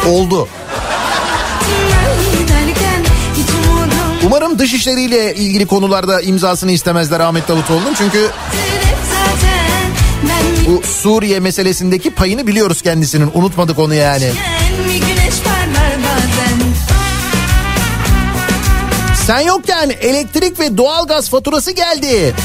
Oldu. 0.09 0.47
Umarım 4.25 4.59
dışişleriyle 4.59 5.35
ilgili 5.35 5.65
konularda 5.65 6.21
imzasını 6.21 6.71
istemezler 6.71 7.19
Ahmet 7.19 7.47
Davutoğlu'nun. 7.47 7.93
Çünkü 7.93 8.29
bu 10.67 10.81
Suriye 10.87 11.39
meselesindeki 11.39 12.09
payını 12.09 12.47
biliyoruz 12.47 12.81
kendisinin. 12.81 13.31
Unutmadık 13.33 13.79
onu 13.79 13.93
yani. 13.93 14.31
Sen 19.25 19.39
yokken 19.39 19.89
elektrik 19.89 20.59
ve 20.59 20.77
doğalgaz 20.77 21.29
faturası 21.29 21.71
geldi. 21.71 22.35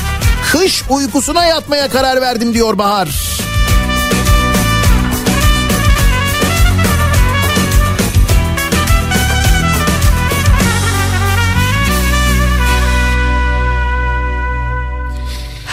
Kış 0.53 0.85
uykusuna 0.91 1.45
yatmaya 1.45 1.89
karar 1.89 2.21
verdim 2.21 2.55
diyor 2.55 2.79
Bahar. 2.79 3.39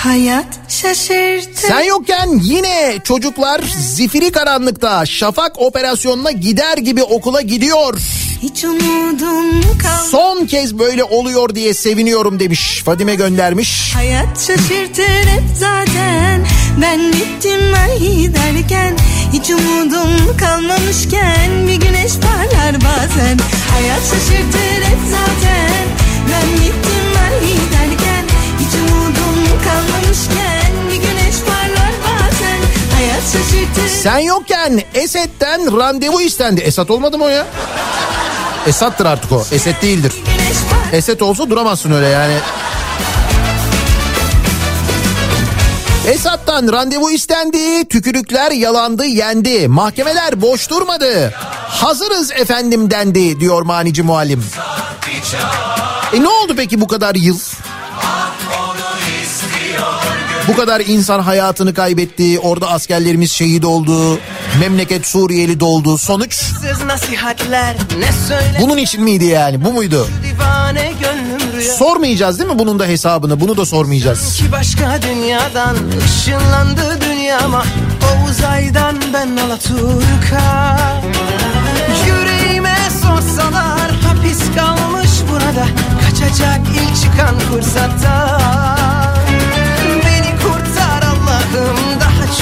Hayat 0.08 0.46
şaşırtır 0.70 1.68
Sen 1.68 1.82
yokken 1.82 2.40
yine 2.44 2.98
çocuklar 3.04 3.62
zifiri 3.80 4.32
karanlıkta 4.32 5.06
şafak 5.06 5.62
operasyonuna 5.62 6.32
gider 6.32 6.78
gibi 6.78 7.04
okula 7.04 7.42
gidiyor. 7.42 7.98
Hiç 8.42 8.64
umudum 8.64 9.62
kalmadı 9.62 10.10
Son 10.12 10.46
kez 10.46 10.80
böyle 10.80 11.04
oluyor 11.04 11.56
diye 11.56 11.74
seviniyorum 11.74 12.40
demiş. 12.40 12.82
Fadime 12.86 13.16
göndermiş. 13.16 13.92
Hayat 13.96 14.40
şaşırtır 14.48 15.28
hep 15.28 15.44
zaten 15.60 16.46
Ben 16.82 17.14
bittim 17.14 17.62
ben 17.74 18.00
giderken 18.00 18.98
Hiç 19.34 19.50
umudum 19.50 20.38
kalmamışken 20.38 21.68
Bir 21.68 21.76
güneş 21.76 22.12
parlar 22.14 22.76
bazen 22.76 23.38
Hayat 23.72 24.02
şaşırtır 24.02 24.57
Sen 34.08 34.20
yokken 34.20 34.82
Esed'den 34.94 35.78
randevu 35.78 36.22
istendi. 36.22 36.62
Esat 36.62 36.92
olmadı 36.92 37.18
mı 37.18 37.24
o 37.24 37.28
ya? 37.28 37.46
Esat'tır 38.68 39.06
artık 39.06 39.32
o. 39.32 39.46
Esed 39.52 39.82
değildir. 39.82 40.14
Esed 40.92 41.20
olsa 41.20 41.50
duramazsın 41.50 41.92
öyle 41.92 42.08
yani. 42.08 42.34
Esat'tan 46.08 46.72
randevu 46.72 47.12
istendi, 47.12 47.88
tükürükler 47.88 48.52
yalandı, 48.52 49.06
yendi. 49.06 49.68
Mahkemeler 49.68 50.42
boş 50.42 50.70
durmadı. 50.70 51.34
Hazırız 51.68 52.32
efendim 52.32 52.92
dendi 52.92 53.40
diyor 53.40 53.62
manici 53.62 54.04
muallim. 54.04 54.46
E 56.14 56.22
ne 56.22 56.28
oldu 56.28 56.54
peki 56.58 56.82
bu 56.82 56.88
kadar 56.88 57.16
yıl? 57.16 57.40
Bu 60.48 60.56
kadar 60.56 60.80
insan 60.80 61.20
hayatını 61.20 61.74
kaybetti, 61.74 62.40
orada 62.40 62.70
askerlerimiz 62.70 63.32
şehit 63.32 63.66
oldu, 63.66 64.20
memleket 64.60 65.08
Suriyeli 65.08 65.60
doldu. 65.60 65.98
Sonuç 65.98 66.44
bunun 68.62 68.78
için 68.78 69.04
miydi 69.04 69.26
yani? 69.26 69.66
Bu 69.66 69.74
muydu? 69.74 70.08
Sormayacağız 71.78 72.40
değil 72.40 72.50
mi 72.50 72.60
bunun 72.60 72.80
da 72.80 72.86
hesabını? 72.86 73.40
Bunu 73.40 73.58
da 73.58 73.66
sormayacağız. 73.66 74.36
Ki 74.36 74.52
başka 74.52 75.02
dünyadan 75.02 75.76
ışınlandı 76.06 77.02
dünyama 77.02 77.64
O 78.04 78.30
uzaydan 78.30 78.96
ben 79.14 79.38
Alaturka 79.38 80.78
Yüreğime 82.08 82.78
sorsalar 83.02 83.92
hapis 83.92 84.40
kalmış 84.56 85.10
burada 85.32 85.68
Kaçacak 86.06 86.60
ilk 86.74 87.02
çıkan 87.02 87.40
fırsat 87.40 88.00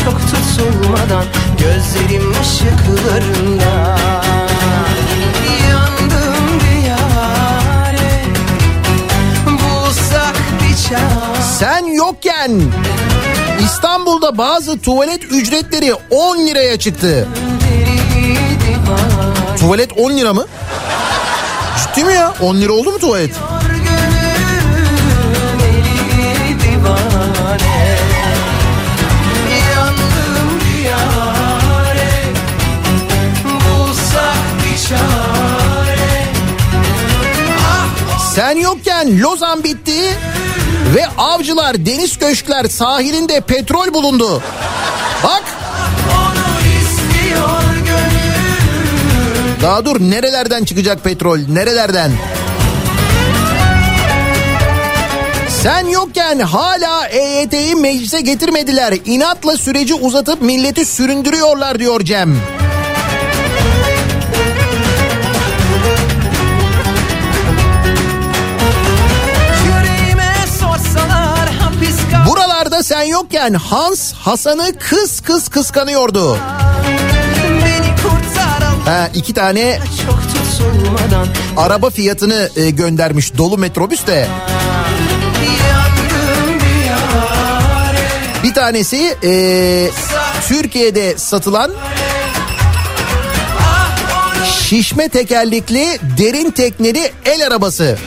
çok 0.05 0.19
tutulmadan 0.21 1.25
Gözlerim 1.59 2.31
ışıklarında 2.41 3.97
Yandım 5.69 6.59
diyare 6.59 8.23
Bulsak 9.45 10.35
bir 10.61 10.89
çare 10.89 11.41
Sen 11.59 11.85
yokken 11.85 12.61
İstanbul'da 13.65 14.37
bazı 14.37 14.79
tuvalet 14.81 15.23
ücretleri 15.23 15.93
10 16.09 16.37
liraya 16.37 16.79
çıktı. 16.79 17.27
Tuvalet 19.59 19.89
10 19.97 20.11
lira 20.11 20.33
mı? 20.33 20.45
Ciddi 21.77 22.05
mi 22.05 22.13
ya? 22.13 22.33
10 22.41 22.55
lira 22.55 22.73
oldu 22.73 22.91
mu 22.91 22.99
tuvalet? 22.99 23.31
divane 26.63 27.94
Sen 38.35 38.57
yokken 38.57 39.21
Lozan 39.21 39.63
bitti 39.63 40.17
ve 40.95 41.07
avcılar 41.17 41.85
deniz 41.85 42.17
köşkler 42.17 42.65
sahilinde 42.65 43.41
petrol 43.41 43.93
bulundu. 43.93 44.41
Bak 45.23 45.43
daha 49.61 49.85
dur 49.85 50.01
nerelerden 50.01 50.63
çıkacak 50.63 51.03
petrol 51.03 51.39
nerelerden? 51.49 52.11
Sen 55.63 55.87
yokken 55.87 56.39
hala 56.39 57.07
EYT'yi 57.07 57.75
meclise 57.75 58.21
getirmediler. 58.21 58.93
İnatla 59.05 59.57
süreci 59.57 59.93
uzatıp 59.93 60.41
milleti 60.41 60.85
süründürüyorlar 60.85 61.79
diyor 61.79 62.01
Cem. 62.01 62.54
Sen 72.85 73.03
yokken 73.03 73.53
Hans 73.53 74.13
Hasan'ı 74.13 74.73
kız 74.79 75.21
kız 75.21 75.47
kıskanıyordu. 75.47 76.37
Ha, 78.85 79.09
iki 79.13 79.33
tane 79.33 79.79
araba 81.57 81.89
fiyatını 81.89 82.49
e, 82.55 82.69
göndermiş 82.69 83.37
dolu 83.37 83.57
metrobüs 83.57 84.07
de. 84.07 84.27
Bir 88.43 88.53
tanesi 88.53 89.15
e, 89.23 89.31
Türkiye'de 90.47 91.17
satılan 91.17 91.71
şişme 94.59 95.09
tekerlekli 95.09 95.99
derin 96.17 96.51
tekneli 96.51 97.11
el 97.25 97.47
arabası. 97.47 97.97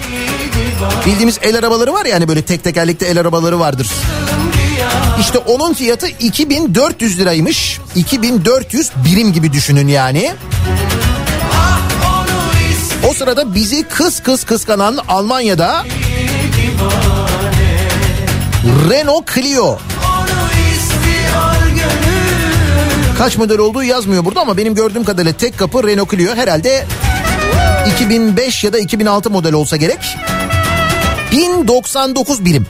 Bildiğimiz 1.07 1.39
el 1.43 1.59
arabaları 1.59 1.93
var 1.93 2.05
ya 2.05 2.17
hani 2.17 2.29
böyle 2.29 2.43
tek 2.43 2.65
tekerlekli 2.65 3.07
el 3.07 3.21
arabaları 3.21 3.61
vardır. 3.61 3.89
İşte 5.21 5.39
onun 5.39 5.75
fiyatı 5.75 6.07
2400 6.09 7.19
liraymış. 7.19 7.81
2400 7.97 8.91
birim 9.05 9.33
gibi 9.33 9.53
düşünün 9.53 9.89
yani. 9.89 10.33
O 13.11 13.15
sırada 13.15 13.55
bizi 13.55 13.83
kız 13.83 14.23
kız 14.23 14.45
kıskanan 14.45 14.99
Almanya'da 15.09 15.85
Renault 18.91 19.35
Clio. 19.35 19.79
Kaç 23.19 23.37
model 23.37 23.59
olduğu 23.59 23.83
yazmıyor 23.83 24.25
burada 24.25 24.41
ama 24.41 24.57
benim 24.57 24.75
gördüğüm 24.75 25.05
kadarıyla 25.05 25.33
tek 25.33 25.59
kapı 25.59 25.87
Renault 25.87 26.11
Clio 26.11 26.35
herhalde 26.35 26.87
2005 27.95 28.65
ya 28.65 28.73
da 28.73 28.79
2006 28.79 29.31
model 29.31 29.53
olsa 29.53 29.77
gerek. 29.77 30.17
1099 31.33 32.45
birim. 32.45 32.67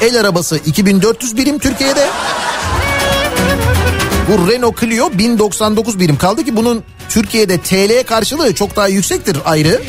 El 0.00 0.20
arabası 0.20 0.56
2400 0.66 1.36
birim 1.36 1.58
Türkiye'de. 1.58 2.08
Bu 4.28 4.52
Renault 4.52 4.80
Clio 4.80 5.10
1099 5.12 6.00
birim 6.00 6.16
kaldı 6.16 6.44
ki 6.44 6.56
bunun 6.56 6.84
Türkiye'de 7.08 7.60
TL 7.60 8.06
karşılığı 8.06 8.54
çok 8.54 8.76
daha 8.76 8.88
yüksektir 8.88 9.38
ayrı. 9.44 9.82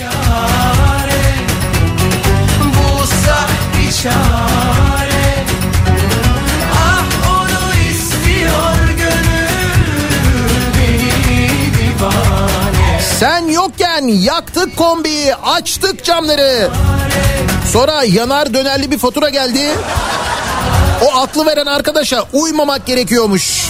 Sen 13.19 13.47
yokken 13.47 13.88
yaktık 14.07 14.77
kombiyi, 14.77 15.35
açtık 15.35 16.03
camları. 16.05 16.69
Sonra 17.71 18.03
yanar 18.03 18.53
dönerli 18.53 18.91
bir 18.91 18.97
fatura 18.97 19.29
geldi. 19.29 19.69
O 21.05 21.17
aklı 21.19 21.45
veren 21.45 21.65
arkadaşa 21.65 22.23
uymamak 22.33 22.85
gerekiyormuş. 22.85 23.69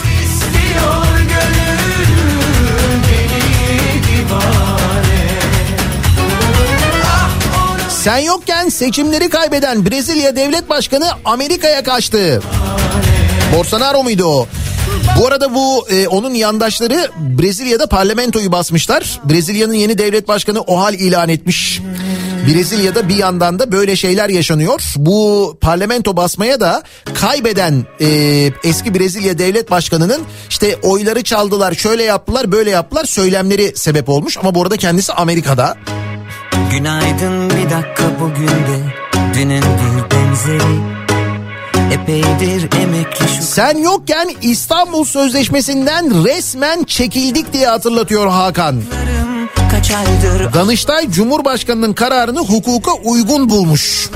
Sen 8.03 8.17
yokken 8.17 8.69
seçimleri 8.69 9.29
kaybeden 9.29 9.85
Brezilya 9.85 10.35
Devlet 10.35 10.69
Başkanı 10.69 11.09
Amerika'ya 11.25 11.83
kaçtı. 11.83 12.41
Bolsonaro 13.55 14.03
muydu 14.03 14.25
o? 14.25 14.47
Bu 15.19 15.27
arada 15.27 15.53
bu 15.53 15.87
e, 15.89 16.07
onun 16.07 16.33
yandaşları 16.33 17.09
Brezilya'da 17.19 17.87
parlamentoyu 17.87 18.51
basmışlar. 18.51 19.19
Brezilya'nın 19.23 19.73
yeni 19.73 19.97
devlet 19.97 20.27
başkanı 20.27 20.61
o 20.61 20.79
hal 20.79 20.93
ilan 20.93 21.29
etmiş. 21.29 21.81
Brezilya'da 22.47 23.09
bir 23.09 23.15
yandan 23.15 23.59
da 23.59 23.71
böyle 23.71 23.95
şeyler 23.95 24.29
yaşanıyor. 24.29 24.81
Bu 24.95 25.57
parlamento 25.61 26.17
basmaya 26.17 26.59
da 26.59 26.83
kaybeden 27.13 27.85
e, 28.01 28.07
eski 28.63 28.95
Brezilya 28.95 29.37
devlet 29.37 29.71
başkanının 29.71 30.21
işte 30.49 30.75
oyları 30.83 31.23
çaldılar, 31.23 31.73
şöyle 31.73 32.03
yaptılar, 32.03 32.51
böyle 32.51 32.69
yaptılar 32.69 33.05
söylemleri 33.05 33.71
sebep 33.75 34.09
olmuş. 34.09 34.37
Ama 34.37 34.55
bu 34.55 34.61
arada 34.61 34.77
kendisi 34.77 35.13
Amerika'da. 35.13 35.77
Günaydın 36.71 37.49
bir 37.49 37.69
dakika 37.69 38.03
bugün 38.19 38.47
de 38.47 38.79
dünün 39.33 39.61
bir 39.61 40.15
benzeri 40.15 40.98
Epeydir 41.93 42.81
emekli 42.81 43.27
şu 43.37 43.43
Sen 43.43 43.77
yokken 43.77 44.29
İstanbul 44.41 45.05
Sözleşmesi'nden 45.05 46.25
resmen 46.25 46.83
çekildik 46.83 47.53
diye 47.53 47.67
hatırlatıyor 47.67 48.27
Hakan. 48.27 48.83
Danıştay 50.53 51.09
Cumhurbaşkanı'nın 51.11 51.93
kararını 51.93 52.39
hukuka 52.39 52.91
uygun 52.93 53.49
bulmuş. 53.49 54.09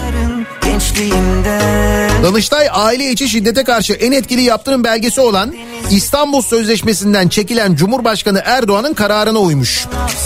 Danıştay 2.23 2.67
aile 2.71 3.11
içi 3.11 3.29
şiddete 3.29 3.63
karşı 3.63 3.93
en 3.93 4.11
etkili 4.11 4.41
yaptırım 4.41 4.83
belgesi 4.83 5.21
olan 5.21 5.53
İstanbul 5.91 6.41
Sözleşmesi'nden 6.41 7.27
çekilen 7.27 7.75
Cumhurbaşkanı 7.75 8.41
Erdoğan'ın 8.45 8.93
kararına 8.93 9.39
uymuş. 9.39 9.85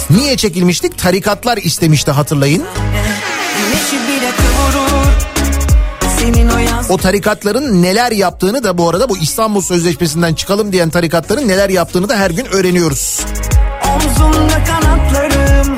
Niye 0.10 0.38
çekilmiştik? 0.38 0.98
Tarikatlar 0.98 1.58
istemişti 1.58 2.12
hatırlayın. 2.12 2.64
Güneşi 3.58 4.08
bile 4.08 4.32
kıvırır 4.32 5.07
o 6.90 6.98
tarikatların 6.98 7.84
neler 7.84 8.12
yaptığını 8.12 8.64
da 8.64 8.78
bu 8.78 8.90
arada 8.90 9.10
bu 9.10 9.18
İstanbul 9.18 9.62
Sözleşmesi'nden 9.62 10.34
çıkalım 10.34 10.72
diyen 10.72 10.90
tarikatların 10.90 11.48
neler 11.48 11.70
yaptığını 11.70 12.10
da 12.10 12.16
her 12.18 12.32
gün 12.32 12.46
öğreniyoruz. 12.46 13.20
Omzumda 13.96 14.64
kanatlarım 14.64 15.78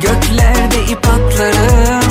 Göklerde 0.00 0.84
ip 0.92 1.06
atlarım. 1.08 2.10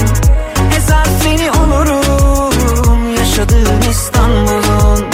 Hesap 0.69 1.07
seni 1.23 1.51
olurum 1.51 3.15
Yaşadığım 3.15 3.91
İstanbul'un. 3.91 5.05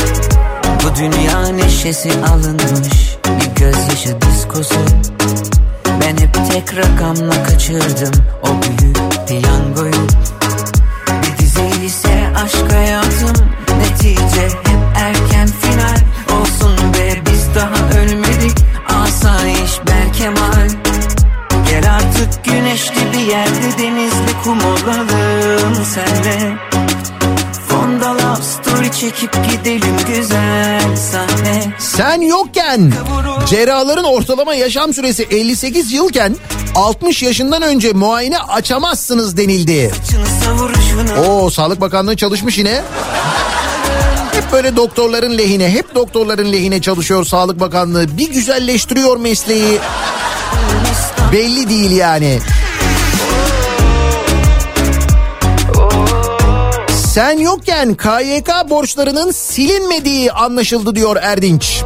Bu 0.83 0.95
dünya 0.95 1.47
neşesi 1.47 2.11
alınmış 2.31 3.17
Bir 3.25 3.61
gözyaşı 3.61 4.17
diskosu. 4.21 4.79
Ben 6.01 6.17
hep 6.17 6.33
tek 6.51 6.77
rakamla 6.77 7.43
kaçırdım 7.43 8.23
O 8.43 8.47
büyük 8.47 9.27
piyangoyu. 9.27 10.07
Bir 11.07 11.37
dizi 11.37 11.85
ise 11.85 12.22
aşk 12.43 12.73
hayatım 12.73 13.02
gidelim 29.51 29.97
güzel 30.07 30.95
sahne 31.11 31.73
Sen 31.79 32.21
yokken 32.21 32.93
cerrahların 33.49 34.03
ortalama 34.03 34.55
yaşam 34.55 34.93
süresi 34.93 35.23
58 35.23 35.91
yılken 35.91 36.35
60 36.75 37.23
yaşından 37.23 37.61
önce 37.61 37.93
muayene 37.93 38.39
açamazsınız 38.39 39.37
denildi. 39.37 39.91
Oo 41.27 41.49
Sağlık 41.49 41.81
Bakanlığı 41.81 42.15
çalışmış 42.15 42.57
yine. 42.57 42.81
Hep 44.31 44.51
böyle 44.51 44.75
doktorların 44.75 45.37
lehine, 45.37 45.69
hep 45.69 45.95
doktorların 45.95 46.51
lehine 46.51 46.81
çalışıyor 46.81 47.25
Sağlık 47.25 47.59
Bakanlığı. 47.59 48.17
Bir 48.17 48.31
güzelleştiriyor 48.31 49.17
mesleği. 49.17 49.79
Belli 51.31 51.69
değil 51.69 51.91
yani. 51.91 52.39
Sen 57.13 57.37
yokken 57.37 57.95
KYK 57.95 58.49
borçlarının 58.69 59.31
silinmediği 59.31 60.31
anlaşıldı 60.31 60.95
diyor 60.95 61.15
Erdinç. 61.21 61.83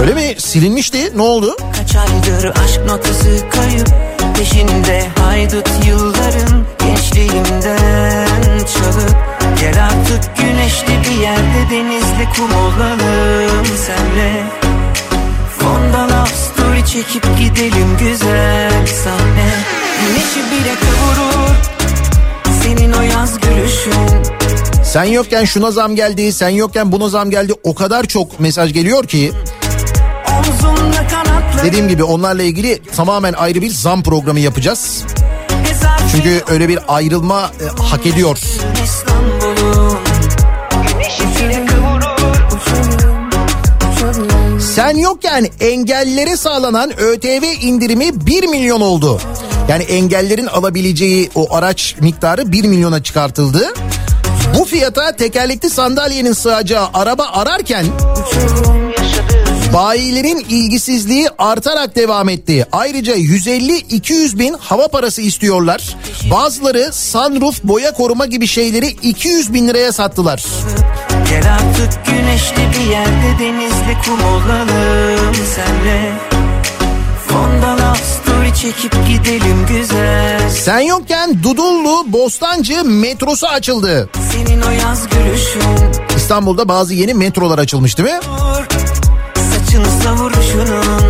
Öyle 0.00 0.14
mi? 0.14 0.34
Silinmişti. 0.38 1.12
Ne 1.16 1.22
oldu? 1.22 1.56
Kaç 1.76 1.96
aydır 1.96 2.44
aşk 2.44 2.80
notası 2.88 3.42
kayıp 3.50 3.88
Peşinde 4.38 5.08
haydut 5.20 5.68
yılların 5.86 6.64
Gençliğimden 6.78 8.58
çalıp 8.58 9.16
Gel 9.60 9.84
artık 9.84 10.36
güneşli 10.36 11.10
bir 11.10 11.22
yerde 11.22 11.70
Denizli 11.70 12.28
kum 12.36 12.54
olalım 12.54 13.66
senle 13.86 14.42
Fondan 15.58 16.08
love 16.08 16.26
story 16.26 16.86
çekip 16.86 17.38
gidelim 17.38 17.96
güzel 17.98 18.86
sahne 18.86 19.50
Güneşi 20.00 20.50
bile 20.50 20.74
kavurur 20.74 21.55
Senin 22.66 22.92
o 22.92 23.02
yaz 23.02 23.40
gülüşün 23.40 23.92
Sen 24.84 25.04
yokken 25.04 25.44
şuna 25.44 25.70
zam 25.70 25.96
geldi, 25.96 26.32
sen 26.32 26.48
yokken 26.48 26.92
buna 26.92 27.08
zam 27.08 27.30
geldi. 27.30 27.52
O 27.64 27.74
kadar 27.74 28.04
çok 28.04 28.40
mesaj 28.40 28.72
geliyor 28.72 29.06
ki. 29.06 29.32
Dediğim 31.64 31.88
gibi 31.88 32.04
onlarla 32.04 32.42
ilgili 32.42 32.82
tamamen 32.96 33.32
ayrı 33.32 33.62
bir 33.62 33.70
zam 33.70 34.02
programı 34.02 34.40
yapacağız. 34.40 35.04
Çünkü 36.12 36.42
öyle 36.48 36.68
bir 36.68 36.78
ayrılma 36.88 37.50
e, 37.60 37.82
hak 37.82 38.06
ediyor. 38.06 38.38
Sen 44.74 44.96
yokken 44.96 45.46
engellilere 45.60 46.36
sağlanan 46.36 47.00
ÖTV 47.00 47.44
indirimi 47.60 48.26
1 48.26 48.48
milyon 48.48 48.80
oldu. 48.80 49.20
Yani 49.68 49.82
engellerin 49.82 50.46
alabileceği 50.46 51.30
o 51.34 51.54
araç 51.54 51.94
miktarı 52.00 52.52
1 52.52 52.64
milyona 52.64 53.02
çıkartıldı. 53.02 53.74
Bu 54.58 54.64
fiyata 54.64 55.16
tekerlekli 55.16 55.70
sandalyenin 55.70 56.32
sığacağı 56.32 56.88
araba 56.94 57.24
ararken 57.32 57.86
bayilerin 59.74 60.46
ilgisizliği 60.48 61.28
artarak 61.38 61.96
devam 61.96 62.28
etti. 62.28 62.66
Ayrıca 62.72 63.16
150-200 63.16 64.38
bin 64.38 64.54
hava 64.60 64.88
parası 64.88 65.22
istiyorlar. 65.22 65.96
Bazıları 66.30 66.92
sunroof 66.92 67.62
boya 67.64 67.92
koruma 67.92 68.26
gibi 68.26 68.46
şeyleri 68.46 68.86
200 68.86 69.54
bin 69.54 69.68
liraya 69.68 69.92
sattılar. 69.92 70.44
Gel 71.30 71.54
artık 71.54 72.06
güneşli 72.06 72.56
bir 72.56 72.90
yerde 72.90 73.44
denizli 73.44 73.96
kum 74.04 74.24
olalım 74.24 75.34
senle 75.54 76.12
Fondan 77.28 77.76
story 77.94 78.15
çekip 78.62 78.92
gidelim 79.08 79.66
güzel 79.68 80.50
Sen 80.50 80.80
yokken 80.80 81.42
Dudullu 81.42 82.12
Bostancı 82.12 82.84
metrosu 82.84 83.46
açıldı. 83.46 84.10
Senin 84.32 84.62
o 84.62 84.70
yaz 84.70 85.08
gülüşün 85.08 85.62
İstanbul'da 86.16 86.68
bazı 86.68 86.94
yeni 86.94 87.14
metrolar 87.14 87.58
açılmış 87.58 87.98
değil 87.98 88.08
mi? 88.08 88.20
Saçını 89.34 89.86
savuruşunun 90.02 91.05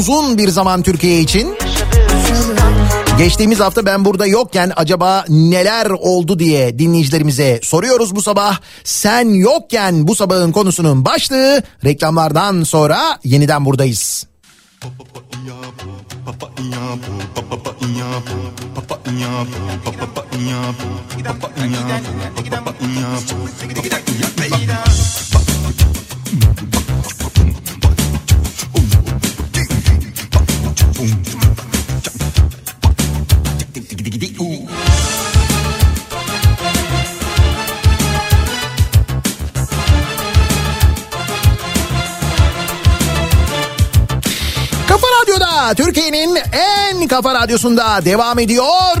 uzun 0.00 0.38
bir 0.38 0.48
zaman 0.48 0.82
Türkiye 0.82 1.20
için. 1.20 1.56
Geçtiğimiz 3.18 3.60
hafta 3.60 3.86
ben 3.86 4.04
burada 4.04 4.26
yokken 4.26 4.72
acaba 4.76 5.24
neler 5.28 5.90
oldu 5.90 6.38
diye 6.38 6.78
dinleyicilerimize 6.78 7.60
soruyoruz 7.62 8.16
bu 8.16 8.22
sabah. 8.22 8.58
Sen 8.84 9.28
yokken 9.28 10.08
bu 10.08 10.14
sabahın 10.14 10.52
konusunun 10.52 11.04
başlığı 11.04 11.62
reklamlardan 11.84 12.62
sonra 12.62 13.18
yeniden 13.24 13.64
buradayız. 13.64 14.26
Kafa 31.00 31.08
Radyo'da 45.22 45.74
Türkiye'nin 45.74 46.38
en 46.52 47.08
kafa 47.08 47.34
radyosunda 47.34 48.04
devam 48.04 48.38
ediyor. 48.38 48.96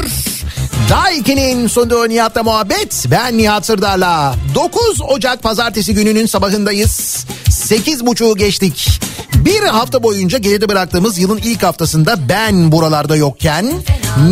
Daiki'nin 0.90 1.66
sunduğu 1.66 2.08
Nihat'la 2.08 2.42
muhabbet. 2.42 3.06
Ben 3.10 3.38
Nihat 3.38 3.66
Sırdar'la. 3.66 4.34
9 4.54 5.00
Ocak 5.08 5.42
pazartesi 5.42 5.94
gününün 5.94 6.26
sabahındayız. 6.26 7.26
8.30'u 7.70 8.36
geçtik. 8.36 9.00
Bir 9.34 9.62
hafta 9.62 10.02
boyunca 10.02 10.38
geride 10.38 10.68
bıraktığımız 10.68 11.18
yılın 11.18 11.40
ilk 11.44 11.62
haftasında 11.62 12.28
ben 12.28 12.72
buralarda 12.72 13.16
yokken 13.16 13.72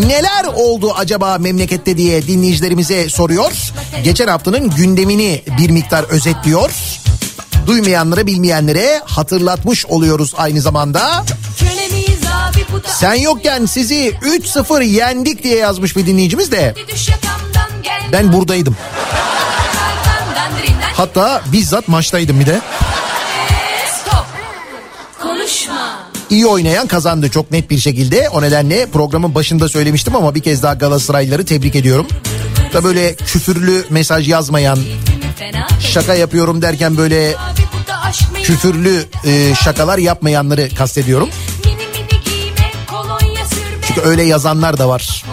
neler 0.06 0.44
oldu 0.55 0.93
acaba 0.97 1.39
memlekette 1.39 1.97
diye 1.97 2.27
dinleyicilerimize 2.27 3.09
soruyor. 3.09 3.52
Geçen 4.05 4.28
haftanın 4.28 4.70
gündemini 4.70 5.43
bir 5.59 5.70
miktar 5.70 6.05
özetliyor. 6.05 6.70
Duymayanlara 7.66 8.27
bilmeyenlere 8.27 9.02
hatırlatmış 9.05 9.86
oluyoruz 9.86 10.35
aynı 10.36 10.60
zamanda. 10.60 11.24
Sen 12.86 13.15
yokken 13.15 13.66
sizi 13.66 14.15
3-0 14.23 14.85
yendik 14.85 15.43
diye 15.43 15.56
yazmış 15.56 15.97
bir 15.97 16.06
dinleyicimiz 16.06 16.52
de 16.52 16.74
ben 18.12 18.32
buradaydım. 18.32 18.77
Hatta 20.94 21.43
bizzat 21.52 21.89
maçtaydım 21.89 22.40
bir 22.40 22.47
de. 22.47 22.60
İyi 26.31 26.47
oynayan 26.47 26.87
kazandı 26.87 27.31
çok 27.31 27.51
net 27.51 27.71
bir 27.71 27.79
şekilde. 27.79 28.29
O 28.29 28.43
nedenle 28.43 28.87
programın 28.87 29.35
başında 29.35 29.69
söylemiştim 29.69 30.17
ama 30.17 30.35
bir 30.35 30.41
kez 30.41 30.63
daha 30.63 30.75
Galatasaraylıları 30.75 31.45
tebrik 31.45 31.77
ediyorum. 31.77 32.07
Da 32.73 32.85
böyle 32.85 33.15
küfürlü 33.15 33.85
mesaj 33.91 34.29
yazmayan, 34.29 34.79
şaka 35.81 36.15
yapıyorum 36.15 36.63
derken 36.63 36.97
böyle 36.97 37.35
küfürlü 38.43 39.05
e, 39.25 39.55
şakalar 39.55 39.99
yapmayanları 39.99 40.69
kastediyorum. 40.75 41.29
Çünkü 43.87 44.01
öyle 44.01 44.23
yazanlar 44.23 44.79
da 44.79 44.89
var. 44.89 45.25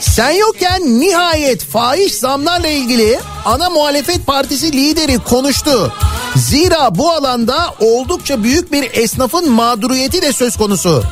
Sen 0.00 0.30
yokken 0.30 1.00
nihayet 1.00 1.64
fahiş 1.64 2.14
zamlarla 2.14 2.68
ilgili 2.68 3.20
ana 3.44 3.70
muhalefet 3.70 4.26
partisi 4.26 4.72
lideri 4.72 5.18
konuştu. 5.18 5.92
Zira 6.36 6.94
bu 6.98 7.10
alanda 7.10 7.74
oldukça 7.80 8.42
büyük 8.42 8.72
bir 8.72 8.90
esnafın 8.92 9.50
mağduriyeti 9.50 10.22
de 10.22 10.32
söz 10.32 10.56
konusu. 10.56 11.02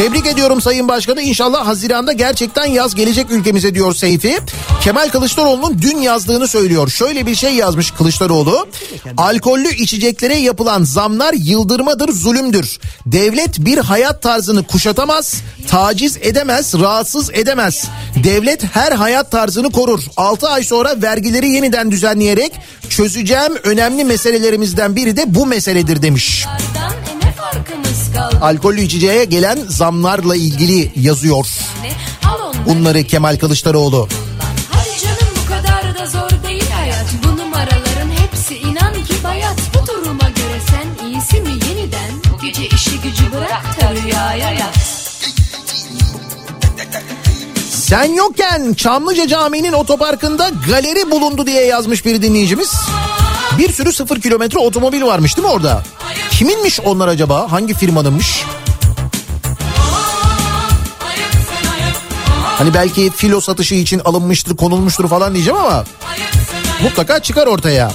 Tebrik 0.00 0.26
ediyorum 0.26 0.60
Sayın 0.60 0.88
Başkanı. 0.88 1.22
İnşallah 1.22 1.66
Haziran'da 1.66 2.12
gerçekten 2.12 2.66
yaz 2.66 2.94
gelecek 2.94 3.30
ülkemize 3.30 3.74
diyor 3.74 3.94
Seyfi. 3.94 4.38
Kemal 4.82 5.08
Kılıçdaroğlu'nun 5.08 5.82
dün 5.82 5.98
yazdığını 5.98 6.48
söylüyor. 6.48 6.88
Şöyle 6.88 7.26
bir 7.26 7.34
şey 7.34 7.54
yazmış 7.54 7.90
Kılıçdaroğlu. 7.90 8.68
Alkollü 9.16 9.74
içeceklere 9.74 10.36
yapılan 10.36 10.84
zamlar 10.84 11.34
yıldırmadır, 11.34 12.12
zulümdür. 12.12 12.78
Devlet 13.06 13.58
bir 13.58 13.78
hayat 13.78 14.22
tarzını 14.22 14.66
kuşatamaz, 14.66 15.34
taciz 15.68 16.16
edemez, 16.16 16.74
rahatsız 16.80 17.30
edemez. 17.30 17.84
Devlet 18.24 18.64
her 18.64 18.92
hayat 18.92 19.30
tarzını 19.30 19.72
korur. 19.72 20.00
6 20.16 20.48
ay 20.48 20.64
sonra 20.64 21.02
vergileri 21.02 21.48
yeniden 21.48 21.90
düzenleyerek 21.90 22.52
çözeceğim 22.88 23.52
önemli 23.64 24.04
meselelerimizden 24.04 24.96
biri 24.96 25.16
de 25.16 25.34
bu 25.34 25.46
meseledir 25.46 26.02
demiş. 26.02 26.44
Kaldı 26.44 27.19
Alkollü 28.40 28.80
içeceğe 28.80 29.24
gelen 29.24 29.58
zamlarla 29.68 30.36
ilgili 30.36 30.92
yazıyor. 30.96 31.46
Bunları 32.66 33.04
Kemal 33.04 33.36
Kılıçdaroğlu. 33.36 34.08
Sen 47.70 48.04
yokken 48.14 48.74
Çamlıca 48.74 49.26
Camii'nin 49.28 49.72
otoparkında 49.72 50.50
galeri 50.68 51.10
bulundu 51.10 51.46
diye 51.46 51.64
yazmış 51.66 52.04
bir 52.04 52.22
dinleyicimiz. 52.22 52.74
Bir 53.58 53.72
sürü 53.72 53.92
sıfır 53.92 54.20
kilometre 54.20 54.58
otomobil 54.58 55.02
varmış 55.02 55.36
değil 55.36 55.48
mi 55.48 55.52
orada? 55.52 55.82
Kiminmiş 56.40 56.80
onlar 56.80 57.08
acaba? 57.08 57.52
Hangi 57.52 57.74
firmanınmış? 57.74 58.44
Hani 62.58 62.74
belki 62.74 63.10
filo 63.10 63.40
satışı 63.40 63.74
için 63.74 63.98
alınmıştır, 63.98 64.56
konulmuştur 64.56 65.08
falan 65.08 65.34
diyeceğim 65.34 65.58
ama 65.58 65.84
mutlaka 66.82 67.18
çıkar 67.18 67.46
ortaya. 67.46 67.92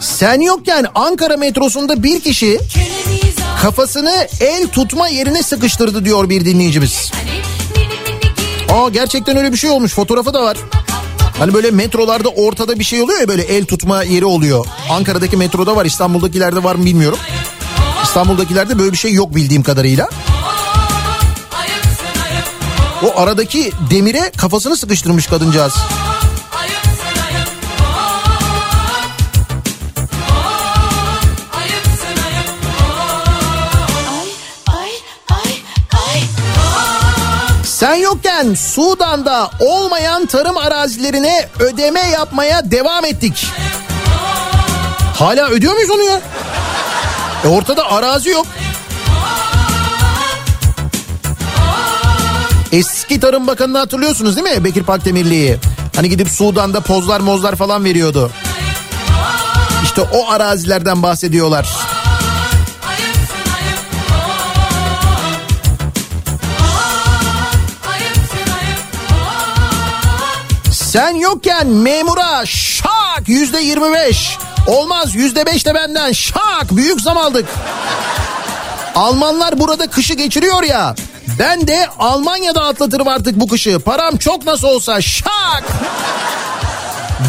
Sen 0.00 0.40
yokken 0.40 0.86
Ankara 0.94 1.36
metrosunda 1.36 2.02
bir 2.02 2.20
kişi 2.20 2.60
kafasını 3.62 4.28
el 4.40 4.68
tutma 4.68 5.08
yerine 5.08 5.42
sıkıştırdı 5.42 6.04
diyor 6.04 6.28
bir 6.30 6.44
dinleyicimiz. 6.44 7.10
Aa 8.76 8.88
gerçekten 8.88 9.36
öyle 9.36 9.52
bir 9.52 9.56
şey 9.56 9.70
olmuş 9.70 9.94
fotoğrafı 9.94 10.34
da 10.34 10.42
var. 10.42 10.56
Hani 11.38 11.54
böyle 11.54 11.70
metrolarda 11.70 12.28
ortada 12.28 12.78
bir 12.78 12.84
şey 12.84 13.02
oluyor 13.02 13.20
ya 13.20 13.28
böyle 13.28 13.42
el 13.42 13.64
tutma 13.64 14.02
yeri 14.02 14.24
oluyor. 14.24 14.66
Ankara'daki 14.90 15.36
metroda 15.36 15.76
var 15.76 15.84
İstanbul'dakilerde 15.84 16.64
var 16.64 16.74
mı 16.74 16.84
bilmiyorum. 16.84 17.18
İstanbul'dakilerde 18.02 18.78
böyle 18.78 18.92
bir 18.92 18.96
şey 18.96 19.12
yok 19.12 19.34
bildiğim 19.34 19.62
kadarıyla. 19.62 20.08
O 23.02 23.20
aradaki 23.20 23.72
demire 23.90 24.32
kafasını 24.36 24.76
sıkıştırmış 24.76 25.26
kadıncağız. 25.26 25.74
Sen 37.76 37.94
yokken 37.94 38.54
Sudan'da 38.54 39.50
olmayan 39.60 40.26
tarım 40.26 40.56
arazilerine 40.56 41.48
ödeme 41.58 42.00
yapmaya 42.00 42.70
devam 42.70 43.04
ettik. 43.04 43.46
Hala 45.18 45.48
ödüyor 45.48 45.74
muyuz 45.74 45.90
onu 45.90 46.02
ya? 46.02 46.20
E 47.44 47.48
ortada 47.48 47.92
arazi 47.92 48.30
yok. 48.30 48.46
Eski 52.72 53.20
Tarım 53.20 53.46
Bakanı'nı 53.46 53.78
hatırlıyorsunuz 53.78 54.36
değil 54.36 54.56
mi 54.56 54.64
Bekir 54.64 54.82
Pakdemirli'yi? 54.82 55.56
Hani 55.96 56.08
gidip 56.08 56.28
Sudan'da 56.28 56.80
pozlar 56.80 57.20
mozlar 57.20 57.56
falan 57.56 57.84
veriyordu. 57.84 58.30
İşte 59.84 60.02
o 60.02 60.30
arazilerden 60.30 61.02
bahsediyorlar. 61.02 61.95
Sen 70.96 71.14
yokken 71.14 71.66
memura 71.66 72.46
şak 72.46 73.22
yüzde 73.26 73.60
yirmi 73.60 73.94
beş. 73.94 74.38
Olmaz 74.66 75.14
yüzde 75.14 75.46
beş 75.46 75.66
de 75.66 75.74
benden 75.74 76.12
şak 76.12 76.76
büyük 76.76 77.00
zam 77.00 77.16
aldık. 77.16 77.44
Almanlar 78.94 79.58
burada 79.58 79.86
kışı 79.86 80.14
geçiriyor 80.14 80.62
ya. 80.62 80.94
Ben 81.38 81.68
de 81.68 81.86
Almanya'da 81.98 82.64
atlatırım 82.64 83.08
artık 83.08 83.40
bu 83.40 83.48
kışı. 83.48 83.78
Param 83.78 84.16
çok 84.16 84.46
nasıl 84.46 84.68
olsa 84.68 85.00
şak 85.00 85.64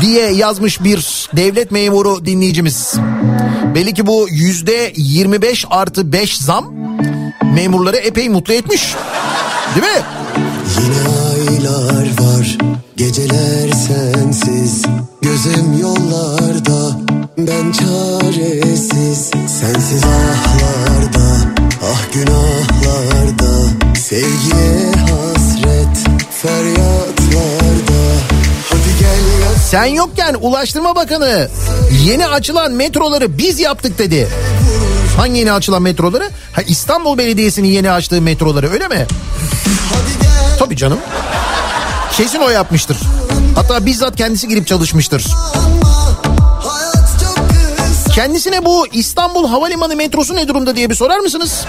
diye 0.02 0.32
yazmış 0.32 0.84
bir 0.84 1.30
devlet 1.34 1.72
memuru 1.72 2.26
dinleyicimiz. 2.26 2.94
Belli 3.76 3.94
ki 3.94 4.08
bu 4.08 4.28
yüzde 4.30 4.94
25 4.96 5.66
artı 5.70 6.12
5 6.12 6.38
zam 6.38 6.74
memurları 7.54 7.98
epey 7.98 8.30
mutlu 8.30 8.54
etmiş. 8.54 8.96
Değil 9.76 9.88
mi? 9.96 10.02
Yine 10.82 10.96
aylar 11.56 11.97
geceler 13.08 13.70
sensiz 13.72 14.82
Gözüm 15.22 15.80
yollarda 15.82 17.00
ben 17.38 17.72
çaresiz 17.72 19.32
Sensiz 19.60 20.04
ahlarda 20.04 21.38
ah 21.84 22.14
günahlarda 22.14 23.70
Sevgiye 23.96 24.92
hasret 24.92 25.98
feryatlarda 26.42 28.02
Hadi 28.70 29.00
gel 29.00 29.42
yat 29.44 29.58
Sen 29.70 29.86
yokken 29.86 30.36
Ulaştırma 30.42 30.96
Bakanı 30.96 31.48
yeni 32.06 32.28
açılan 32.28 32.72
metroları 32.72 33.38
biz 33.38 33.60
yaptık 33.60 34.00
dedi. 34.00 34.28
Hangi 35.18 35.40
yeni 35.40 35.52
açılan 35.52 35.82
metroları? 35.82 36.30
Ha 36.54 36.62
İstanbul 36.62 37.18
Belediyesi'nin 37.18 37.68
yeni 37.68 37.92
açtığı 37.92 38.22
metroları 38.22 38.72
öyle 38.72 38.88
mi? 38.88 39.06
Tabii 40.60 40.78
canım. 40.78 41.00
Kesin 42.18 42.40
o 42.40 42.50
yapmıştır. 42.50 42.98
Hatta 43.56 43.86
bizzat 43.86 44.16
kendisi 44.16 44.48
girip 44.48 44.68
çalışmıştır. 44.68 45.26
Kendisine 48.16 48.66
bu 48.66 48.88
İstanbul 48.88 49.48
Havalimanı 49.48 49.96
metrosu 49.96 50.36
ne 50.36 50.48
durumda 50.48 50.76
diye 50.76 50.90
bir 50.90 50.96
sorar 50.96 51.20
mısınız? 51.20 51.66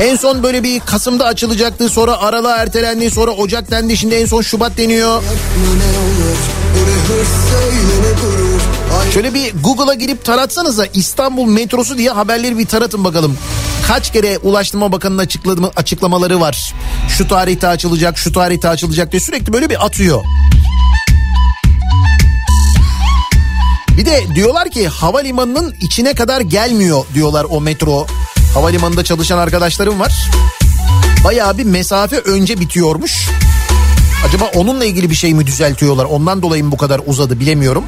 En 0.00 0.16
son 0.16 0.42
böyle 0.42 0.62
bir 0.62 0.80
Kasım'da 0.80 1.26
açılacaktı 1.26 1.88
sonra 1.88 2.18
Aralık'a 2.20 2.56
ertelendi 2.56 3.10
sonra 3.10 3.30
Ocak 3.30 3.70
dendi 3.70 3.96
şimdi 3.96 4.14
en 4.14 4.26
son 4.26 4.42
Şubat 4.42 4.76
deniyor. 4.76 5.22
Şöyle 9.14 9.34
bir 9.34 9.54
Google'a 9.62 9.94
girip 9.94 10.24
taratsanıza 10.24 10.86
İstanbul 10.94 11.46
metrosu 11.46 11.98
diye 11.98 12.10
haberleri 12.10 12.58
bir 12.58 12.66
taratın 12.66 13.04
bakalım. 13.04 13.38
Kaç 13.88 14.12
kere 14.12 14.38
Ulaştırma 14.38 14.92
Bakanı'nın 14.92 15.70
açıklamaları 15.76 16.40
var. 16.40 16.74
Şu 17.08 17.28
tarihte 17.28 17.68
açılacak, 17.68 18.18
şu 18.18 18.32
tarihte 18.32 18.68
açılacak 18.68 19.12
diye 19.12 19.20
sürekli 19.20 19.52
böyle 19.52 19.70
bir 19.70 19.84
atıyor. 19.86 20.24
Bir 23.96 24.06
de 24.06 24.24
diyorlar 24.34 24.70
ki 24.70 24.88
havalimanının 24.88 25.74
içine 25.80 26.14
kadar 26.14 26.40
gelmiyor 26.40 27.04
diyorlar 27.14 27.46
o 27.50 27.60
metro. 27.60 28.06
Havalimanında 28.54 29.04
çalışan 29.04 29.38
arkadaşlarım 29.38 30.00
var. 30.00 30.30
Bayağı 31.24 31.58
bir 31.58 31.64
mesafe 31.64 32.18
önce 32.18 32.60
bitiyormuş. 32.60 33.28
Acaba 34.28 34.44
onunla 34.54 34.84
ilgili 34.84 35.10
bir 35.10 35.14
şey 35.14 35.34
mi 35.34 35.46
düzeltiyorlar? 35.46 36.04
Ondan 36.04 36.42
dolayı 36.42 36.64
mı 36.64 36.72
bu 36.72 36.76
kadar 36.76 37.00
uzadı 37.06 37.40
bilemiyorum. 37.40 37.84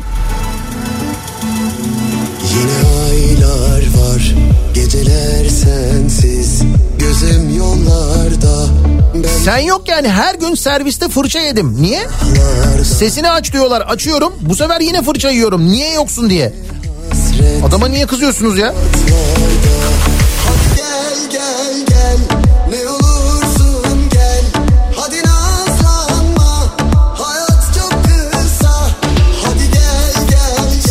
Yine 2.61 2.73
aylar 3.11 3.81
var 3.81 4.35
geceler 4.75 5.49
sensiz 5.49 6.63
Gözüm 6.99 7.57
yollarda 7.59 8.67
ben 9.15 9.29
Sen 9.45 9.59
yokken 9.59 10.05
her 10.05 10.35
gün 10.35 10.55
serviste 10.55 11.09
fırça 11.09 11.39
yedim. 11.41 11.83
Niye? 11.83 12.09
Sesini 12.99 13.31
aç 13.31 13.53
diyorlar. 13.53 13.81
Açıyorum. 13.81 14.35
Bu 14.41 14.55
sefer 14.55 14.81
yine 14.81 15.03
fırça 15.03 15.31
yiyorum. 15.31 15.67
Niye 15.67 15.93
yoksun 15.93 16.31
diye. 16.31 16.53
Adama 17.69 17.89
niye 17.89 18.07
kızıyorsunuz 18.07 18.59
ya? 18.59 18.75
Gel 20.77 21.31
gel 21.31 21.87
gel 21.89 22.34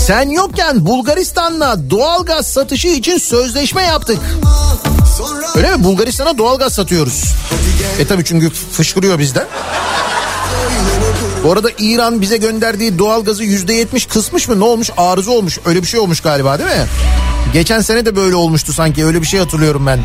Sen 0.07 0.29
yokken 0.29 0.85
Bulgaristan'la 0.85 1.89
doğalgaz 1.89 2.47
satışı 2.47 2.87
için 2.87 3.17
sözleşme 3.17 3.83
yaptık. 3.83 4.17
Öyle 5.55 5.75
mi? 5.75 5.83
Bulgaristan'a 5.83 6.37
doğalgaz 6.37 6.73
satıyoruz. 6.73 7.23
E 7.99 8.07
tabii 8.07 8.25
çünkü 8.25 8.49
fışkırıyor 8.49 9.19
bizden. 9.19 9.47
Bu 11.43 11.51
arada 11.51 11.69
İran 11.77 12.21
bize 12.21 12.37
gönderdiği 12.37 12.99
doğalgazı 12.99 13.43
yüzde 13.43 13.73
yetmiş 13.73 14.05
kısmış 14.05 14.47
mı 14.47 14.59
ne 14.59 14.63
olmuş 14.63 14.89
arıza 14.97 15.31
olmuş 15.31 15.59
öyle 15.65 15.81
bir 15.81 15.87
şey 15.87 15.99
olmuş 15.99 16.21
galiba 16.21 16.59
değil 16.59 16.69
mi? 16.69 16.85
Geçen 17.53 17.81
sene 17.81 18.05
de 18.05 18.15
böyle 18.15 18.35
olmuştu 18.35 18.73
sanki 18.73 19.05
öyle 19.05 19.21
bir 19.21 19.27
şey 19.27 19.39
hatırlıyorum 19.39 19.85
ben. 19.87 19.99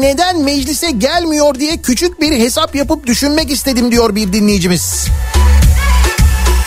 Neden 0.00 0.40
meclise 0.40 0.90
gelmiyor 0.90 1.54
diye 1.54 1.76
küçük 1.76 2.20
bir 2.20 2.32
hesap 2.38 2.74
yapıp 2.74 3.06
düşünmek 3.06 3.50
istedim 3.50 3.90
diyor 3.90 4.14
bir 4.14 4.32
dinleyicimiz. 4.32 5.06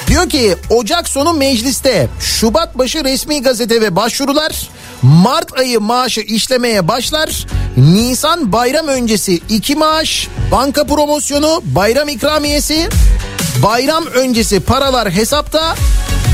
Diyor 0.07 0.29
ki 0.29 0.55
Ocak 0.69 1.09
sonu 1.09 1.33
mecliste 1.33 2.07
Şubat 2.19 2.77
başı 2.77 3.03
resmi 3.03 3.41
gazete 3.41 3.81
ve 3.81 3.95
başvurular 3.95 4.69
Mart 5.03 5.59
ayı 5.59 5.79
maaşı 5.79 6.21
işlemeye 6.21 6.87
başlar. 6.87 7.45
Nisan 7.77 8.51
bayram 8.51 8.87
öncesi 8.87 9.33
iki 9.49 9.75
maaş, 9.75 10.27
banka 10.51 10.83
promosyonu, 10.83 11.61
bayram 11.63 12.09
ikramiyesi, 12.09 12.89
bayram 13.63 14.05
öncesi 14.05 14.59
paralar 14.59 15.11
hesapta, 15.11 15.75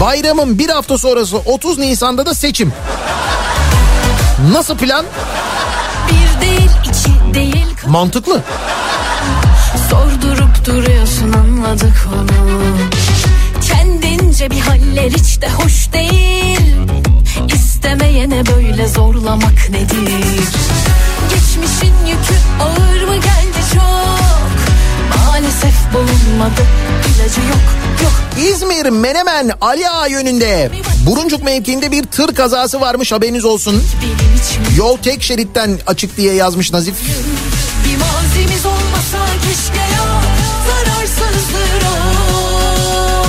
bayramın 0.02 0.60
bir 0.60 0.70
hafta 0.70 0.98
sonrası 0.98 1.38
30 1.38 1.78
Nisan'da 1.78 2.26
da 2.26 2.34
seçim. 2.34 2.74
Nasıl 4.52 4.78
plan? 4.78 5.06
Mantıklı. 7.90 8.42
Sordurup 9.90 10.66
duruyorsun 10.66 11.34
anladık 11.34 12.08
onu 12.14 12.60
Kendince 13.68 14.52
bir 14.52 14.60
haller 14.60 15.10
hiç 15.10 15.42
de 15.42 15.50
hoş 15.50 15.94
değil 15.94 16.76
İstemeyene 17.56 18.44
böyle 18.46 18.88
zorlamak 18.88 19.70
nedir 19.70 20.14
Geçmişin 21.30 21.96
yükü 22.08 22.36
ağır 22.62 23.04
mı 23.08 23.16
geldi 23.16 23.62
çok 23.74 24.50
Maalesef 25.18 25.94
bulunmadı 25.94 26.62
ilacı 27.06 27.42
yok 27.42 27.66
yok 28.04 28.46
İzmir 28.50 28.90
Menemen 28.90 29.52
Ali 29.62 29.90
Ağa 29.90 30.08
yönünde 30.08 30.72
Buruncuk 31.06 31.44
mevkiinde 31.44 31.92
bir 31.92 32.04
tır 32.04 32.36
kazası 32.36 32.82
varmış 32.82 33.12
haberiniz 33.12 33.46
olsun. 33.46 33.84
Yol 34.78 34.98
tek 34.98 35.24
şeritten 35.24 35.80
açık 35.88 36.18
diye 36.18 36.34
yazmış 36.34 36.74
Nazif. 36.74 36.96
Olmasa 39.10 39.34
keşke 39.48 39.80
ya 39.80 40.22
Zararsızdır 40.68 41.86
o 41.86 43.24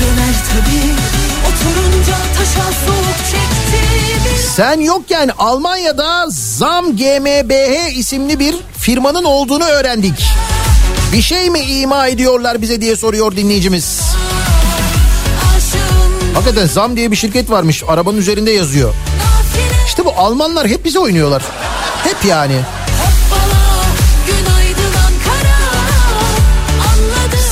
Döner 0.00 0.34
tabii 0.50 0.94
Oturunca 1.48 2.16
taşa 2.38 2.72
soğuk 2.86 3.18
çekti 3.30 4.48
Sen 4.56 4.80
yokken 4.80 5.30
Almanya'da 5.38 6.26
Zam 6.30 6.96
GmbH 6.96 7.96
isimli 7.96 8.38
bir 8.38 8.56
firmanın 8.78 9.24
olduğunu 9.24 9.64
öğrendik. 9.64 10.24
Bir 11.12 11.22
şey 11.22 11.50
mi 11.50 11.60
ima 11.60 12.06
ediyorlar 12.06 12.62
bize 12.62 12.80
diye 12.80 12.96
soruyor 12.96 13.36
dinleyicimiz. 13.36 14.00
Hakikaten 16.34 16.66
Zam 16.66 16.96
diye 16.96 17.10
bir 17.10 17.16
şirket 17.16 17.50
varmış. 17.50 17.82
Arabanın 17.88 18.16
üzerinde 18.16 18.50
yazıyor. 18.50 18.94
İşte 19.86 20.04
bu 20.04 20.12
Almanlar 20.16 20.68
hep 20.68 20.84
bize 20.84 20.98
oynuyorlar. 20.98 21.42
Hep 22.04 22.24
yani. 22.24 22.60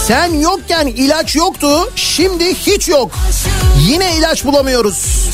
Sen 0.08 0.40
yokken 0.40 0.86
ilaç 0.86 1.36
yoktu. 1.36 1.90
Şimdi 1.96 2.54
hiç 2.54 2.88
yok. 2.88 3.10
Yine 3.88 4.16
ilaç 4.16 4.44
bulamıyoruz. 4.44 5.28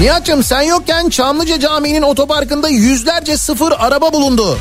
Nihat'cığım 0.00 0.42
sen 0.42 0.62
yokken 0.62 1.08
Çamlıca 1.08 1.60
Camii'nin 1.60 2.02
otoparkında 2.02 2.68
yüzlerce 2.68 3.36
sıfır 3.36 3.72
araba 3.78 4.12
bulundu. 4.12 4.58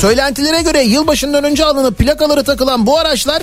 Söylentilere 0.00 0.62
göre 0.62 0.82
yılbaşından 0.82 1.44
önce 1.44 1.64
alınıp 1.64 1.98
plakaları 1.98 2.44
takılan 2.44 2.86
bu 2.86 2.98
araçlar 2.98 3.42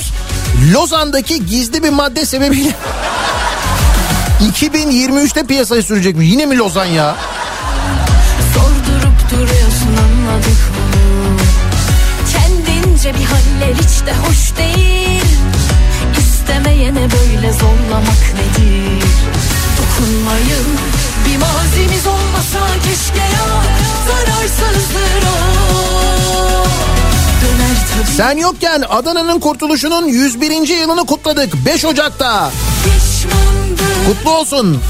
Lozan'daki 0.73 1.45
gizli 1.45 1.83
bir 1.83 1.89
madde 1.89 2.25
sebebiyle 2.25 2.69
2023'te 4.61 5.43
piyasaya 5.43 5.81
sürecekmiş. 5.81 6.31
Yine 6.31 6.45
mi 6.45 6.57
Lozan 6.57 6.85
ya? 6.85 7.15
Duruyorsun 9.31 9.97
anladık 10.03 10.61
onu 10.79 11.37
Kendince 12.33 13.13
bir 13.13 13.25
haller 13.25 13.75
hiç 13.75 14.05
de 14.05 14.13
hoş 14.13 14.57
değil 14.57 15.23
İstemeyene 16.19 17.01
böyle 17.11 17.53
zorlamak 17.53 18.33
nedir 18.33 19.03
Dokunmayın 19.77 20.67
bir 21.25 21.37
mazimiz 21.37 22.07
olmasa 22.07 22.59
keşke 22.83 23.19
ya 23.19 23.63
Zararsızdır 24.07 25.27
o 25.27 25.61
Sen 28.17 28.37
yokken 28.37 28.83
Adana'nın 28.89 29.39
kurtuluşunun 29.39 30.05
101. 30.05 30.67
yılını 30.67 31.05
kutladık 31.05 31.53
5 31.65 31.85
Ocak'ta. 31.85 32.51
Kutlu 34.07 34.31
olsun. 34.31 34.81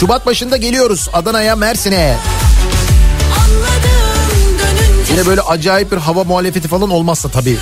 Şubat 0.00 0.26
başında 0.26 0.56
geliyoruz 0.56 1.08
Adana'ya 1.12 1.56
Mersin'e. 1.56 2.16
Yine 5.10 5.26
böyle 5.26 5.40
acayip 5.40 5.92
bir 5.92 5.96
hava 5.96 6.24
muhalefeti 6.24 6.68
falan 6.68 6.90
olmazsa 6.90 7.28
tabii. 7.28 7.58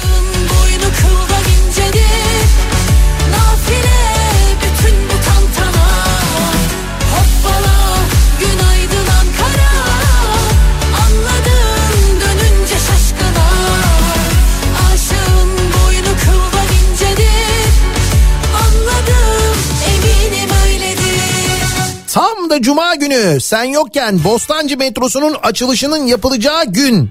cuma 22.63 22.95
günü. 22.95 23.41
Sen 23.41 23.65
yokken 23.65 24.25
Bostancı 24.25 24.77
metrosunun 24.77 25.37
açılışının 25.43 26.07
yapılacağı 26.07 26.65
gün 26.65 27.11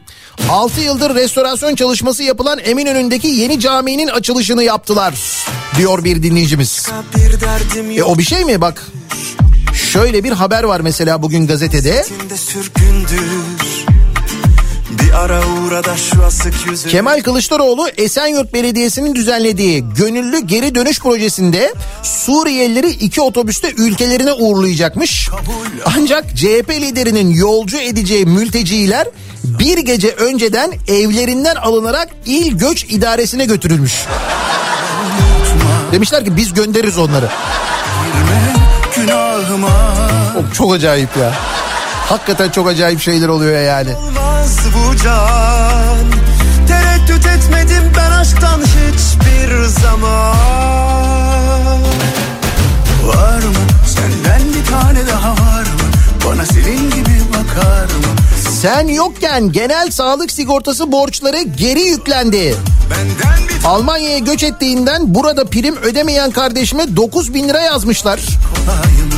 6 0.50 0.82
yıldır 0.82 1.16
restorasyon 1.16 1.76
çalışması 1.76 2.24
yapılan 2.24 2.60
Eminönü'ndeki 2.60 3.28
yeni 3.28 3.60
caminin 3.60 4.08
açılışını 4.08 4.64
yaptılar 4.64 5.14
diyor 5.78 6.04
bir 6.04 6.24
dinleyicimiz. 6.24 6.90
E 7.98 8.04
o 8.04 8.18
bir 8.18 8.24
şey 8.24 8.46
mi 8.46 8.62
bak? 8.62 8.88
Şöyle 9.92 10.24
bir 10.24 10.32
haber 10.32 10.64
var 10.64 10.80
mesela 10.80 11.22
bugün 11.22 11.48
gazetede. 11.48 12.06
Kemal 16.90 17.22
Kılıçdaroğlu 17.22 17.88
Esenyurt 17.98 18.54
Belediyesi'nin 18.54 19.16
düzenlediği 19.16 19.84
gönüllü 19.98 20.40
geri 20.40 20.76
dönüş 20.76 21.00
projesinde 21.00 21.74
Suriyelileri 22.04 22.90
iki 22.90 23.22
otobüste 23.22 23.72
ülkelerine 23.72 24.34
uğurlayacakmış. 24.34 25.30
Ancak 25.98 26.38
CHP 26.38 26.70
liderinin 26.70 27.30
yolcu 27.30 27.78
edeceği 27.78 28.26
mülteciler 28.26 29.08
bir 29.44 29.78
gece 29.78 30.12
önceden 30.12 30.74
evlerinden 30.88 31.56
alınarak 31.56 32.10
il 32.26 32.58
göç 32.58 32.84
idaresine 32.84 33.46
götürülmüş. 33.46 34.06
Demişler 35.92 36.26
ki 36.26 36.36
biz 36.38 36.54
göndeririz 36.54 36.98
onları. 36.98 37.30
günahıma 38.96 39.70
O 40.38 40.54
çok 40.54 40.74
acayip 40.74 41.18
ya. 41.18 41.34
Hakikaten 42.10 42.50
çok 42.50 42.68
acayip 42.68 43.02
şeyler 43.02 43.28
oluyor 43.28 43.62
yani. 43.62 43.96
Olmaz 43.96 44.60
bu 44.76 44.96
can 44.98 45.98
Tereddüt 46.68 47.26
etmedim 47.26 47.92
ben 47.98 48.12
aşktan 48.12 48.62
hiçbir 48.62 49.64
zaman 49.82 50.36
Var 53.04 53.38
mı 53.38 53.62
senden 53.88 54.54
bir 54.54 54.72
tane 54.72 55.08
daha 55.08 55.32
var 55.32 55.62
mı 55.62 55.88
Bana 56.28 56.46
senin 56.46 56.90
gibi 56.92 57.22
bakar 57.30 57.84
mı 57.84 58.16
Sen 58.52 58.88
yokken 58.88 59.52
genel 59.52 59.92
sağlık 59.92 60.32
sigortası 60.32 60.92
borçları 60.92 61.42
geri 61.42 61.82
yüklendi. 61.82 62.56
Bir 63.60 63.66
Almanya'ya 63.66 64.18
göç 64.18 64.44
ettiğinden 64.44 65.16
burada 65.16 65.46
prim 65.46 65.76
ödemeyen 65.78 66.32
kardeşime 66.32 66.96
9 66.96 67.34
bin 67.34 67.50
lira 67.50 67.62
yazmışlar. 67.62 68.20
kolayım 68.66 69.12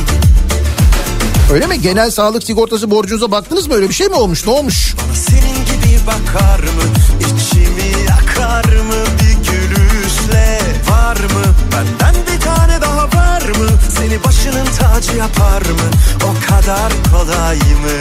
Öyle 1.52 1.66
mi? 1.66 1.80
Genel 1.82 2.10
sağlık 2.10 2.42
sigortası 2.42 2.90
borcunuza 2.90 3.30
baktınız 3.30 3.66
mı? 3.66 3.74
Öyle 3.74 3.88
bir 3.88 3.94
şey 3.94 4.08
mi 4.08 4.14
olmuş? 4.14 4.46
Ne 4.46 4.52
olmuş? 4.52 4.94
Senin 5.28 5.40
gibi 5.66 6.06
bakar 6.06 6.60
mı 6.60 6.82
İçimi 7.20 8.02
yakar 8.08 8.64
mı 8.64 8.94
Bir 9.20 9.50
gülüşle 9.50 10.58
Var 10.90 11.16
mı 11.16 11.44
benden 11.72 12.14
bir 12.32 12.40
tane 12.40 12.80
daha 12.80 13.04
var 13.04 13.42
mı 13.42 13.68
Seni 13.98 14.24
başının 14.24 14.66
tacı 14.78 15.16
yapar 15.16 15.62
mı 15.62 15.90
O 16.24 16.50
kadar 16.50 16.92
kolay 17.12 17.56
mı 17.56 18.00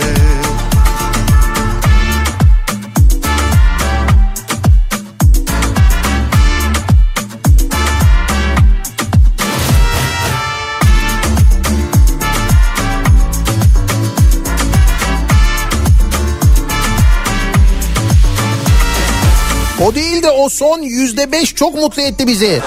son 20.49 20.81
yüzde 20.81 21.31
beş 21.31 21.55
çok 21.55 21.76
mutlu 21.76 22.01
etti 22.01 22.27
bizi. 22.27 22.61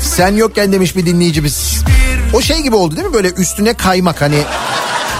Sen 0.00 0.34
yokken 0.36 0.72
demiş 0.72 0.96
bir 0.96 1.06
dinleyicimiz. 1.06 1.82
O 2.34 2.40
şey 2.40 2.60
gibi 2.60 2.76
oldu 2.76 2.96
değil 2.96 3.08
mi 3.08 3.14
böyle 3.14 3.30
üstüne 3.30 3.74
kaymak 3.74 4.22
hani 4.22 4.36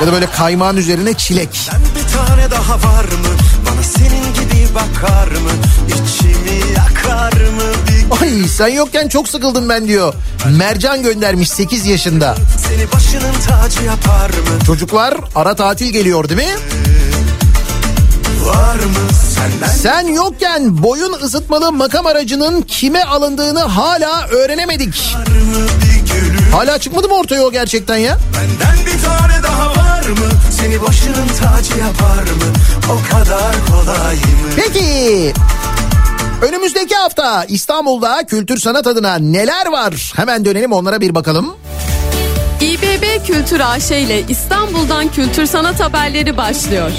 ya 0.01 0.07
da 0.07 0.13
böyle 0.13 0.27
kaymağın 0.27 0.77
üzerine 0.77 1.15
çilek. 1.15 1.49
Bir 1.97 2.13
tane 2.19 2.51
daha 2.51 2.75
var 2.75 3.05
mı? 3.05 3.29
Bana 3.71 3.83
senin 3.83 4.35
gibi 4.35 4.75
bakar 4.75 5.29
mı? 5.29 5.51
İçimi 5.89 6.71
yakar 6.77 7.33
mı? 7.33 7.73
Bir 7.89 8.23
Ay 8.23 8.49
sen 8.49 8.69
yokken 8.69 9.09
çok 9.09 9.29
sıkıldım 9.29 9.69
ben 9.69 9.89
diyor. 9.89 10.15
Mercan 10.59 11.03
göndermiş 11.03 11.51
8 11.51 11.87
yaşında. 11.87 12.37
seni 12.69 12.93
başının 12.93 13.35
tacı 13.49 13.83
yapar 13.83 14.29
mı? 14.31 14.65
Çocuklar 14.67 15.15
ara 15.35 15.55
tatil 15.55 15.93
geliyor 15.93 16.29
değil 16.29 16.41
mi? 16.41 16.55
Sen 19.83 20.07
yokken 20.07 20.83
boyun 20.83 21.13
ısıtmalı 21.13 21.73
makam 21.73 22.07
aracının 22.07 22.63
kime 22.63 23.05
alındığını 23.05 23.61
hala 23.61 24.27
öğrenemedik. 24.29 25.17
Hala 26.53 26.79
çıkmadı 26.79 27.09
mı 27.09 27.15
ortaya 27.15 27.43
o 27.43 27.53
gerçekten 27.53 27.97
ya? 27.97 28.19
Benden 28.35 28.87
bir 28.87 29.03
tane 29.03 29.43
daha 29.43 29.71
var 29.71 30.09
mı? 30.09 30.27
Seni 30.61 30.83
başının 30.83 31.29
tacı 31.29 31.79
yapar 31.79 32.23
mı? 32.23 32.53
O 32.91 33.13
kadar 33.15 33.55
kolay 33.71 34.15
mı? 34.15 34.51
Peki 34.57 35.33
önümüzdeki 36.43 36.95
hafta 36.95 37.45
İstanbul'da 37.45 38.27
kültür 38.27 38.59
sanat 38.59 38.87
adına 38.87 39.15
neler 39.19 39.67
var? 39.67 40.13
Hemen 40.17 40.45
dönelim 40.45 40.73
onlara 40.73 41.01
bir 41.01 41.15
bakalım. 41.15 41.57
İBB 42.61 43.27
Kültür 43.27 43.61
AŞ 43.61 43.91
ile 43.91 44.23
İstanbul'dan 44.29 45.09
kültür 45.09 45.47
sanat 45.47 45.81
haberleri 45.81 46.37
başlıyor. 46.37 46.91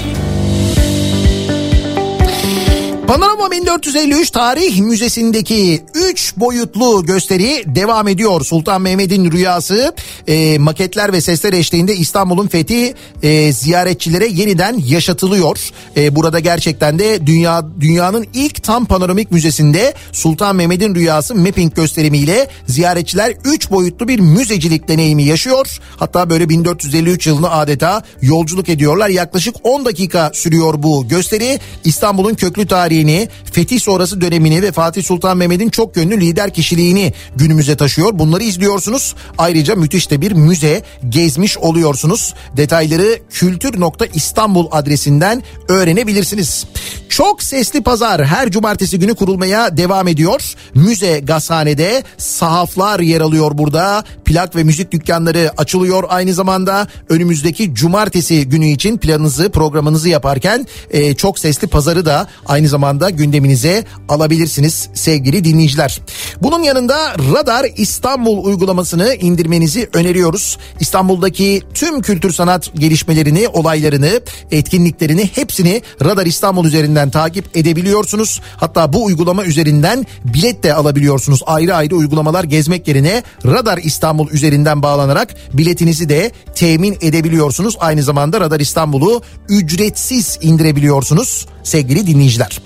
Panorama 3.06 3.50
1453 3.50 4.30
Tarih 4.30 4.80
Müzesi'ndeki 4.80 5.84
3 5.94 6.36
boyutlu 6.36 7.06
gösteri 7.06 7.62
devam 7.66 8.08
ediyor. 8.08 8.44
Sultan 8.44 8.82
Mehmet'in 8.82 9.32
rüyası 9.32 9.94
e, 10.26 10.58
maketler 10.58 11.12
ve 11.12 11.20
sesler 11.20 11.52
eşliğinde 11.52 11.96
İstanbul'un 11.96 12.48
fethi 12.48 12.94
e, 13.22 13.52
ziyaretçilere 13.52 14.26
yeniden 14.26 14.82
yaşatılıyor. 14.86 15.70
E, 15.96 16.16
burada 16.16 16.38
gerçekten 16.38 16.98
de 16.98 17.26
dünya 17.26 17.66
dünyanın 17.80 18.26
ilk 18.34 18.62
tam 18.62 18.86
panoramik 18.86 19.30
müzesinde 19.30 19.94
Sultan 20.12 20.56
Mehmet'in 20.56 20.94
rüyası 20.94 21.34
mapping 21.34 21.74
gösterimiyle 21.74 22.48
ziyaretçiler 22.66 23.34
3 23.44 23.70
boyutlu 23.70 24.08
bir 24.08 24.20
müzecilik 24.20 24.88
deneyimi 24.88 25.22
yaşıyor. 25.22 25.78
Hatta 25.96 26.30
böyle 26.30 26.48
1453 26.48 27.26
yılını 27.26 27.50
adeta 27.50 28.02
yolculuk 28.22 28.68
ediyorlar. 28.68 29.08
Yaklaşık 29.08 29.56
10 29.62 29.84
dakika 29.84 30.30
sürüyor 30.34 30.82
bu 30.82 31.08
gösteri. 31.08 31.60
İstanbul'un 31.84 32.34
köklü 32.34 32.66
tarihini, 32.94 33.28
fetih 33.52 33.80
sonrası 33.80 34.20
dönemini 34.20 34.62
ve 34.62 34.72
Fatih 34.72 35.04
Sultan 35.04 35.36
Mehmet'in 35.36 35.68
çok 35.68 35.96
yönlü 35.96 36.20
lider 36.20 36.54
kişiliğini 36.54 37.12
günümüze 37.36 37.76
taşıyor. 37.76 38.18
Bunları 38.18 38.42
izliyorsunuz. 38.42 39.14
Ayrıca 39.38 39.74
müthiş 39.74 40.10
de 40.10 40.20
bir 40.20 40.32
müze 40.32 40.82
gezmiş 41.08 41.58
oluyorsunuz. 41.58 42.34
Detayları 42.56 43.18
kültür.istanbul 43.30 44.66
adresinden 44.70 45.42
öğrenebilirsiniz. 45.68 46.66
Çok 47.08 47.42
sesli 47.42 47.82
pazar 47.82 48.24
her 48.24 48.50
cumartesi 48.50 48.98
günü 48.98 49.14
kurulmaya 49.14 49.76
devam 49.76 50.08
ediyor. 50.08 50.54
Müze 50.74 51.20
Gazhane'de 51.20 52.02
sahaflar 52.18 53.00
yer 53.00 53.20
alıyor 53.20 53.58
burada. 53.58 54.04
Plak 54.24 54.56
ve 54.56 54.64
müzik 54.64 54.92
dükkanları 54.92 55.50
açılıyor 55.56 56.04
aynı 56.08 56.34
zamanda. 56.34 56.86
Önümüzdeki 57.08 57.74
cumartesi 57.74 58.48
günü 58.48 58.66
için 58.66 58.98
planınızı 58.98 59.50
programınızı 59.50 60.08
yaparken 60.08 60.66
e, 60.90 61.14
çok 61.14 61.38
sesli 61.38 61.66
pazarı 61.66 62.06
da 62.06 62.26
aynı 62.46 62.68
zamanda 62.68 62.83
gündeminize 63.10 63.84
alabilirsiniz 64.08 64.88
sevgili 64.94 65.44
dinleyiciler. 65.44 66.00
Bunun 66.42 66.62
yanında 66.62 67.14
Radar 67.34 67.66
İstanbul 67.76 68.44
uygulamasını 68.44 69.14
indirmenizi 69.14 69.88
öneriyoruz. 69.92 70.58
İstanbul'daki 70.80 71.62
tüm 71.74 72.02
kültür 72.02 72.32
sanat 72.32 72.70
gelişmelerini, 72.74 73.48
olaylarını, 73.48 74.20
etkinliklerini 74.50 75.30
hepsini 75.34 75.82
Radar 76.04 76.26
İstanbul 76.26 76.64
üzerinden 76.64 77.10
takip 77.10 77.56
edebiliyorsunuz. 77.56 78.40
Hatta 78.56 78.92
bu 78.92 79.04
uygulama 79.04 79.44
üzerinden 79.44 80.06
bilet 80.24 80.62
de 80.62 80.74
alabiliyorsunuz. 80.74 81.42
Ayrı 81.46 81.74
ayrı 81.74 81.96
uygulamalar 81.96 82.44
gezmek 82.44 82.88
yerine 82.88 83.22
Radar 83.46 83.78
İstanbul 83.78 84.30
üzerinden 84.30 84.82
bağlanarak 84.82 85.34
biletinizi 85.52 86.08
de 86.08 86.32
temin 86.54 86.98
edebiliyorsunuz. 87.00 87.76
Aynı 87.80 88.02
zamanda 88.02 88.40
Radar 88.40 88.60
İstanbul'u 88.60 89.22
ücretsiz 89.48 90.38
indirebiliyorsunuz 90.42 91.46
sevgili 91.64 92.06
dinleyiciler. 92.06 92.60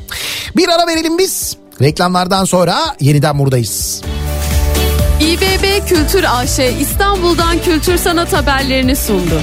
Bir 0.56 0.68
ara 0.68 0.86
verelim 0.86 1.18
biz. 1.18 1.56
Reklamlardan 1.82 2.44
sonra 2.44 2.76
yeniden 3.00 3.38
buradayız. 3.38 4.02
İBB 5.20 5.88
Kültür 5.88 6.24
AŞ 6.28 6.58
İstanbul'dan 6.80 7.62
kültür 7.62 7.98
sanat 7.98 8.32
haberlerini 8.32 8.96
sundu. 8.96 9.40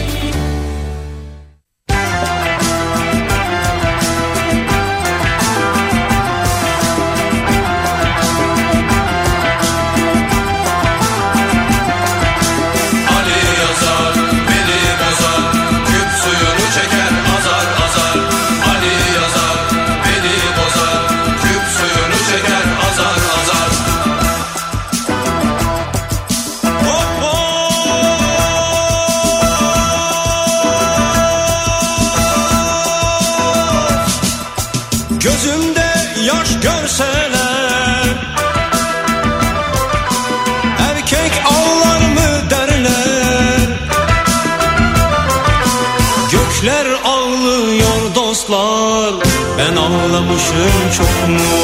Dostlar 48.50 49.14
Ben 49.58 49.76
ağlamışım 49.76 50.92
çok 50.98 51.30
mu? 51.30 51.58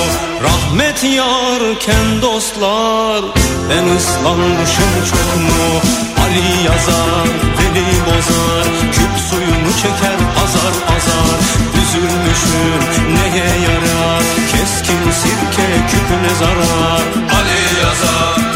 Rahmet 0.44 1.04
yarken 1.04 2.22
dostlar 2.22 3.22
Ben 3.70 3.96
ıslanmışım 3.96 4.94
çok 5.10 5.42
mu? 5.42 5.82
Ali 6.24 6.64
yazar, 6.66 7.28
Veli 7.58 8.06
bozar 8.06 8.66
Küp 8.92 9.20
suyunu 9.30 9.72
çeker 9.82 10.20
azar 10.44 10.96
azar. 10.96 11.40
Üzülmüşüm 11.82 13.16
neye 13.16 13.46
yarar? 13.46 14.24
Keskin 14.52 15.12
sirke 15.12 15.68
küpüne 15.92 16.36
zarar. 16.40 17.02
Ali 17.38 17.62
yazar, 17.84 18.51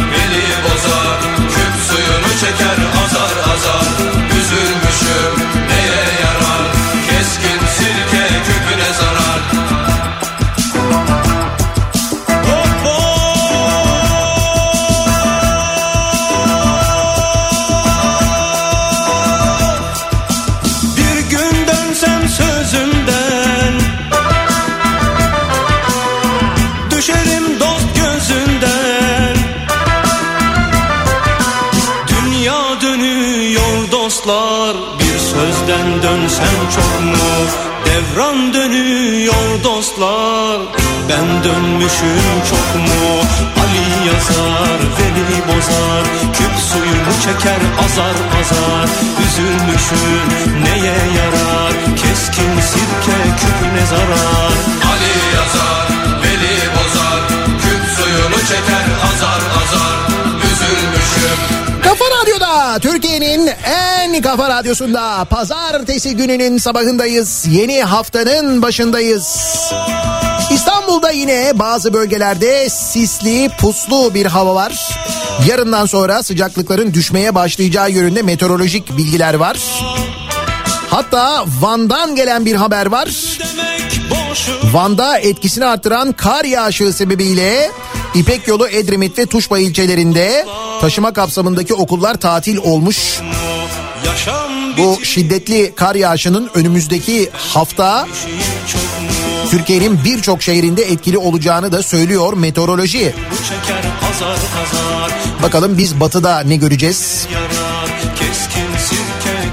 Ben 41.09 41.43
dönmüşüm 41.43 42.35
çok 42.49 42.81
mu? 42.81 43.19
Ali 43.61 44.07
yazar, 44.07 44.79
Veli 44.97 45.47
bozar. 45.47 46.03
Küp 46.33 46.55
suyunu 46.71 47.13
çeker 47.25 47.59
azar 47.85 48.15
azar. 48.39 48.89
Üzülmüşüm 49.23 50.27
neye 50.63 50.97
yarar? 51.17 51.73
Keskin 51.95 52.61
sirke 52.61 53.17
küpüne 53.39 53.85
zarar? 53.89 54.53
Ali 54.91 55.13
yazar, 55.35 55.87
beni 56.23 56.55
bozar, 56.75 57.21
küp 57.61 57.97
suyunu 57.97 58.39
çeker 58.41 58.85
azar 59.07 59.41
azar. 59.61 59.97
Üzülmüşüm. 60.37 61.39
Kafa 61.83 62.05
Radyo'da 62.21 62.79
Türkiye'nin 62.79 63.49
en 63.65 64.21
kafa 64.21 64.49
radyosunda 64.49 65.25
pazartesi 65.25 66.15
gününün 66.15 66.57
sabahındayız. 66.57 67.45
Yeni 67.49 67.83
haftanın 67.83 68.61
başındayız. 68.61 69.51
İstanbul 70.85 71.03
İstanbul'da 71.03 71.11
yine 71.11 71.59
bazı 71.59 71.93
bölgelerde 71.93 72.69
sisli, 72.69 73.49
puslu 73.59 74.13
bir 74.13 74.25
hava 74.25 74.55
var. 74.55 74.97
Yarından 75.47 75.85
sonra 75.85 76.23
sıcaklıkların 76.23 76.93
düşmeye 76.93 77.35
başlayacağı 77.35 77.91
yönünde 77.91 78.21
meteorolojik 78.21 78.97
bilgiler 78.97 79.33
var. 79.33 79.57
Hatta 80.89 81.45
Van'dan 81.59 82.15
gelen 82.15 82.45
bir 82.45 82.55
haber 82.55 82.85
var. 82.85 83.09
Van'da 84.73 85.17
etkisini 85.17 85.65
arttıran 85.65 86.11
kar 86.11 86.45
yağışı 86.45 86.93
sebebiyle 86.93 87.71
İpek 88.15 88.47
Yolu 88.47 88.67
Edremit 88.67 89.17
ve 89.17 89.25
Tuşba 89.25 89.59
ilçelerinde 89.59 90.45
taşıma 90.81 91.13
kapsamındaki 91.13 91.73
okullar 91.73 92.15
tatil 92.15 92.57
olmuş. 92.57 93.19
Bu 94.77 95.05
şiddetli 95.05 95.75
kar 95.75 95.95
yağışının 95.95 96.49
önümüzdeki 96.53 97.29
hafta 97.33 98.07
Türkiye'nin 99.51 99.99
birçok 100.05 100.43
şehrinde 100.43 100.83
etkili 100.83 101.17
olacağını 101.17 101.71
da 101.71 101.83
söylüyor 101.83 102.33
meteoroloji. 102.33 103.15
Çeker 103.43 103.83
azar 104.09 104.31
azar 104.31 105.11
Bakalım 105.43 105.77
biz 105.77 105.99
batıda 105.99 106.39
ne 106.39 106.55
göreceğiz? 106.55 107.27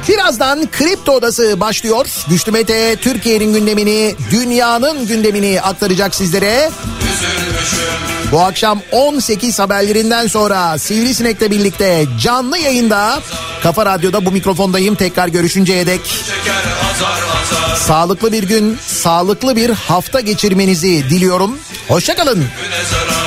Birazdan 0.08 0.70
Kripto 0.70 1.12
Odası 1.12 1.60
başlıyor. 1.60 2.06
Güçlü 2.28 2.52
Mete 2.52 2.96
Türkiye'nin 2.96 3.52
gündemini, 3.52 4.14
dünyanın 4.30 5.06
gündemini 5.06 5.60
aktaracak 5.60 6.14
sizlere. 6.14 6.70
Bu 8.32 8.40
akşam 8.40 8.80
18 8.92 9.58
haberlerinden 9.58 10.26
sonra 10.26 10.78
Sivrisinek'le 10.78 11.50
birlikte 11.50 12.06
canlı 12.20 12.58
yayında 12.58 13.22
Kafa 13.62 13.86
Radyo'da 13.86 14.26
bu 14.26 14.32
mikrofondayım. 14.32 14.94
Tekrar 14.94 15.28
görüşünceye 15.28 15.86
dek 15.86 16.00
sağlıklı 17.76 18.32
bir 18.32 18.42
gün, 18.42 18.78
sağlıklı 18.86 19.56
bir 19.56 19.70
hafta 19.70 20.20
geçirmenizi 20.20 21.10
diliyorum. 21.10 21.58
Hoşçakalın. 21.88 22.44
Zarar 22.90 23.21